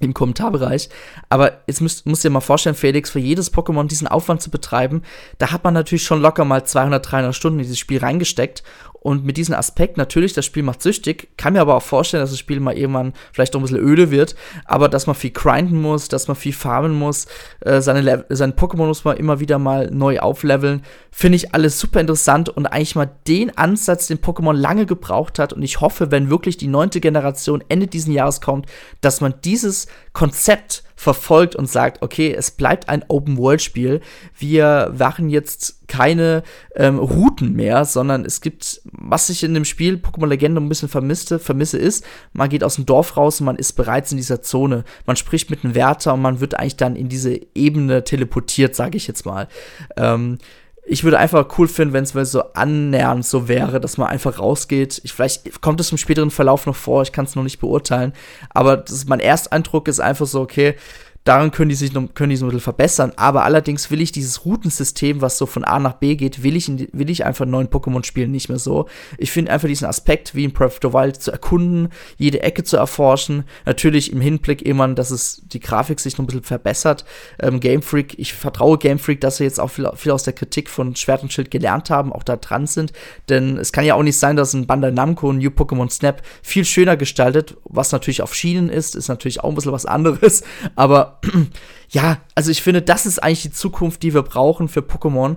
im 0.00 0.14
Kommentarbereich. 0.14 0.88
Aber 1.28 1.60
jetzt 1.66 1.80
müsst, 1.80 2.06
musst 2.06 2.22
dir 2.24 2.30
mal 2.30 2.40
vorstellen, 2.40 2.74
Felix, 2.74 3.10
für 3.10 3.18
jedes 3.18 3.52
Pokémon 3.52 3.86
diesen 3.86 4.06
Aufwand 4.06 4.42
zu 4.42 4.50
betreiben, 4.50 5.02
da 5.38 5.52
hat 5.52 5.64
man 5.64 5.74
natürlich 5.74 6.04
schon 6.04 6.20
locker 6.20 6.44
mal 6.44 6.64
200, 6.64 7.10
300 7.10 7.34
Stunden 7.34 7.58
in 7.58 7.64
dieses 7.64 7.78
Spiel 7.78 7.98
reingesteckt. 7.98 8.62
Und 9.00 9.24
mit 9.24 9.36
diesem 9.36 9.54
Aspekt, 9.54 9.96
natürlich, 9.96 10.32
das 10.32 10.44
Spiel 10.44 10.62
macht 10.62 10.82
süchtig, 10.82 11.28
kann 11.36 11.52
mir 11.52 11.60
aber 11.60 11.76
auch 11.76 11.82
vorstellen, 11.82 12.22
dass 12.22 12.30
das 12.30 12.38
Spiel 12.38 12.58
mal 12.60 12.76
irgendwann 12.76 13.12
vielleicht 13.32 13.54
noch 13.54 13.60
ein 13.60 13.62
bisschen 13.62 13.78
öde 13.78 14.10
wird, 14.10 14.34
aber 14.64 14.88
dass 14.88 15.06
man 15.06 15.14
viel 15.14 15.30
grinden 15.30 15.80
muss, 15.80 16.08
dass 16.08 16.28
man 16.28 16.36
viel 16.36 16.52
farmen 16.52 16.98
muss, 16.98 17.26
äh, 17.60 17.80
seine, 17.80 18.24
seine 18.28 18.52
Pokémon 18.54 18.86
muss 18.86 19.04
man 19.04 19.16
immer 19.16 19.38
wieder 19.38 19.58
mal 19.58 19.90
neu 19.90 20.18
aufleveln, 20.18 20.82
finde 21.10 21.36
ich 21.36 21.54
alles 21.54 21.78
super 21.78 22.00
interessant 22.00 22.48
und 22.48 22.66
eigentlich 22.66 22.96
mal 22.96 23.10
den 23.28 23.56
Ansatz, 23.56 24.06
den 24.06 24.18
Pokémon 24.18 24.52
lange 24.52 24.86
gebraucht 24.86 25.38
hat. 25.38 25.52
Und 25.52 25.62
ich 25.62 25.80
hoffe, 25.80 26.10
wenn 26.10 26.30
wirklich 26.30 26.56
die 26.56 26.66
neunte 26.66 27.00
Generation 27.00 27.62
Ende 27.68 27.86
diesen 27.86 28.12
Jahres 28.12 28.40
kommt, 28.40 28.66
dass 29.00 29.20
man 29.20 29.34
dieses 29.44 29.86
Konzept 30.12 30.82
verfolgt 30.96 31.54
und 31.54 31.68
sagt, 31.68 32.02
okay, 32.02 32.34
es 32.34 32.50
bleibt 32.50 32.88
ein 32.88 33.04
Open-World-Spiel. 33.06 34.00
Wir 34.36 34.92
machen 34.98 35.28
jetzt 35.28 35.86
keine 35.86 36.42
ähm, 36.74 36.98
Routen 36.98 37.52
mehr, 37.52 37.84
sondern 37.84 38.24
es 38.24 38.40
gibt, 38.40 38.80
was 38.84 39.28
ich 39.28 39.44
in 39.44 39.54
dem 39.54 39.66
Spiel 39.66 39.96
Pokémon 39.96 40.26
Legende 40.26 40.60
ein 40.60 40.68
bisschen 40.68 40.88
vermisste, 40.88 41.38
vermisse, 41.38 41.78
ist, 41.78 42.04
man 42.32 42.48
geht 42.48 42.64
aus 42.64 42.76
dem 42.76 42.86
Dorf 42.86 43.16
raus 43.16 43.40
und 43.40 43.46
man 43.46 43.56
ist 43.56 43.74
bereits 43.74 44.10
in 44.10 44.16
dieser 44.16 44.42
Zone. 44.42 44.84
Man 45.04 45.16
spricht 45.16 45.50
mit 45.50 45.64
einem 45.64 45.74
Wärter 45.74 46.14
und 46.14 46.22
man 46.22 46.40
wird 46.40 46.58
eigentlich 46.58 46.76
dann 46.76 46.96
in 46.96 47.08
diese 47.08 47.38
Ebene 47.54 48.02
teleportiert, 48.02 48.74
sage 48.74 48.96
ich 48.96 49.06
jetzt 49.06 49.26
mal. 49.26 49.48
Ähm, 49.96 50.38
ich 50.88 51.02
würde 51.02 51.18
einfach 51.18 51.58
cool 51.58 51.66
finden, 51.66 51.94
wenn 51.94 52.04
es 52.04 52.30
so 52.30 52.44
annähernd 52.52 53.26
so 53.26 53.48
wäre, 53.48 53.80
dass 53.80 53.98
man 53.98 54.06
einfach 54.08 54.38
rausgeht. 54.38 55.00
Ich, 55.02 55.12
vielleicht 55.12 55.60
kommt 55.60 55.80
es 55.80 55.90
im 55.90 55.98
späteren 55.98 56.30
Verlauf 56.30 56.64
noch 56.66 56.76
vor, 56.76 57.02
ich 57.02 57.10
kann 57.10 57.24
es 57.24 57.34
noch 57.34 57.42
nicht 57.42 57.58
beurteilen. 57.58 58.12
Aber 58.50 58.76
das, 58.76 59.04
mein 59.06 59.18
Ersteindruck 59.18 59.88
ist 59.88 59.98
einfach 59.98 60.26
so, 60.26 60.40
okay, 60.40 60.76
Daran 61.26 61.50
können 61.50 61.70
die 61.70 61.74
sich 61.74 61.92
noch, 61.92 62.14
können 62.14 62.30
die 62.30 62.36
so 62.36 62.46
ein 62.46 62.50
bisschen 62.50 62.60
verbessern. 62.60 63.12
Aber 63.16 63.42
allerdings 63.42 63.90
will 63.90 64.00
ich 64.00 64.12
dieses 64.12 64.44
Routensystem, 64.44 65.20
was 65.20 65.38
so 65.38 65.46
von 65.46 65.64
A 65.64 65.80
nach 65.80 65.94
B 65.94 66.14
geht, 66.14 66.44
will 66.44 66.54
ich, 66.54 66.68
will 66.68 67.10
ich 67.10 67.24
einfach 67.24 67.44
in 67.44 67.50
neuen 67.50 67.66
Pokémon-Spielen 67.66 68.30
nicht 68.30 68.48
mehr 68.48 68.60
so. 68.60 68.86
Ich 69.18 69.32
finde 69.32 69.50
einfach 69.50 69.66
diesen 69.66 69.88
Aspekt, 69.88 70.36
wie 70.36 70.44
in 70.44 70.52
Breath 70.52 70.68
of 70.68 70.78
the 70.82 70.92
Wild 70.92 71.20
zu 71.20 71.32
erkunden, 71.32 71.88
jede 72.16 72.42
Ecke 72.42 72.62
zu 72.62 72.76
erforschen. 72.76 73.42
Natürlich 73.64 74.12
im 74.12 74.20
Hinblick 74.20 74.62
immer, 74.62 74.86
dass 74.86 75.10
es 75.10 75.42
die 75.46 75.58
Grafik 75.58 75.98
sich 75.98 76.16
noch 76.16 76.22
ein 76.22 76.26
bisschen 76.26 76.44
verbessert. 76.44 77.04
Ähm, 77.40 77.58
Game 77.58 77.82
Freak, 77.82 78.16
ich 78.20 78.32
vertraue 78.32 78.78
Game 78.78 79.00
Freak, 79.00 79.20
dass 79.20 79.38
sie 79.38 79.44
jetzt 79.44 79.58
auch 79.58 79.70
viel, 79.70 79.90
viel 79.96 80.12
aus 80.12 80.22
der 80.22 80.32
Kritik 80.32 80.70
von 80.70 80.94
Schwert 80.94 81.24
und 81.24 81.32
Schild 81.32 81.50
gelernt 81.50 81.90
haben, 81.90 82.12
auch 82.12 82.22
da 82.22 82.36
dran 82.36 82.68
sind. 82.68 82.92
Denn 83.28 83.58
es 83.58 83.72
kann 83.72 83.84
ja 83.84 83.96
auch 83.96 84.04
nicht 84.04 84.16
sein, 84.16 84.36
dass 84.36 84.54
ein 84.54 84.68
Bandai 84.68 84.92
Namco 84.92 85.32
New 85.32 85.50
Pokémon 85.50 85.90
Snap 85.90 86.22
viel 86.40 86.64
schöner 86.64 86.96
gestaltet, 86.96 87.56
was 87.64 87.90
natürlich 87.90 88.22
auf 88.22 88.32
Schienen 88.32 88.68
ist, 88.68 88.94
ist 88.94 89.08
natürlich 89.08 89.42
auch 89.42 89.48
ein 89.48 89.56
bisschen 89.56 89.72
was 89.72 89.86
anderes. 89.86 90.44
Aber 90.76 91.15
ja, 91.90 92.18
also 92.34 92.50
ich 92.50 92.62
finde, 92.62 92.82
das 92.82 93.06
ist 93.06 93.22
eigentlich 93.22 93.42
die 93.42 93.52
Zukunft, 93.52 94.02
die 94.02 94.14
wir 94.14 94.22
brauchen 94.22 94.68
für 94.68 94.80
Pokémon 94.80 95.36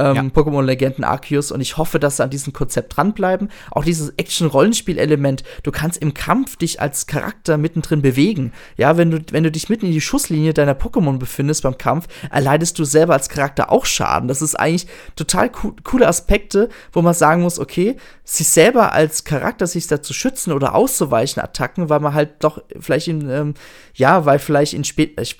ähm, 0.00 0.14
ja. 0.16 0.22
Pokémon 0.22 0.62
Legenden 0.64 1.04
Arceus 1.04 1.52
und 1.52 1.60
ich 1.60 1.76
hoffe, 1.76 1.98
dass 1.98 2.16
sie 2.16 2.24
an 2.24 2.30
diesem 2.30 2.52
Konzept 2.52 2.96
dranbleiben. 2.96 3.50
Auch 3.70 3.84
dieses 3.84 4.10
Action-Rollenspiel-Element, 4.16 5.44
du 5.62 5.70
kannst 5.70 6.00
im 6.00 6.14
Kampf 6.14 6.56
dich 6.56 6.80
als 6.80 7.06
Charakter 7.06 7.58
mittendrin 7.58 8.02
bewegen. 8.02 8.52
Ja, 8.76 8.96
wenn 8.96 9.10
du, 9.10 9.18
wenn 9.30 9.44
du 9.44 9.50
dich 9.50 9.68
mitten 9.68 9.86
in 9.86 9.92
die 9.92 10.00
Schusslinie 10.00 10.54
deiner 10.54 10.74
Pokémon 10.74 11.18
befindest 11.18 11.62
beim 11.62 11.78
Kampf, 11.78 12.08
erleidest 12.30 12.78
du 12.78 12.84
selber 12.84 13.14
als 13.14 13.28
Charakter 13.28 13.70
auch 13.70 13.84
Schaden. 13.84 14.28
Das 14.28 14.42
ist 14.42 14.54
eigentlich 14.54 14.86
total 15.16 15.50
co 15.50 15.74
coole 15.84 16.08
Aspekte, 16.08 16.68
wo 16.92 17.02
man 17.02 17.14
sagen 17.14 17.42
muss, 17.42 17.58
okay, 17.58 17.96
sich 18.24 18.48
selber 18.48 18.92
als 18.92 19.24
Charakter 19.24 19.66
sich 19.66 19.86
da 19.86 20.02
zu 20.02 20.12
schützen 20.12 20.52
oder 20.52 20.74
auszuweichen 20.74 21.42
Attacken, 21.42 21.88
weil 21.88 22.00
man 22.00 22.14
halt 22.14 22.44
doch 22.44 22.62
vielleicht 22.78 23.08
in, 23.08 23.28
ähm, 23.28 23.54
ja, 23.94 24.24
weil 24.24 24.38
vielleicht 24.38 24.72
in 24.72 24.84
spät, 24.84 25.18
es 25.18 25.36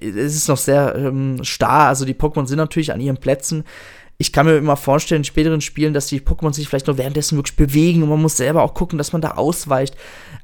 ist 0.00 0.48
noch 0.48 0.56
sehr 0.56 0.94
ähm, 0.96 1.44
starr, 1.44 1.88
also 1.88 2.04
die 2.04 2.14
Pokémon 2.14 2.46
sind 2.46 2.58
natürlich 2.58 2.92
an 2.92 3.00
ihren 3.00 3.18
Plätzen, 3.18 3.64
ich 4.18 4.32
kann 4.32 4.46
mir 4.46 4.56
immer 4.56 4.76
vorstellen, 4.76 5.20
in 5.20 5.24
späteren 5.24 5.60
Spielen, 5.60 5.94
dass 5.94 6.06
die 6.06 6.20
Pokémon 6.20 6.52
sich 6.52 6.68
vielleicht 6.68 6.86
nur 6.86 6.98
währenddessen 6.98 7.36
wirklich 7.36 7.56
bewegen 7.56 8.02
und 8.02 8.08
man 8.08 8.22
muss 8.22 8.36
selber 8.36 8.62
auch 8.62 8.74
gucken, 8.74 8.98
dass 8.98 9.12
man 9.12 9.20
da 9.20 9.32
ausweicht. 9.32 9.96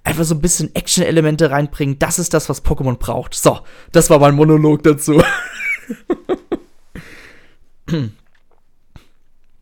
Einfach 0.05 0.25
so 0.25 0.35
ein 0.35 0.41
bisschen 0.41 0.75
Action-Elemente 0.75 1.51
reinbringen. 1.51 1.99
Das 1.99 2.19
ist 2.19 2.35
das, 2.35 2.49
was 2.49 2.65
Pokémon 2.65 2.97
braucht. 2.97 3.35
So, 3.35 3.61
das 3.93 4.11
war 4.11 4.19
mein 4.19 4.35
Monolog 4.35 4.83
dazu. 4.83 5.23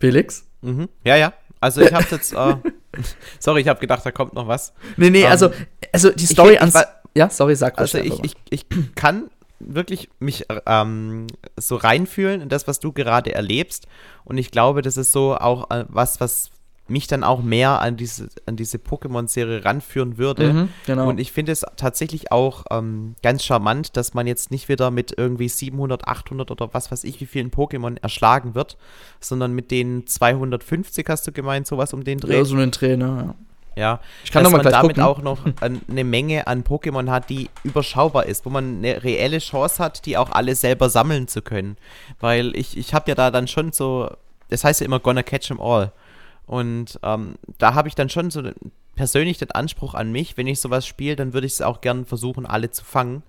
Felix? 0.00 0.44
Mhm. 0.62 0.88
Ja, 1.04 1.16
ja. 1.16 1.34
Also 1.60 1.80
ich 1.82 1.92
hab's 1.92 2.10
jetzt, 2.10 2.32
äh, 2.32 2.56
sorry, 3.38 3.60
ich 3.62 3.68
habe 3.68 3.80
gedacht, 3.80 4.04
da 4.04 4.10
kommt 4.12 4.34
noch 4.34 4.46
was. 4.48 4.72
Nee, 4.96 5.10
nee, 5.10 5.24
um, 5.24 5.30
also, 5.30 5.50
also 5.92 6.10
die 6.10 6.26
Story 6.26 6.56
ans. 6.58 6.74
Ja, 7.14 7.30
sorry, 7.30 7.56
sag 7.56 7.78
Also 7.78 7.98
ich, 7.98 8.22
ich, 8.22 8.36
ich 8.50 8.66
kann 8.94 9.30
wirklich 9.58 10.08
mich 10.18 10.46
ähm, 10.66 11.26
so 11.56 11.76
reinfühlen 11.76 12.40
in 12.42 12.48
das, 12.48 12.68
was 12.68 12.80
du 12.80 12.92
gerade 12.92 13.34
erlebst. 13.34 13.86
Und 14.24 14.38
ich 14.38 14.50
glaube, 14.50 14.82
das 14.82 14.96
ist 14.96 15.12
so 15.12 15.36
auch 15.36 15.70
äh, 15.70 15.84
was, 15.88 16.20
was 16.20 16.50
mich 16.88 17.06
dann 17.06 17.24
auch 17.24 17.42
mehr 17.42 17.80
an 17.80 17.96
diese, 17.96 18.28
an 18.46 18.56
diese 18.56 18.78
Pokémon-Serie 18.78 19.64
ranführen 19.64 20.18
würde. 20.18 20.52
Mhm, 20.52 20.68
genau. 20.86 21.08
Und 21.08 21.18
ich 21.18 21.32
finde 21.32 21.52
es 21.52 21.64
tatsächlich 21.76 22.30
auch 22.30 22.64
ähm, 22.70 23.16
ganz 23.22 23.44
charmant, 23.44 23.96
dass 23.96 24.14
man 24.14 24.26
jetzt 24.26 24.50
nicht 24.50 24.68
wieder 24.68 24.90
mit 24.90 25.12
irgendwie 25.16 25.48
700, 25.48 26.06
800 26.06 26.50
oder 26.50 26.72
was 26.72 26.92
weiß 26.92 27.04
ich, 27.04 27.20
wie 27.20 27.26
vielen 27.26 27.50
Pokémon 27.50 27.96
erschlagen 28.00 28.54
wird, 28.54 28.76
sondern 29.20 29.52
mit 29.52 29.70
den 29.70 30.06
250 30.06 31.08
hast 31.08 31.26
du 31.26 31.32
gemeint, 31.32 31.66
sowas 31.66 31.92
um 31.92 32.04
den 32.04 32.18
Dreh. 32.18 32.36
Ja, 32.36 32.44
so 32.44 32.54
einen 32.54 32.70
Trainer, 32.70 33.06
ja. 33.26 33.34
Ja, 33.76 34.00
ich 34.24 34.32
kann 34.32 34.42
dass 34.42 34.52
man 34.52 34.62
damit 34.62 34.96
gucken. 34.96 35.02
auch 35.02 35.20
noch 35.20 35.40
eine 35.60 36.04
Menge 36.04 36.46
an 36.46 36.64
Pokémon 36.64 37.10
hat, 37.10 37.28
die 37.28 37.50
überschaubar 37.62 38.24
ist, 38.24 38.46
wo 38.46 38.50
man 38.50 38.78
eine 38.78 39.04
reelle 39.04 39.38
Chance 39.38 39.84
hat, 39.84 40.06
die 40.06 40.16
auch 40.16 40.30
alle 40.30 40.54
selber 40.54 40.88
sammeln 40.88 41.28
zu 41.28 41.42
können. 41.42 41.76
Weil 42.18 42.56
ich, 42.56 42.78
ich 42.78 42.94
habe 42.94 43.10
ja 43.10 43.14
da 43.14 43.30
dann 43.30 43.46
schon 43.48 43.72
so, 43.72 44.10
das 44.48 44.64
heißt 44.64 44.80
ja 44.80 44.86
immer 44.86 44.98
gonna 44.98 45.22
catch 45.22 45.48
them 45.48 45.60
all. 45.60 45.92
Und 46.46 46.98
ähm, 47.02 47.34
da 47.58 47.74
habe 47.74 47.88
ich 47.88 47.94
dann 47.94 48.08
schon 48.08 48.30
so 48.30 48.42
persönlich 48.94 49.36
den 49.36 49.50
Anspruch 49.50 49.92
an 49.92 50.10
mich, 50.10 50.38
wenn 50.38 50.46
ich 50.46 50.60
sowas 50.60 50.86
spiele, 50.86 51.16
dann 51.16 51.34
würde 51.34 51.46
ich 51.46 51.54
es 51.54 51.62
auch 51.62 51.82
gern 51.82 52.06
versuchen, 52.06 52.46
alle 52.46 52.70
zu 52.70 52.82
fangen. 52.82 53.22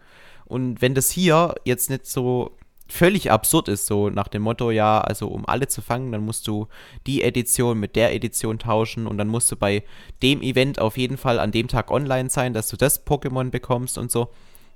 Und 0.46 0.82
wenn 0.82 0.96
das 0.96 1.12
hier 1.12 1.56
jetzt 1.66 1.90
nicht 1.90 2.08
so 2.08 2.57
völlig 2.88 3.32
absurd 3.32 3.68
ist, 3.68 3.86
so 3.86 4.10
nach 4.10 4.28
dem 4.28 4.42
Motto, 4.42 4.72
ja, 4.72 5.02
also 5.02 5.28
um 5.28 5.46
alle 5.46 5.68
zu 5.68 5.82
fangen, 5.82 6.12
dann 6.12 6.24
musst 6.24 6.48
du 6.48 6.68
die 7.06 7.22
Edition 7.22 7.80
mit 7.80 7.96
der 7.96 8.14
Edition 8.14 8.60
tauschen 8.60 9.08
und 9.08 9.18
dann 9.18 9.28
musst 9.28 9.52
du 9.52 9.56
bei 9.56 9.84
dem 10.22 10.42
Event 10.42 10.80
auf 10.80 10.98
jeden 10.98 11.18
Fall 11.18 11.40
an 11.40 11.52
dem 11.52 11.68
Tag 11.68 11.92
online 11.92 12.30
sein, 12.30 12.54
dass 12.54 12.70
du 12.70 12.78
das 12.78 13.06
Pokémon 13.06 13.50
bekommst 13.50 13.98
und 13.98 14.12
so. 14.12 14.30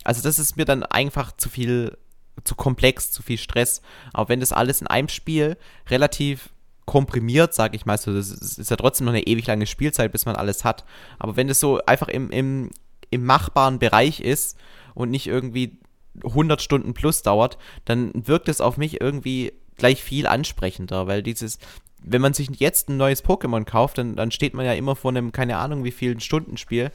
Also 0.04 0.22
das 0.22 0.40
ist 0.40 0.58
mir 0.58 0.66
dann 0.66 0.84
einfach 0.84 1.32
zu 1.38 1.50
viel, 1.50 1.98
zu 2.44 2.56
komplex, 2.56 3.12
zu 3.12 3.24
viel 3.24 3.38
Stress. 3.38 3.82
Aber 4.14 4.30
wenn 4.30 4.40
das 4.40 4.52
alles 4.52 4.82
in 4.82 4.88
einem 4.88 5.10
Spiel 5.10 5.58
relativ 5.90 6.50
komprimiert, 6.86 7.54
sag 7.54 7.76
ich 7.76 7.86
mal, 7.86 7.98
so, 7.98 8.14
das 8.14 8.32
ist 8.32 8.70
ja 8.70 8.76
trotzdem 8.76 9.06
noch 9.06 9.14
eine 9.14 9.28
ewig 9.28 9.48
lange 9.48 9.68
Spielzeit, 9.68 10.12
bis 10.12 10.26
man 10.26 10.36
alles 10.36 10.66
hat. 10.66 10.84
Aber 11.20 11.36
wenn 11.36 11.48
das 11.48 11.60
so 11.60 11.80
einfach 11.86 12.08
im, 12.08 12.32
im, 12.32 12.72
im 13.10 13.26
machbaren 13.26 13.80
Bereich 13.80 14.20
ist 14.20 14.58
und 14.94 15.12
nicht 15.12 15.28
irgendwie 15.28 15.78
100 16.24 16.62
Stunden 16.62 16.94
plus 16.94 17.22
dauert, 17.22 17.58
dann 17.86 18.12
wirkt 18.14 18.50
es 18.50 18.62
auf 18.62 18.78
mich 18.78 19.02
irgendwie 19.02 19.54
gleich 19.78 20.04
viel 20.04 20.28
ansprechender, 20.28 21.08
weil 21.08 21.24
dieses, 21.24 21.60
wenn 22.04 22.22
man 22.22 22.34
sich 22.34 22.50
jetzt 22.60 22.90
ein 22.90 22.98
neues 22.98 23.24
Pokémon 23.24 23.64
kauft, 23.64 23.98
dann, 23.98 24.16
dann 24.16 24.32
steht 24.32 24.54
man 24.54 24.66
ja 24.66 24.74
immer 24.74 24.96
vor 24.96 25.12
einem, 25.12 25.32
keine 25.32 25.58
Ahnung, 25.58 25.84
wie 25.84 25.92
vielen 25.92 26.20
Stunden 26.20 26.58
Spiel, 26.58 26.92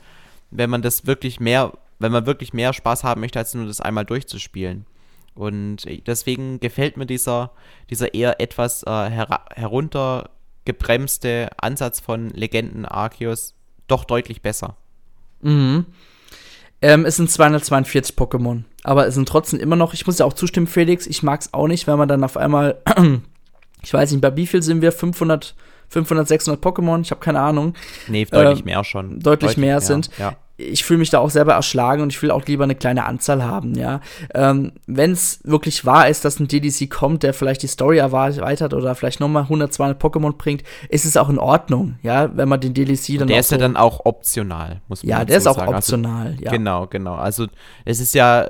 wenn 0.51 0.71
man 0.71 0.83
das 0.83 1.07
wirklich 1.07 1.41
mehr, 1.41 1.73
wenn 1.99 2.13
man 2.13 2.27
wirklich 2.27 2.53
mehr 2.53 2.73
Spaß 2.73 3.05
haben 3.05 3.21
möchte, 3.21 3.39
als 3.39 3.55
nur 3.55 3.67
das 3.67 3.81
einmal 3.81 4.05
durchzuspielen. 4.05 4.87
Und 5.35 5.85
deswegen 6.07 6.61
gefällt 6.61 6.97
mir 6.97 7.05
dieser, 7.07 7.51
dieser 7.91 8.15
eher 8.15 8.41
etwas 8.41 8.83
äh, 8.85 9.11
her 9.11 9.45
heruntergebremste 9.55 11.51
Ansatz 11.59 12.01
von 12.01 12.31
Legenden 12.31 12.87
Arceus 12.87 13.55
doch 13.87 14.05
deutlich 14.05 14.41
besser. 14.41 14.77
Mhm. 15.43 15.85
Ähm, 16.81 17.05
es 17.05 17.17
sind 17.17 17.31
242 17.31 18.17
Pokémon. 18.17 18.65
Aber 18.87 19.09
es 19.09 19.15
sind 19.15 19.29
trotzdem 19.29 19.59
immer 19.59 19.75
noch, 19.75 19.95
ich 19.95 20.07
muss 20.07 20.21
ja 20.21 20.27
auch 20.27 20.33
zustimmen, 20.33 20.69
Felix, 20.69 21.09
ich 21.09 21.25
mag 21.25 21.41
es 21.41 21.53
auch 21.53 21.67
nicht, 21.67 21.89
wenn 21.89 21.99
man 21.99 22.07
dann 22.07 22.23
auf 22.23 22.37
einmal, 22.37 22.77
ich 23.83 23.93
weiß 23.93 24.13
nicht, 24.13 24.21
bei 24.21 24.37
wie 24.37 24.47
viel 24.47 24.63
sind 24.63 24.81
wir? 24.81 24.93
500, 24.93 25.57
500 25.89 26.29
600 26.29 26.65
Pokémon? 26.65 27.01
Ich 27.01 27.11
habe 27.11 27.21
keine 27.21 27.41
Ahnung. 27.41 27.75
Nee, 28.07 28.27
deutlich 28.27 28.61
äh, 28.61 28.65
mehr 28.65 28.85
schon. 28.85 29.19
Deutlich, 29.19 29.23
deutlich 29.25 29.57
mehr, 29.57 29.67
mehr, 29.67 29.81
sind. 29.81 30.11
Ja 30.19 30.37
ich 30.59 30.85
fühle 30.85 30.99
mich 30.99 31.11
da 31.11 31.19
auch 31.19 31.31
selber 31.31 31.53
erschlagen 31.53 32.03
und 32.03 32.13
ich 32.13 32.23
will 32.23 32.31
auch 32.31 32.45
lieber 32.47 32.65
eine 32.65 32.75
kleine 32.75 33.05
Anzahl 33.05 33.45
haben, 33.45 33.75
ja. 33.75 34.01
Ähm, 34.35 34.73
Wenn 34.87 35.13
es 35.13 35.41
wirklich 35.45 35.85
wahr 35.85 36.09
ist, 36.09 36.25
dass 36.25 36.41
ein 36.41 36.49
DDC 36.49 36.89
kommt, 36.89 37.23
der 37.23 37.35
vielleicht 37.35 37.63
die 37.63 37.67
Story 37.67 37.99
erweitert 37.99 38.73
oder 38.73 38.95
vielleicht 38.95 39.21
nochmal 39.21 39.45
100, 39.45 39.73
200 39.73 40.03
Pokémon 40.03 40.33
bringt, 40.37 40.63
ist 40.89 41.05
es 41.05 41.17
auch 41.17 41.29
in 41.29 41.39
Ordnung, 41.39 41.99
ja, 42.03 42.35
wenn 42.35 42.49
man 42.49 42.61
den 42.61 42.73
DDC 42.73 43.19
dann 43.19 43.29
Der 43.29 43.41
ist 43.41 43.49
so 43.49 43.57
ja 43.57 43.61
dann 43.61 43.77
auch 43.77 44.01
optional, 44.05 44.81
muss 44.89 45.03
man 45.03 45.11
Ja, 45.11 45.25
der 45.25 45.37
ist 45.37 45.47
auch 45.47 45.57
sagen. 45.57 45.75
Also 45.75 45.95
optional, 45.95 46.27
also, 46.29 46.43
ja. 46.43 46.51
Genau, 46.51 46.87
genau. 46.87 47.15
Also 47.15 47.47
es 47.85 48.01
ist 48.01 48.15
ja 48.15 48.49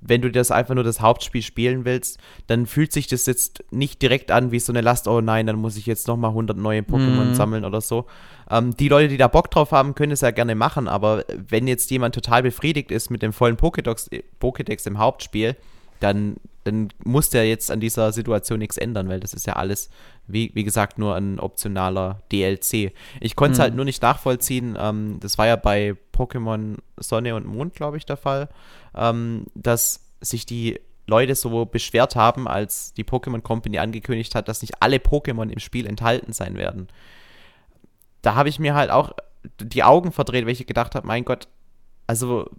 wenn 0.00 0.22
du 0.22 0.30
das 0.30 0.50
einfach 0.50 0.74
nur 0.74 0.84
das 0.84 1.00
Hauptspiel 1.00 1.42
spielen 1.42 1.84
willst, 1.84 2.18
dann 2.46 2.66
fühlt 2.66 2.92
sich 2.92 3.06
das 3.06 3.26
jetzt 3.26 3.64
nicht 3.70 4.00
direkt 4.02 4.30
an 4.30 4.52
wie 4.52 4.60
so 4.60 4.72
eine 4.72 4.80
Last, 4.80 5.08
oh 5.08 5.20
nein, 5.20 5.46
dann 5.46 5.56
muss 5.56 5.76
ich 5.76 5.86
jetzt 5.86 6.08
nochmal 6.08 6.30
100 6.30 6.56
neue 6.56 6.80
Pokémon 6.80 7.30
mhm. 7.30 7.34
sammeln 7.34 7.64
oder 7.64 7.80
so. 7.80 8.06
Ähm, 8.50 8.76
die 8.76 8.88
Leute, 8.88 9.08
die 9.08 9.16
da 9.16 9.28
Bock 9.28 9.50
drauf 9.50 9.72
haben, 9.72 9.94
können 9.94 10.12
es 10.12 10.20
ja 10.20 10.30
gerne 10.30 10.54
machen, 10.54 10.88
aber 10.88 11.24
wenn 11.48 11.66
jetzt 11.66 11.90
jemand 11.90 12.14
total 12.14 12.42
befriedigt 12.42 12.90
ist 12.90 13.10
mit 13.10 13.22
dem 13.22 13.32
vollen 13.32 13.56
Pokédex, 13.56 14.10
Pokédex 14.40 14.86
im 14.86 14.98
Hauptspiel, 14.98 15.56
dann, 16.00 16.36
dann 16.64 16.88
muss 17.04 17.30
der 17.30 17.48
jetzt 17.48 17.70
an 17.70 17.80
dieser 17.80 18.12
Situation 18.12 18.58
nichts 18.58 18.76
ändern, 18.76 19.08
weil 19.08 19.20
das 19.20 19.34
ist 19.34 19.46
ja 19.46 19.54
alles, 19.54 19.90
wie, 20.26 20.50
wie 20.54 20.64
gesagt, 20.64 20.98
nur 20.98 21.16
ein 21.16 21.40
optionaler 21.40 22.20
DLC. 22.30 22.92
Ich 23.20 23.36
konnte 23.36 23.52
es 23.52 23.58
mhm. 23.58 23.62
halt 23.62 23.74
nur 23.74 23.84
nicht 23.84 24.02
nachvollziehen, 24.02 24.76
ähm, 24.80 25.18
das 25.20 25.38
war 25.38 25.46
ja 25.46 25.56
bei 25.56 25.96
Pokémon 26.14 26.76
Sonne 26.96 27.34
und 27.34 27.46
Mond, 27.46 27.74
glaube 27.74 27.96
ich, 27.96 28.06
der 28.06 28.16
Fall, 28.16 28.48
ähm, 28.98 29.46
dass 29.54 30.00
sich 30.20 30.46
die 30.46 30.80
Leute 31.06 31.34
so 31.34 31.64
beschwert 31.64 32.16
haben, 32.16 32.46
als 32.46 32.92
die 32.92 33.04
Pokémon 33.04 33.40
Company 33.40 33.78
angekündigt 33.78 34.34
hat, 34.34 34.48
dass 34.48 34.60
nicht 34.60 34.82
alle 34.82 34.96
Pokémon 34.96 35.50
im 35.50 35.58
Spiel 35.58 35.86
enthalten 35.86 36.32
sein 36.32 36.56
werden. 36.56 36.88
Da 38.20 38.34
habe 38.34 38.50
ich 38.50 38.58
mir 38.58 38.74
halt 38.74 38.90
auch 38.90 39.12
die 39.58 39.84
Augen 39.84 40.12
verdreht, 40.12 40.44
weil 40.44 40.52
ich 40.52 40.66
gedacht 40.66 40.94
habe, 40.94 41.06
mein 41.06 41.24
Gott, 41.24 41.48
also 42.06 42.50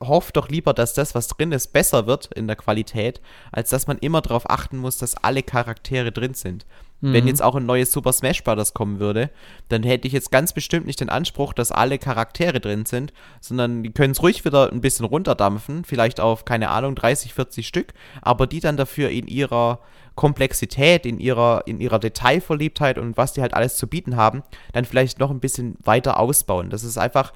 hofft 0.00 0.36
doch 0.36 0.48
lieber, 0.48 0.74
dass 0.74 0.94
das, 0.94 1.14
was 1.14 1.28
drin 1.28 1.52
ist, 1.52 1.72
besser 1.72 2.06
wird 2.06 2.26
in 2.26 2.46
der 2.46 2.56
Qualität, 2.56 3.20
als 3.50 3.70
dass 3.70 3.86
man 3.86 3.98
immer 3.98 4.20
darauf 4.20 4.48
achten 4.48 4.76
muss, 4.76 4.98
dass 4.98 5.16
alle 5.16 5.42
Charaktere 5.42 6.12
drin 6.12 6.34
sind. 6.34 6.66
Mhm. 7.00 7.12
Wenn 7.12 7.26
jetzt 7.26 7.42
auch 7.42 7.54
ein 7.54 7.66
neues 7.66 7.92
Super 7.92 8.12
Smash 8.12 8.42
Bros. 8.44 8.74
kommen 8.74 9.00
würde, 9.00 9.30
dann 9.68 9.82
hätte 9.82 10.06
ich 10.06 10.12
jetzt 10.12 10.30
ganz 10.30 10.52
bestimmt 10.52 10.86
nicht 10.86 11.00
den 11.00 11.08
Anspruch, 11.08 11.52
dass 11.52 11.72
alle 11.72 11.98
Charaktere 11.98 12.60
drin 12.60 12.86
sind, 12.86 13.12
sondern 13.40 13.82
die 13.82 13.92
können 13.92 14.12
es 14.12 14.22
ruhig 14.22 14.44
wieder 14.44 14.70
ein 14.72 14.80
bisschen 14.80 15.06
runterdampfen, 15.06 15.84
vielleicht 15.84 16.20
auf, 16.20 16.44
keine 16.44 16.70
Ahnung, 16.70 16.94
30, 16.94 17.34
40 17.34 17.66
Stück, 17.66 17.94
aber 18.22 18.46
die 18.46 18.60
dann 18.60 18.76
dafür 18.76 19.10
in 19.10 19.26
ihrer 19.26 19.80
Komplexität, 20.14 21.06
in 21.06 21.18
ihrer, 21.18 21.62
in 21.66 21.80
ihrer 21.80 21.98
Detailverliebtheit 21.98 22.98
und 22.98 23.16
was 23.16 23.32
die 23.32 23.40
halt 23.40 23.54
alles 23.54 23.76
zu 23.76 23.86
bieten 23.86 24.16
haben, 24.16 24.42
dann 24.72 24.84
vielleicht 24.84 25.18
noch 25.18 25.30
ein 25.30 25.40
bisschen 25.40 25.76
weiter 25.82 26.18
ausbauen. 26.18 26.68
Das 26.68 26.84
ist 26.84 26.98
einfach 26.98 27.32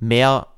mehr 0.00 0.48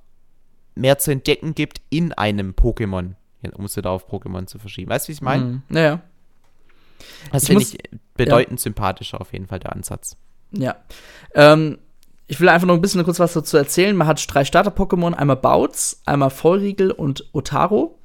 mehr 0.78 0.98
zu 0.98 1.10
entdecken 1.10 1.54
gibt 1.54 1.80
in 1.90 2.12
einem 2.12 2.52
Pokémon. 2.52 3.14
Um 3.52 3.64
es 3.64 3.76
wieder 3.76 3.90
auf 3.90 4.08
Pokémon 4.08 4.46
zu 4.46 4.58
verschieben. 4.58 4.90
Weißt 4.90 5.06
du, 5.06 5.10
wie 5.10 5.14
ich 5.14 5.20
meine? 5.20 5.44
Mhm. 5.44 5.62
Naja. 5.68 6.00
Das 7.30 7.46
finde 7.46 7.62
ich 7.62 7.78
bedeutend 8.18 8.60
ja. 8.60 8.64
sympathischer 8.64 9.20
auf 9.20 9.32
jeden 9.32 9.46
Fall, 9.46 9.60
der 9.60 9.72
Ansatz. 9.72 10.18
Ja. 10.52 10.76
Ähm, 11.34 11.78
ich 12.26 12.40
will 12.40 12.50
einfach 12.50 12.66
noch 12.66 12.74
ein 12.74 12.82
bisschen 12.82 13.02
kurz 13.04 13.18
was 13.18 13.32
dazu 13.32 13.56
erzählen. 13.56 13.96
Man 13.96 14.06
hat 14.06 14.22
drei 14.28 14.44
Starter-Pokémon, 14.44 15.14
einmal 15.14 15.36
Bouts, 15.36 16.02
einmal 16.04 16.28
Vollriegel 16.28 16.90
und 16.90 17.24
Otaro. 17.32 17.97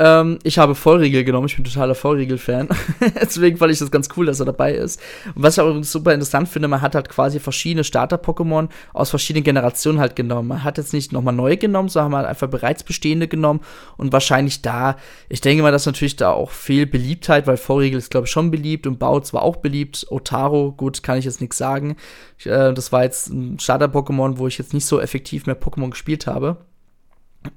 Ähm, 0.00 0.38
ich 0.44 0.58
habe 0.58 0.74
Vollriegel 0.74 1.24
genommen, 1.24 1.46
ich 1.46 1.56
bin 1.56 1.64
totaler 1.64 1.94
Vollriegel-Fan. 1.94 2.68
Deswegen 3.20 3.58
fand 3.58 3.70
ich 3.70 3.80
das 3.80 3.90
ganz 3.90 4.08
cool, 4.16 4.24
dass 4.24 4.40
er 4.40 4.46
dabei 4.46 4.72
ist. 4.72 4.98
Und 5.34 5.42
was 5.42 5.58
ich 5.58 5.62
auch 5.62 5.84
super 5.84 6.14
interessant 6.14 6.48
finde, 6.48 6.68
man 6.68 6.80
hat 6.80 6.94
halt 6.94 7.10
quasi 7.10 7.38
verschiedene 7.38 7.84
Starter-Pokémon 7.84 8.70
aus 8.94 9.10
verschiedenen 9.10 9.44
Generationen 9.44 10.00
halt 10.00 10.16
genommen. 10.16 10.48
Man 10.48 10.64
hat 10.64 10.78
jetzt 10.78 10.94
nicht 10.94 11.12
nochmal 11.12 11.34
neue 11.34 11.58
genommen, 11.58 11.90
sondern 11.90 12.12
man 12.12 12.22
hat 12.22 12.30
einfach 12.30 12.48
bereits 12.48 12.82
bestehende 12.82 13.28
genommen 13.28 13.60
und 13.98 14.10
wahrscheinlich 14.10 14.62
da, 14.62 14.96
ich 15.28 15.42
denke 15.42 15.62
mal, 15.62 15.70
dass 15.70 15.84
natürlich 15.84 16.16
da 16.16 16.32
auch 16.32 16.50
viel 16.50 16.86
Beliebtheit, 16.86 17.46
weil 17.46 17.58
Vollriegel 17.58 17.98
ist, 17.98 18.10
glaube 18.10 18.26
ich, 18.26 18.30
schon 18.30 18.50
beliebt 18.50 18.86
und 18.86 18.98
Bautz 18.98 19.34
war 19.34 19.42
auch 19.42 19.56
beliebt. 19.56 20.06
Otaro, 20.08 20.72
gut, 20.72 21.02
kann 21.02 21.18
ich 21.18 21.26
jetzt 21.26 21.42
nichts 21.42 21.58
sagen. 21.58 21.96
Ich, 22.38 22.46
äh, 22.46 22.72
das 22.72 22.90
war 22.90 23.04
jetzt 23.04 23.28
ein 23.28 23.58
Starter-Pokémon, 23.58 24.38
wo 24.38 24.46
ich 24.46 24.56
jetzt 24.56 24.72
nicht 24.72 24.86
so 24.86 24.98
effektiv 24.98 25.44
mehr 25.44 25.60
Pokémon 25.60 25.90
gespielt 25.90 26.26
habe. 26.26 26.56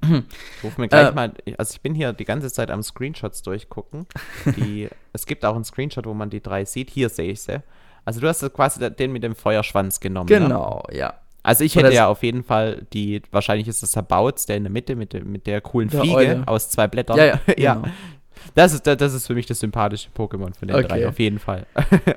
Ich 0.02 0.64
rufe 0.64 0.80
mir 0.80 0.88
gleich 0.88 1.10
äh, 1.10 1.12
mal, 1.12 1.34
also 1.58 1.74
ich 1.74 1.82
bin 1.82 1.94
hier 1.94 2.14
die 2.14 2.26
ganze 2.26 2.52
Zeit 2.52 2.72
am 2.72 2.84
Screenshots 2.84 3.42
durchgucken. 3.42 4.06
Die, 4.58 4.90
es 5.14 5.26
gibt 5.26 5.46
auch 5.46 5.56
einen 5.56 5.66
Screenshot, 5.66 6.06
wo 6.06 6.14
man 6.14 6.30
die 6.30 6.42
drei 6.42 6.66
sieht. 6.66 6.90
Hier 6.90 7.10
sehe 7.10 7.32
ich 7.32 7.42
sie. 7.42 7.62
Also 8.06 8.20
du 8.20 8.28
hast 8.28 8.54
quasi 8.54 8.92
den 8.92 9.12
mit 9.12 9.24
dem 9.24 9.36
Feuerschwanz 9.36 10.00
genommen. 10.00 10.30
Ne? 10.30 10.40
Genau, 10.40 10.84
ne? 10.90 10.98
ja. 10.98 11.14
Also 11.44 11.66
ich 11.66 11.76
hätte 11.76 11.92
ja 11.92 12.08
auf 12.08 12.24
jeden 12.24 12.44
Fall 12.44 12.86
die, 12.94 13.22
wahrscheinlich 13.32 13.68
ist 13.68 13.84
das 13.84 13.92
der 13.92 14.02
Bautz, 14.02 14.46
der 14.46 14.56
in 14.56 14.64
der 14.64 14.72
Mitte 14.72 14.96
mit, 14.96 15.14
mit 15.26 15.46
der 15.46 15.60
coolen 15.60 15.90
der 15.90 16.00
Fliege 16.00 16.16
Eule. 16.16 16.44
aus 16.46 16.70
zwei 16.70 16.88
Blättern. 16.88 17.18
Ja, 17.18 17.26
ja. 17.26 17.40
ja. 17.58 17.74
Genau. 17.76 17.88
Das 18.56 18.74
ist, 18.74 18.86
das 18.86 19.14
ist 19.14 19.28
für 19.28 19.36
mich 19.36 19.46
das 19.46 19.60
sympathische 19.60 20.10
Pokémon 20.16 20.54
von 20.54 20.68
den 20.68 20.76
okay. 20.76 20.88
drei, 20.88 21.08
auf 21.08 21.20
jeden 21.20 21.40
Fall. 21.40 21.66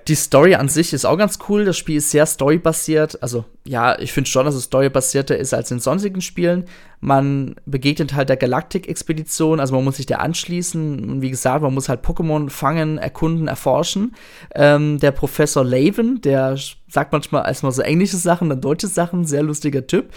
Die 0.08 0.14
Story 0.14 0.54
an 0.54 0.68
sich 0.68 0.92
ist 0.92 1.04
auch 1.04 1.16
ganz 1.16 1.38
cool. 1.48 1.64
Das 1.64 1.76
Spiel 1.76 1.96
ist 1.96 2.10
sehr 2.10 2.26
storybasiert. 2.26 3.22
Also, 3.22 3.44
ja, 3.66 3.98
ich 3.98 4.12
finde 4.12 4.30
schon, 4.30 4.46
dass 4.46 4.54
es 4.54 4.64
storybasierter 4.64 5.36
ist 5.36 5.52
als 5.52 5.70
in 5.70 5.80
sonstigen 5.80 6.20
Spielen. 6.20 6.64
Man 7.00 7.56
begegnet 7.66 8.14
halt 8.14 8.28
der 8.28 8.36
Galaktik-Expedition, 8.36 9.60
also 9.60 9.74
man 9.74 9.84
muss 9.84 9.96
sich 9.96 10.06
der 10.06 10.20
anschließen. 10.20 11.10
Und 11.10 11.20
wie 11.20 11.30
gesagt, 11.30 11.62
man 11.62 11.74
muss 11.74 11.88
halt 11.88 12.04
Pokémon 12.04 12.48
fangen, 12.48 12.98
erkunden, 12.98 13.48
erforschen. 13.48 14.14
Ähm, 14.54 14.98
der 14.98 15.10
Professor 15.10 15.64
Laven, 15.64 16.20
der 16.20 16.56
sagt 16.88 17.12
manchmal 17.12 17.46
erstmal 17.46 17.72
so 17.72 17.82
englische 17.82 18.16
Sachen, 18.16 18.48
dann 18.48 18.60
deutsche 18.60 18.86
Sachen, 18.86 19.24
sehr 19.24 19.42
lustiger 19.42 19.86
Typ. 19.86 20.12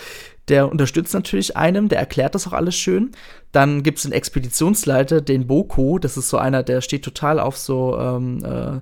Der 0.47 0.71
unterstützt 0.71 1.13
natürlich 1.13 1.57
einem, 1.57 1.89
der 1.89 1.99
erklärt 1.99 2.35
das 2.35 2.47
auch 2.47 2.53
alles 2.53 2.75
schön. 2.75 3.11
Dann 3.51 3.83
gibt 3.83 3.97
es 3.97 4.03
den 4.03 4.13
Expeditionsleiter, 4.13 5.21
den 5.21 5.47
Boko, 5.47 5.99
das 5.99 6.17
ist 6.17 6.29
so 6.29 6.37
einer, 6.37 6.63
der 6.63 6.81
steht 6.81 7.03
total 7.03 7.39
auf 7.39 7.57
so 7.57 7.97
ähm, 7.99 8.43
äh, 8.43 8.79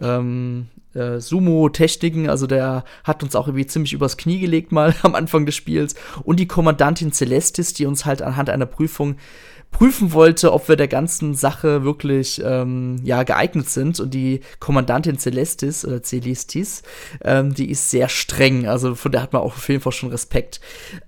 ähm, 0.00 0.68
äh, 0.94 1.20
Sumo-Techniken, 1.20 2.28
also 2.28 2.46
der 2.46 2.84
hat 3.04 3.22
uns 3.22 3.36
auch 3.36 3.48
irgendwie 3.48 3.66
ziemlich 3.66 3.92
übers 3.92 4.16
Knie 4.16 4.40
gelegt 4.40 4.72
mal 4.72 4.94
am 5.02 5.14
Anfang 5.14 5.46
des 5.46 5.54
Spiels. 5.54 5.94
Und 6.22 6.40
die 6.40 6.48
Kommandantin 6.48 7.12
Celestis, 7.12 7.74
die 7.74 7.86
uns 7.86 8.04
halt 8.04 8.22
anhand 8.22 8.50
einer 8.50 8.66
Prüfung 8.66 9.16
prüfen 9.72 10.12
wollte, 10.12 10.52
ob 10.52 10.68
wir 10.68 10.76
der 10.76 10.86
ganzen 10.86 11.34
Sache 11.34 11.82
wirklich 11.82 12.40
ähm, 12.44 13.00
ja 13.02 13.24
geeignet 13.24 13.68
sind. 13.68 13.98
Und 13.98 14.14
die 14.14 14.40
Kommandantin 14.60 15.18
Celestis 15.18 15.84
oder 15.84 16.02
Celestis, 16.02 16.82
ähm, 17.24 17.54
die 17.54 17.70
ist 17.70 17.90
sehr 17.90 18.08
streng. 18.08 18.68
Also 18.68 18.94
von 18.94 19.10
der 19.10 19.22
hat 19.22 19.32
man 19.32 19.42
auch 19.42 19.56
auf 19.56 19.68
jeden 19.68 19.80
Fall 19.80 19.92
schon 19.92 20.10
Respekt. 20.10 20.60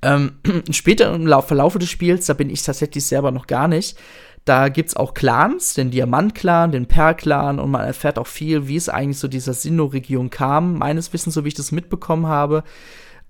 Ähm, 0.02 0.32
später 0.70 1.14
im 1.14 1.28
Verlauf 1.42 1.76
des 1.76 1.90
Spiels, 1.90 2.26
da 2.26 2.34
bin 2.34 2.50
ich 2.50 2.62
tatsächlich 2.62 3.04
selber 3.04 3.30
noch 3.30 3.46
gar 3.46 3.68
nicht. 3.68 3.96
Da 4.44 4.68
gibt's 4.68 4.94
auch 4.94 5.14
Clans, 5.14 5.72
den 5.72 5.90
Diamant-Clan, 5.90 6.72
den 6.72 6.86
Per-Clan 6.86 7.58
und 7.58 7.70
man 7.70 7.80
erfährt 7.86 8.18
auch 8.18 8.26
viel, 8.26 8.68
wie 8.68 8.76
es 8.76 8.90
eigentlich 8.90 9.18
so 9.18 9.26
dieser 9.28 9.54
Sinnoh-Region 9.54 10.28
kam. 10.28 10.78
Meines 10.78 11.12
Wissens, 11.12 11.34
so 11.34 11.44
wie 11.44 11.48
ich 11.48 11.54
das 11.54 11.72
mitbekommen 11.72 12.26
habe. 12.26 12.62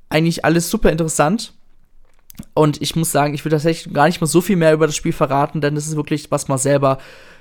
Eigentlich 0.08 0.44
alles 0.44 0.68
super 0.70 0.90
interessant. 0.90 1.52
Und 2.52 2.82
ich 2.82 2.96
muss 2.96 3.12
sagen, 3.12 3.32
ich 3.34 3.44
will 3.44 3.52
tatsächlich 3.52 3.94
gar 3.94 4.06
nicht 4.06 4.20
mal 4.20 4.26
so 4.26 4.40
viel 4.40 4.56
mehr 4.56 4.72
über 4.72 4.86
das 4.86 4.96
Spiel 4.96 5.12
verraten, 5.12 5.60
denn 5.60 5.76
es 5.76 5.86
ist 5.86 5.94
wirklich, 5.94 6.32
was 6.32 6.48
man 6.48 6.58
selber 6.58 6.98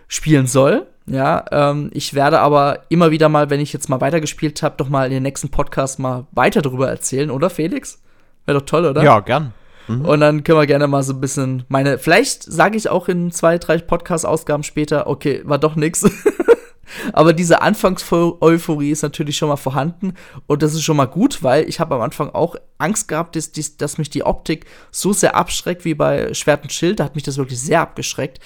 spielen 0.07 0.45
soll. 0.45 0.85
Ja, 1.07 1.43
ähm, 1.51 1.89
ich 1.93 2.13
werde 2.13 2.39
aber 2.39 2.81
immer 2.89 3.09
wieder 3.09 3.27
mal, 3.27 3.49
wenn 3.49 3.59
ich 3.59 3.73
jetzt 3.73 3.89
mal 3.89 4.01
weitergespielt 4.01 4.61
habe, 4.61 4.75
doch 4.77 4.89
mal 4.89 5.05
in 5.05 5.11
den 5.11 5.23
nächsten 5.23 5.49
Podcast 5.49 5.97
mal 5.97 6.27
weiter 6.31 6.61
darüber 6.61 6.89
erzählen, 6.89 7.31
oder 7.31 7.49
Felix? 7.49 8.01
Wäre 8.45 8.59
doch 8.59 8.65
toll, 8.65 8.85
oder? 8.85 9.03
Ja, 9.03 9.19
gern. 9.19 9.53
Mhm. 9.87 10.05
Und 10.05 10.19
dann 10.19 10.43
können 10.43 10.59
wir 10.59 10.67
gerne 10.67 10.87
mal 10.87 11.03
so 11.03 11.13
ein 11.13 11.21
bisschen 11.21 11.63
meine, 11.67 11.97
vielleicht 11.97 12.43
sage 12.43 12.77
ich 12.77 12.89
auch 12.89 13.07
in 13.07 13.31
zwei, 13.31 13.57
drei 13.57 13.77
Podcast-Ausgaben 13.77 14.63
später, 14.63 15.07
okay, 15.07 15.41
war 15.45 15.57
doch 15.57 15.75
nix. 15.75 16.03
Aber 17.13 17.33
diese 17.33 17.61
Anfangs-Euphorie 17.61 18.91
ist 18.91 19.01
natürlich 19.01 19.37
schon 19.37 19.49
mal 19.49 19.57
vorhanden 19.57 20.13
und 20.47 20.61
das 20.61 20.73
ist 20.73 20.83
schon 20.83 20.97
mal 20.97 21.05
gut, 21.05 21.41
weil 21.41 21.67
ich 21.67 21.79
habe 21.79 21.95
am 21.95 22.01
Anfang 22.01 22.29
auch 22.29 22.55
Angst 22.77 23.07
gehabt, 23.07 23.35
dass, 23.35 23.51
dass, 23.77 23.97
mich 23.97 24.09
die 24.09 24.23
Optik 24.23 24.65
so 24.91 25.11
sehr 25.11 25.35
abschreckt 25.35 25.85
wie 25.85 25.95
bei 25.95 26.33
Schwert 26.33 26.63
und 26.63 26.71
Schild. 26.71 26.99
Da 26.99 27.05
hat 27.05 27.15
mich 27.15 27.23
das 27.23 27.37
wirklich 27.37 27.59
sehr 27.59 27.81
abgeschreckt, 27.81 28.39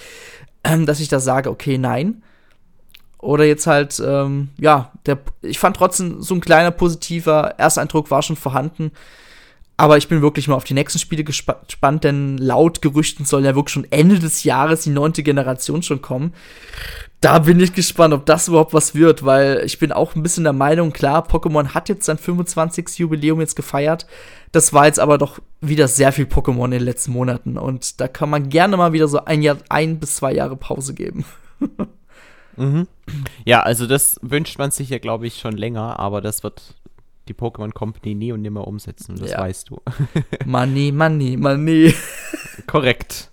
ähm, 0.64 0.86
dass 0.86 1.00
ich 1.00 1.08
da 1.08 1.20
sage, 1.20 1.50
okay, 1.50 1.78
nein. 1.78 2.22
Oder 3.18 3.44
jetzt 3.44 3.66
halt, 3.66 4.00
ähm, 4.04 4.50
ja, 4.58 4.92
der, 5.06 5.18
ich 5.42 5.58
fand 5.58 5.76
trotzdem 5.76 6.22
so 6.22 6.34
ein 6.34 6.40
kleiner 6.40 6.70
positiver 6.70 7.54
Ersteindruck 7.58 8.10
war 8.10 8.22
schon 8.22 8.36
vorhanden. 8.36 8.92
Aber 9.80 9.96
ich 9.96 10.08
bin 10.08 10.22
wirklich 10.22 10.48
mal 10.48 10.56
auf 10.56 10.64
die 10.64 10.74
nächsten 10.74 10.98
Spiele 10.98 11.22
gespannt, 11.22 12.02
denn 12.02 12.36
laut 12.36 12.82
Gerüchten 12.82 13.24
soll 13.24 13.44
ja 13.44 13.54
wirklich 13.54 13.72
schon 13.72 13.86
Ende 13.90 14.18
des 14.18 14.42
Jahres 14.42 14.82
die 14.82 14.90
neunte 14.90 15.22
Generation 15.22 15.84
schon 15.84 16.02
kommen. 16.02 16.34
Da 17.20 17.38
bin 17.38 17.60
ich 17.60 17.72
gespannt, 17.72 18.12
ob 18.12 18.26
das 18.26 18.48
überhaupt 18.48 18.74
was 18.74 18.96
wird, 18.96 19.24
weil 19.24 19.62
ich 19.64 19.78
bin 19.78 19.92
auch 19.92 20.16
ein 20.16 20.22
bisschen 20.24 20.42
der 20.42 20.52
Meinung, 20.52 20.92
klar, 20.92 21.24
Pokémon 21.24 21.74
hat 21.74 21.88
jetzt 21.88 22.06
sein 22.06 22.18
25. 22.18 22.98
Jubiläum 22.98 23.40
jetzt 23.40 23.54
gefeiert. 23.54 24.08
Das 24.50 24.72
war 24.72 24.86
jetzt 24.86 24.98
aber 24.98 25.16
doch 25.16 25.38
wieder 25.60 25.86
sehr 25.86 26.10
viel 26.10 26.24
Pokémon 26.24 26.66
in 26.66 26.70
den 26.72 26.82
letzten 26.82 27.12
Monaten 27.12 27.56
und 27.56 28.00
da 28.00 28.08
kann 28.08 28.30
man 28.30 28.48
gerne 28.48 28.76
mal 28.76 28.92
wieder 28.92 29.06
so 29.06 29.24
ein 29.24 29.42
Jahr, 29.42 29.58
ein 29.68 30.00
bis 30.00 30.16
zwei 30.16 30.32
Jahre 30.32 30.56
Pause 30.56 30.92
geben. 30.94 31.24
mhm. 32.56 32.88
Ja, 33.44 33.62
also 33.62 33.86
das 33.86 34.18
wünscht 34.22 34.58
man 34.58 34.72
sich 34.72 34.88
ja, 34.88 34.98
glaube 34.98 35.28
ich, 35.28 35.38
schon 35.38 35.56
länger, 35.56 36.00
aber 36.00 36.20
das 36.20 36.42
wird 36.42 36.74
die 37.28 37.34
Pokémon 37.34 37.72
Company 37.72 38.14
nie 38.14 38.32
und 38.32 38.42
nimmer 38.42 38.66
umsetzen. 38.66 39.16
Das 39.16 39.30
ja. 39.30 39.38
weißt 39.38 39.70
du. 39.70 39.80
money, 40.46 40.92
money, 40.92 41.36
money. 41.36 41.94
Korrekt. 42.66 43.30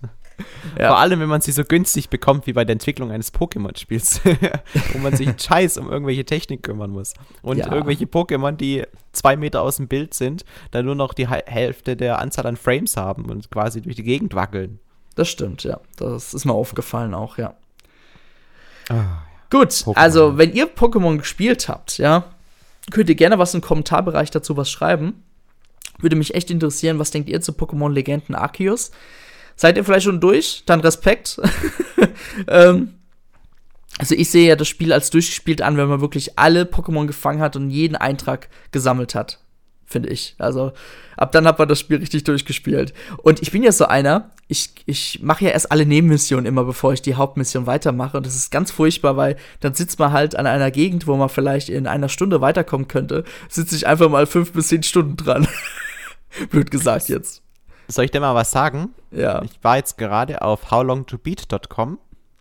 Ja. 0.78 0.88
Vor 0.88 0.98
allem, 0.98 1.20
wenn 1.20 1.28
man 1.28 1.40
sie 1.40 1.52
so 1.52 1.64
günstig 1.64 2.10
bekommt 2.10 2.46
wie 2.46 2.52
bei 2.52 2.64
der 2.64 2.74
Entwicklung 2.74 3.10
eines 3.10 3.32
Pokémon-Spiels, 3.32 4.20
wo 4.92 4.98
man 4.98 5.16
sich 5.16 5.30
Scheiß 5.40 5.78
um 5.78 5.90
irgendwelche 5.90 6.24
Technik 6.24 6.62
kümmern 6.62 6.90
muss. 6.90 7.14
Und 7.42 7.58
ja. 7.58 7.72
irgendwelche 7.72 8.04
Pokémon, 8.04 8.52
die 8.52 8.84
zwei 9.12 9.36
Meter 9.36 9.62
aus 9.62 9.76
dem 9.76 9.88
Bild 9.88 10.12
sind, 10.12 10.44
dann 10.72 10.84
nur 10.84 10.94
noch 10.94 11.14
die 11.14 11.28
Hälfte 11.28 11.96
der 11.96 12.18
Anzahl 12.18 12.46
an 12.46 12.56
Frames 12.56 12.96
haben 12.96 13.30
und 13.30 13.50
quasi 13.50 13.80
durch 13.80 13.96
die 13.96 14.02
Gegend 14.02 14.34
wackeln. 14.34 14.78
Das 15.14 15.28
stimmt, 15.28 15.64
ja. 15.64 15.80
Das 15.96 16.34
ist 16.34 16.44
mir 16.44 16.52
aufgefallen 16.52 17.14
auch, 17.14 17.38
ja. 17.38 17.54
Ah, 18.90 19.22
Gut, 19.50 19.70
Pokémon. 19.70 19.96
also 19.96 20.38
wenn 20.38 20.52
ihr 20.52 20.72
Pokémon 20.72 21.18
gespielt 21.18 21.68
habt, 21.68 21.98
ja, 21.98 22.24
könnt 22.90 23.08
ihr 23.08 23.14
gerne 23.14 23.38
was 23.38 23.54
im 23.54 23.60
Kommentarbereich 23.60 24.30
dazu 24.30 24.56
was 24.56 24.70
schreiben. 24.70 25.22
Würde 25.98 26.16
mich 26.16 26.34
echt 26.34 26.50
interessieren, 26.50 26.98
was 26.98 27.10
denkt 27.10 27.28
ihr 27.28 27.40
zu 27.40 27.52
Pokémon 27.52 27.92
Legenden 27.92 28.34
Arceus? 28.34 28.90
Seid 29.56 29.76
ihr 29.76 29.84
vielleicht 29.84 30.04
schon 30.04 30.20
durch? 30.20 30.62
Dann 30.66 30.80
Respekt. 30.80 31.40
ähm, 32.48 32.94
also 33.98 34.14
ich 34.14 34.30
sehe 34.30 34.48
ja 34.48 34.56
das 34.56 34.68
Spiel 34.68 34.92
als 34.92 35.10
durchgespielt 35.10 35.62
an, 35.62 35.78
wenn 35.78 35.88
man 35.88 36.02
wirklich 36.02 36.38
alle 36.38 36.64
Pokémon 36.64 37.06
gefangen 37.06 37.40
hat 37.40 37.56
und 37.56 37.70
jeden 37.70 37.96
Eintrag 37.96 38.48
gesammelt 38.70 39.14
hat. 39.14 39.40
Finde 39.86 40.10
ich. 40.10 40.34
Also 40.38 40.72
ab 41.16 41.32
dann 41.32 41.46
hat 41.46 41.58
man 41.58 41.68
das 41.68 41.80
Spiel 41.80 41.98
richtig 41.98 42.24
durchgespielt. 42.24 42.92
Und 43.22 43.40
ich 43.40 43.52
bin 43.52 43.62
ja 43.62 43.72
so 43.72 43.86
einer, 43.86 44.30
ich, 44.48 44.70
ich 44.86 45.20
mache 45.22 45.44
ja 45.44 45.50
erst 45.50 45.72
alle 45.72 45.86
Nebenmissionen 45.86 46.46
immer, 46.46 46.64
bevor 46.64 46.92
ich 46.92 47.02
die 47.02 47.16
Hauptmission 47.16 47.66
weitermache. 47.66 48.16
Und 48.16 48.26
das 48.26 48.36
ist 48.36 48.50
ganz 48.50 48.70
furchtbar, 48.70 49.16
weil 49.16 49.36
dann 49.60 49.74
sitzt 49.74 49.98
man 49.98 50.12
halt 50.12 50.36
an 50.36 50.46
einer 50.46 50.70
Gegend, 50.70 51.06
wo 51.06 51.16
man 51.16 51.28
vielleicht 51.28 51.68
in 51.68 51.86
einer 51.86 52.08
Stunde 52.08 52.40
weiterkommen 52.40 52.86
könnte, 52.88 53.24
sitze 53.48 53.74
ich 53.74 53.86
einfach 53.86 54.08
mal 54.08 54.26
fünf 54.26 54.52
bis 54.52 54.68
zehn 54.68 54.82
Stunden 54.84 55.16
dran. 55.16 55.48
Blöd 56.50 56.70
gesagt 56.70 57.08
jetzt. 57.08 57.42
Soll 57.88 58.04
ich 58.04 58.10
dir 58.10 58.20
mal 58.20 58.34
was 58.34 58.50
sagen? 58.50 58.90
Ja. 59.10 59.42
Ich 59.42 59.58
war 59.62 59.76
jetzt 59.76 59.96
gerade 59.98 60.42
auf 60.42 60.70
howlongtobeat.com 60.70 61.98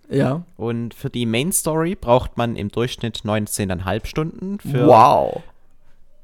Ja. 0.09 0.43
und 0.57 0.93
für 0.93 1.09
die 1.09 1.25
Main 1.25 1.51
Story 1.51 1.95
braucht 1.95 2.37
man 2.37 2.55
im 2.55 2.69
Durchschnitt 2.69 3.19
19,5 3.23 4.05
Stunden. 4.05 4.59
Für 4.59 4.87
Wow. 4.87 5.43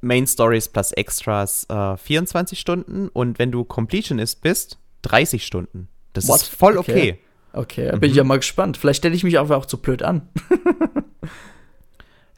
Main 0.01 0.25
Stories 0.25 0.67
plus 0.69 0.91
Extras 0.93 1.65
äh, 1.69 1.95
24 1.97 2.59
Stunden 2.59 3.07
und 3.09 3.37
wenn 3.37 3.51
du 3.51 3.63
Completionist 3.63 4.41
bist, 4.41 4.79
30 5.03 5.45
Stunden. 5.45 5.87
Das 6.13 6.27
What? 6.27 6.41
ist 6.41 6.49
voll 6.55 6.77
Okay. 6.77 6.91
okay. 6.91 7.19
Okay, 7.53 7.89
da 7.91 7.97
bin 7.97 8.09
ich 8.11 8.15
ja 8.15 8.23
mal 8.23 8.37
gespannt. 8.37 8.77
Vielleicht 8.77 8.99
stelle 8.99 9.13
ich 9.13 9.25
mich 9.25 9.37
einfach 9.37 9.57
auch 9.57 9.65
zu 9.65 9.77
blöd 9.77 10.03
an. 10.03 10.29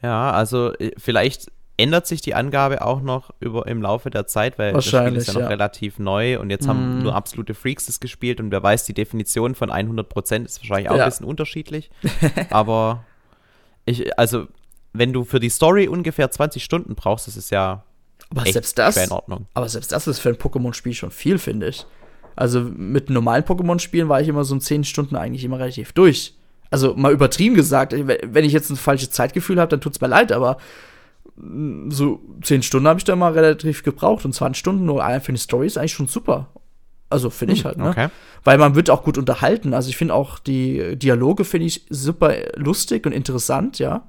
Ja, 0.02 0.32
also 0.32 0.74
äh, 0.74 0.92
vielleicht 0.98 1.50
ändert 1.76 2.06
sich 2.06 2.20
die 2.20 2.34
Angabe 2.34 2.82
auch 2.84 3.00
noch 3.00 3.30
über 3.40 3.66
im 3.66 3.80
Laufe 3.82 4.10
der 4.10 4.26
Zeit, 4.26 4.58
weil 4.58 4.72
das 4.74 4.84
Spiel 4.86 5.16
ist 5.16 5.28
ja 5.28 5.34
noch 5.34 5.40
ja. 5.42 5.48
relativ 5.48 5.98
neu 5.98 6.38
und 6.38 6.50
jetzt 6.50 6.68
haben 6.68 6.98
Mm. 6.98 7.02
nur 7.02 7.14
absolute 7.14 7.54
Freaks 7.54 7.86
das 7.86 8.00
gespielt 8.00 8.38
und 8.38 8.50
wer 8.52 8.62
weiß, 8.62 8.84
die 8.84 8.92
Definition 8.94 9.54
von 9.54 9.70
100% 9.70 10.44
ist 10.44 10.60
wahrscheinlich 10.60 10.90
auch 10.90 10.96
Ja. 10.96 11.04
ein 11.04 11.10
bisschen 11.10 11.26
unterschiedlich. 11.26 11.90
Aber 12.50 13.04
ich, 13.86 14.16
also, 14.18 14.46
wenn 14.92 15.12
du 15.12 15.24
für 15.24 15.40
die 15.40 15.48
Story 15.48 15.88
ungefähr 15.88 16.30
20 16.30 16.62
Stunden 16.62 16.94
brauchst, 16.94 17.26
das 17.26 17.36
ist 17.36 17.50
ja 17.50 17.82
Aber 18.30 18.44
selbst 18.44 18.78
das, 18.78 18.96
in 18.98 19.10
Ordnung. 19.10 19.46
aber 19.54 19.68
selbst 19.68 19.90
das 19.90 20.06
ist 20.06 20.18
für 20.20 20.28
ein 20.28 20.36
Pokémon-Spiel 20.36 20.94
schon 20.94 21.10
viel, 21.10 21.38
finde 21.38 21.68
ich. 21.68 21.86
Also 22.36 22.60
mit 22.60 23.10
normalen 23.10 23.44
Pokémon-Spielen 23.44 24.08
war 24.08 24.20
ich 24.20 24.28
immer 24.28 24.44
so 24.44 24.54
in 24.54 24.60
10 24.60 24.84
Stunden 24.84 25.16
eigentlich 25.16 25.44
immer 25.44 25.58
relativ 25.58 25.92
durch. 25.92 26.34
Also 26.70 26.94
mal 26.96 27.12
übertrieben 27.12 27.54
gesagt, 27.54 27.94
wenn 27.94 28.44
ich 28.44 28.52
jetzt 28.52 28.70
ein 28.70 28.76
falsches 28.76 29.10
Zeitgefühl 29.10 29.60
habe, 29.60 29.70
dann 29.70 29.80
tut's 29.80 30.00
mir 30.00 30.08
leid, 30.08 30.32
aber 30.32 30.58
mm, 31.36 31.90
so 31.90 32.20
10 32.42 32.62
Stunden 32.62 32.88
habe 32.88 32.98
ich 32.98 33.04
da 33.04 33.14
mal 33.14 33.32
relativ 33.32 33.84
gebraucht 33.84 34.24
und 34.24 34.34
20 34.34 34.58
Stunden 34.58 34.84
nur 34.84 35.04
allein 35.04 35.20
für 35.20 35.28
eine 35.28 35.38
Story 35.38 35.66
ist 35.66 35.78
eigentlich 35.78 35.92
schon 35.92 36.08
super. 36.08 36.48
Also 37.10 37.30
finde 37.30 37.54
ich 37.54 37.64
halt, 37.64 37.78
ne? 37.78 37.90
Okay. 37.90 38.08
Weil 38.42 38.58
man 38.58 38.74
wird 38.74 38.90
auch 38.90 39.04
gut 39.04 39.18
unterhalten. 39.18 39.72
Also 39.72 39.88
ich 39.88 39.96
finde 39.96 40.14
auch 40.14 40.40
die 40.40 40.96
Dialoge 40.96 41.44
finde 41.44 41.66
ich 41.66 41.86
super 41.88 42.34
lustig 42.56 43.06
und 43.06 43.12
interessant, 43.12 43.78
ja. 43.78 44.08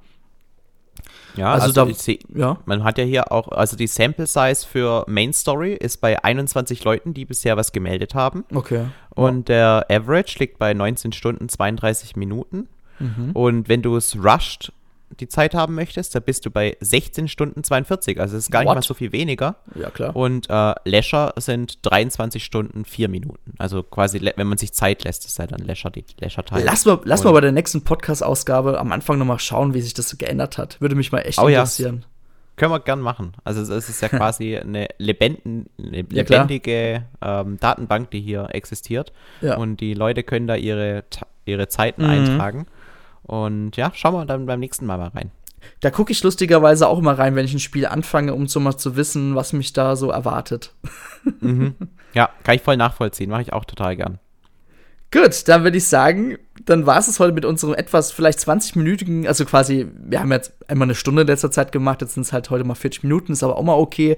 Ja, 1.36 1.52
Also 1.52 1.66
also, 1.66 1.84
da- 1.86 1.94
seh, 1.94 2.18
Ja. 2.34 2.58
man 2.64 2.82
hat 2.84 2.98
ja 2.98 3.04
hier 3.04 3.30
auch, 3.32 3.48
also 3.48 3.76
die 3.76 3.86
Sample 3.86 4.26
Size 4.26 4.66
für 4.66 5.04
Main 5.06 5.32
Story 5.32 5.74
ist 5.74 6.00
bei 6.00 6.22
21 6.24 6.82
Leuten, 6.84 7.14
die 7.14 7.24
bisher 7.24 7.56
was 7.56 7.72
gemeldet 7.72 8.14
haben. 8.14 8.44
Okay. 8.54 8.86
Und 9.10 9.48
der 9.48 9.86
Average 9.90 10.38
liegt 10.38 10.58
bei 10.58 10.72
19 10.74 11.12
Stunden 11.12 11.48
32 11.48 12.16
Minuten. 12.16 12.68
Mhm. 12.98 13.32
Und 13.34 13.68
wenn 13.68 13.82
du 13.82 13.96
es 13.96 14.16
rushed 14.16 14.72
die 15.20 15.28
Zeit 15.28 15.54
haben 15.54 15.74
möchtest, 15.74 16.14
da 16.14 16.20
bist 16.20 16.44
du 16.46 16.50
bei 16.50 16.76
16 16.80 17.28
Stunden 17.28 17.62
42. 17.62 18.20
Also 18.20 18.36
es 18.36 18.44
ist 18.44 18.50
gar 18.50 18.60
nicht 18.60 18.68
What? 18.68 18.74
mal 18.76 18.82
so 18.82 18.94
viel 18.94 19.12
weniger. 19.12 19.56
Ja, 19.74 19.90
klar. 19.90 20.14
Und 20.16 20.50
äh, 20.50 20.74
Leisure 20.84 21.32
sind 21.36 21.78
23 21.82 22.44
Stunden 22.44 22.84
4 22.84 23.08
Minuten. 23.08 23.54
Also 23.58 23.82
quasi, 23.82 24.20
wenn 24.36 24.46
man 24.46 24.58
sich 24.58 24.72
Zeit 24.72 25.04
lässt, 25.04 25.24
ist 25.24 25.38
ja 25.38 25.46
dann 25.46 25.60
Leisure 25.60 25.92
die 25.92 26.04
Leisure-Teil. 26.20 26.64
Lass 26.64 26.84
mal, 26.84 26.98
lass 27.04 27.22
mal 27.24 27.32
bei 27.32 27.40
der 27.40 27.52
nächsten 27.52 27.82
Podcast-Ausgabe 27.82 28.78
am 28.78 28.92
Anfang 28.92 29.18
nochmal 29.18 29.38
schauen, 29.38 29.74
wie 29.74 29.80
sich 29.80 29.94
das 29.94 30.08
so 30.08 30.16
geändert 30.16 30.58
hat. 30.58 30.80
Würde 30.80 30.94
mich 30.94 31.12
mal 31.12 31.20
echt 31.20 31.38
Oh 31.38 31.48
ja. 31.48 31.60
interessieren. 31.60 32.04
Können 32.56 32.72
wir 32.72 32.80
gern 32.80 33.00
machen. 33.00 33.32
Also 33.44 33.60
es- 33.60 33.88
ist 33.88 34.00
ja 34.00 34.08
quasi 34.10 34.56
eine, 34.56 34.88
lebenden, 34.98 35.66
eine 35.78 35.98
Ja, 36.10 36.22
lebendige 36.22 37.04
ähm, 37.22 37.58
Datenbank, 37.60 38.10
die 38.10 38.20
hier 38.20 38.48
existiert. 38.52 39.12
Ja. 39.42 39.56
Und 39.56 39.80
die 39.80 39.92
Leute 39.94 40.22
können 40.22 40.46
da 40.46 40.56
ihre, 40.56 41.04
ihre 41.44 41.68
Zeiten 41.68 42.02
Mhm. 42.02 42.08
eintragen. 42.10 42.66
Und 43.26 43.76
ja, 43.76 43.90
schauen 43.94 44.14
wir 44.14 44.24
dann 44.24 44.46
beim 44.46 44.60
nächsten 44.60 44.86
Mal 44.86 44.98
mal 44.98 45.08
rein. 45.08 45.30
Da 45.80 45.90
gucke 45.90 46.12
ich 46.12 46.22
lustigerweise 46.22 46.88
auch 46.88 46.98
immer 46.98 47.18
rein, 47.18 47.34
wenn 47.34 47.44
ich 47.44 47.52
ein 47.52 47.60
Spiel 47.60 47.86
anfange, 47.86 48.34
um 48.34 48.46
so 48.46 48.60
mal 48.60 48.76
zu 48.76 48.94
wissen, 48.96 49.34
was 49.34 49.52
mich 49.52 49.72
da 49.72 49.96
so 49.96 50.10
erwartet. 50.10 50.74
Ja, 52.14 52.30
kann 52.44 52.54
ich 52.54 52.62
voll 52.62 52.76
nachvollziehen. 52.76 53.28
Mache 53.30 53.42
ich 53.42 53.52
auch 53.52 53.64
total 53.64 53.96
gern. 53.96 54.18
Gut, 55.12 55.46
dann 55.48 55.62
würde 55.62 55.78
ich 55.78 55.86
sagen, 55.86 56.36
dann 56.64 56.84
war 56.84 56.98
es 56.98 57.18
heute 57.20 57.32
mit 57.32 57.44
unserem 57.44 57.74
etwas 57.74 58.10
vielleicht 58.10 58.40
20-minütigen, 58.40 59.26
also 59.26 59.44
quasi, 59.44 59.86
wir 59.94 60.20
haben 60.20 60.32
jetzt 60.32 60.52
einmal 60.68 60.86
eine 60.86 60.94
Stunde 60.96 61.22
in 61.22 61.28
letzter 61.28 61.50
Zeit 61.50 61.70
gemacht, 61.70 62.00
jetzt 62.02 62.14
sind 62.14 62.24
es 62.24 62.32
halt 62.32 62.50
heute 62.50 62.64
mal 62.64 62.74
40 62.74 63.04
Minuten, 63.04 63.32
ist 63.32 63.44
aber 63.44 63.56
auch 63.56 63.62
mal 63.62 63.74
okay. 63.74 64.16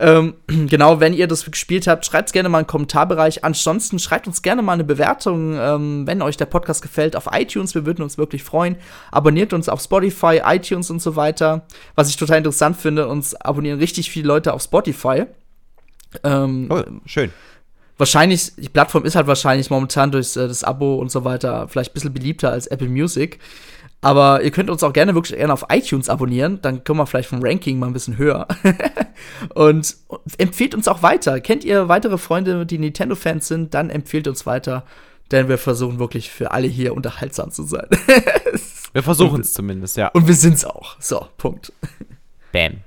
Ähm, 0.00 0.34
genau, 0.46 1.00
wenn 1.00 1.12
ihr 1.12 1.26
das 1.26 1.44
gespielt 1.44 1.86
habt, 1.86 2.06
schreibt 2.06 2.28
es 2.28 2.32
gerne 2.32 2.48
mal 2.48 2.60
im 2.60 2.66
Kommentarbereich. 2.66 3.44
Ansonsten 3.44 3.98
schreibt 3.98 4.26
uns 4.26 4.42
gerne 4.42 4.62
mal 4.62 4.74
eine 4.74 4.84
Bewertung, 4.84 5.56
ähm, 5.58 6.06
wenn 6.06 6.22
euch 6.22 6.36
der 6.36 6.46
Podcast 6.46 6.82
gefällt, 6.82 7.16
auf 7.16 7.28
iTunes. 7.32 7.74
Wir 7.74 7.86
würden 7.86 8.02
uns 8.02 8.18
wirklich 8.18 8.44
freuen. 8.44 8.76
Abonniert 9.10 9.52
uns 9.52 9.68
auf 9.68 9.80
Spotify, 9.80 10.42
iTunes 10.44 10.90
und 10.90 11.02
so 11.02 11.16
weiter. 11.16 11.66
Was 11.94 12.08
ich 12.08 12.16
total 12.16 12.38
interessant 12.38 12.76
finde, 12.76 13.08
uns 13.08 13.34
abonnieren 13.34 13.78
richtig 13.78 14.10
viele 14.10 14.28
Leute 14.28 14.52
auf 14.52 14.62
Spotify. 14.62 15.24
Ähm, 16.22 16.68
Oh, 16.70 16.82
schön. 17.06 17.32
Wahrscheinlich, 17.98 18.52
die 18.56 18.68
Plattform 18.68 19.04
ist 19.04 19.16
halt 19.16 19.26
wahrscheinlich 19.26 19.70
momentan 19.70 20.10
durch 20.10 20.36
äh, 20.36 20.48
das 20.48 20.64
Abo 20.64 20.96
und 20.96 21.10
so 21.10 21.24
weiter 21.24 21.68
vielleicht 21.68 21.90
ein 21.90 21.94
bisschen 21.94 22.14
beliebter 22.14 22.50
als 22.50 22.66
Apple 22.66 22.88
Music. 22.88 23.38
Aber 24.00 24.42
ihr 24.42 24.52
könnt 24.52 24.70
uns 24.70 24.84
auch 24.84 24.92
gerne 24.92 25.14
wirklich 25.14 25.36
gerne 25.36 25.52
auf 25.52 25.66
iTunes 25.70 26.08
abonnieren, 26.08 26.60
dann 26.62 26.84
kommen 26.84 27.00
wir 27.00 27.06
vielleicht 27.06 27.28
vom 27.28 27.42
Ranking 27.42 27.80
mal 27.80 27.88
ein 27.88 27.92
bisschen 27.92 28.16
höher. 28.16 28.46
und 29.54 29.96
empfehlt 30.38 30.74
uns 30.74 30.86
auch 30.86 31.02
weiter. 31.02 31.40
Kennt 31.40 31.64
ihr 31.64 31.88
weitere 31.88 32.16
Freunde, 32.16 32.64
die 32.64 32.78
Nintendo-Fans 32.78 33.48
sind, 33.48 33.74
dann 33.74 33.90
empfehlt 33.90 34.28
uns 34.28 34.46
weiter, 34.46 34.84
denn 35.32 35.48
wir 35.48 35.58
versuchen 35.58 35.98
wirklich 35.98 36.30
für 36.30 36.52
alle 36.52 36.68
hier 36.68 36.94
unterhaltsam 36.94 37.50
zu 37.50 37.64
sein. 37.64 37.88
Wir 38.94 39.02
versuchen 39.02 39.42
es 39.42 39.52
zumindest, 39.52 39.98
ja. 39.98 40.08
und 40.08 40.26
wir 40.26 40.34
sind's 40.34 40.64
auch. 40.64 40.96
So, 40.98 41.26
Punkt. 41.36 41.74
Bam. 42.52 42.78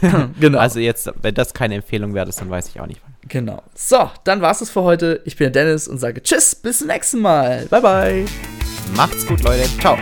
genau. 0.40 0.58
Also 0.58 0.78
jetzt, 0.78 1.10
wenn 1.20 1.34
das 1.34 1.52
keine 1.52 1.74
Empfehlung 1.74 2.14
wäre, 2.14 2.30
dann 2.30 2.48
weiß 2.48 2.68
ich 2.68 2.80
auch 2.80 2.86
nicht. 2.86 3.00
Genau. 3.28 3.62
So, 3.74 4.10
dann 4.24 4.40
war's 4.40 4.60
es 4.60 4.70
für 4.70 4.82
heute. 4.82 5.20
Ich 5.24 5.36
bin 5.36 5.52
der 5.52 5.64
Dennis 5.64 5.88
und 5.88 5.98
sage 5.98 6.22
Tschüss, 6.22 6.54
bis 6.54 6.78
zum 6.78 6.88
nächsten 6.88 7.20
Mal. 7.20 7.66
Bye, 7.66 7.80
bye. 7.80 8.24
Macht's 8.96 9.26
gut, 9.26 9.42
Leute. 9.42 9.68
Ciao. 9.80 9.96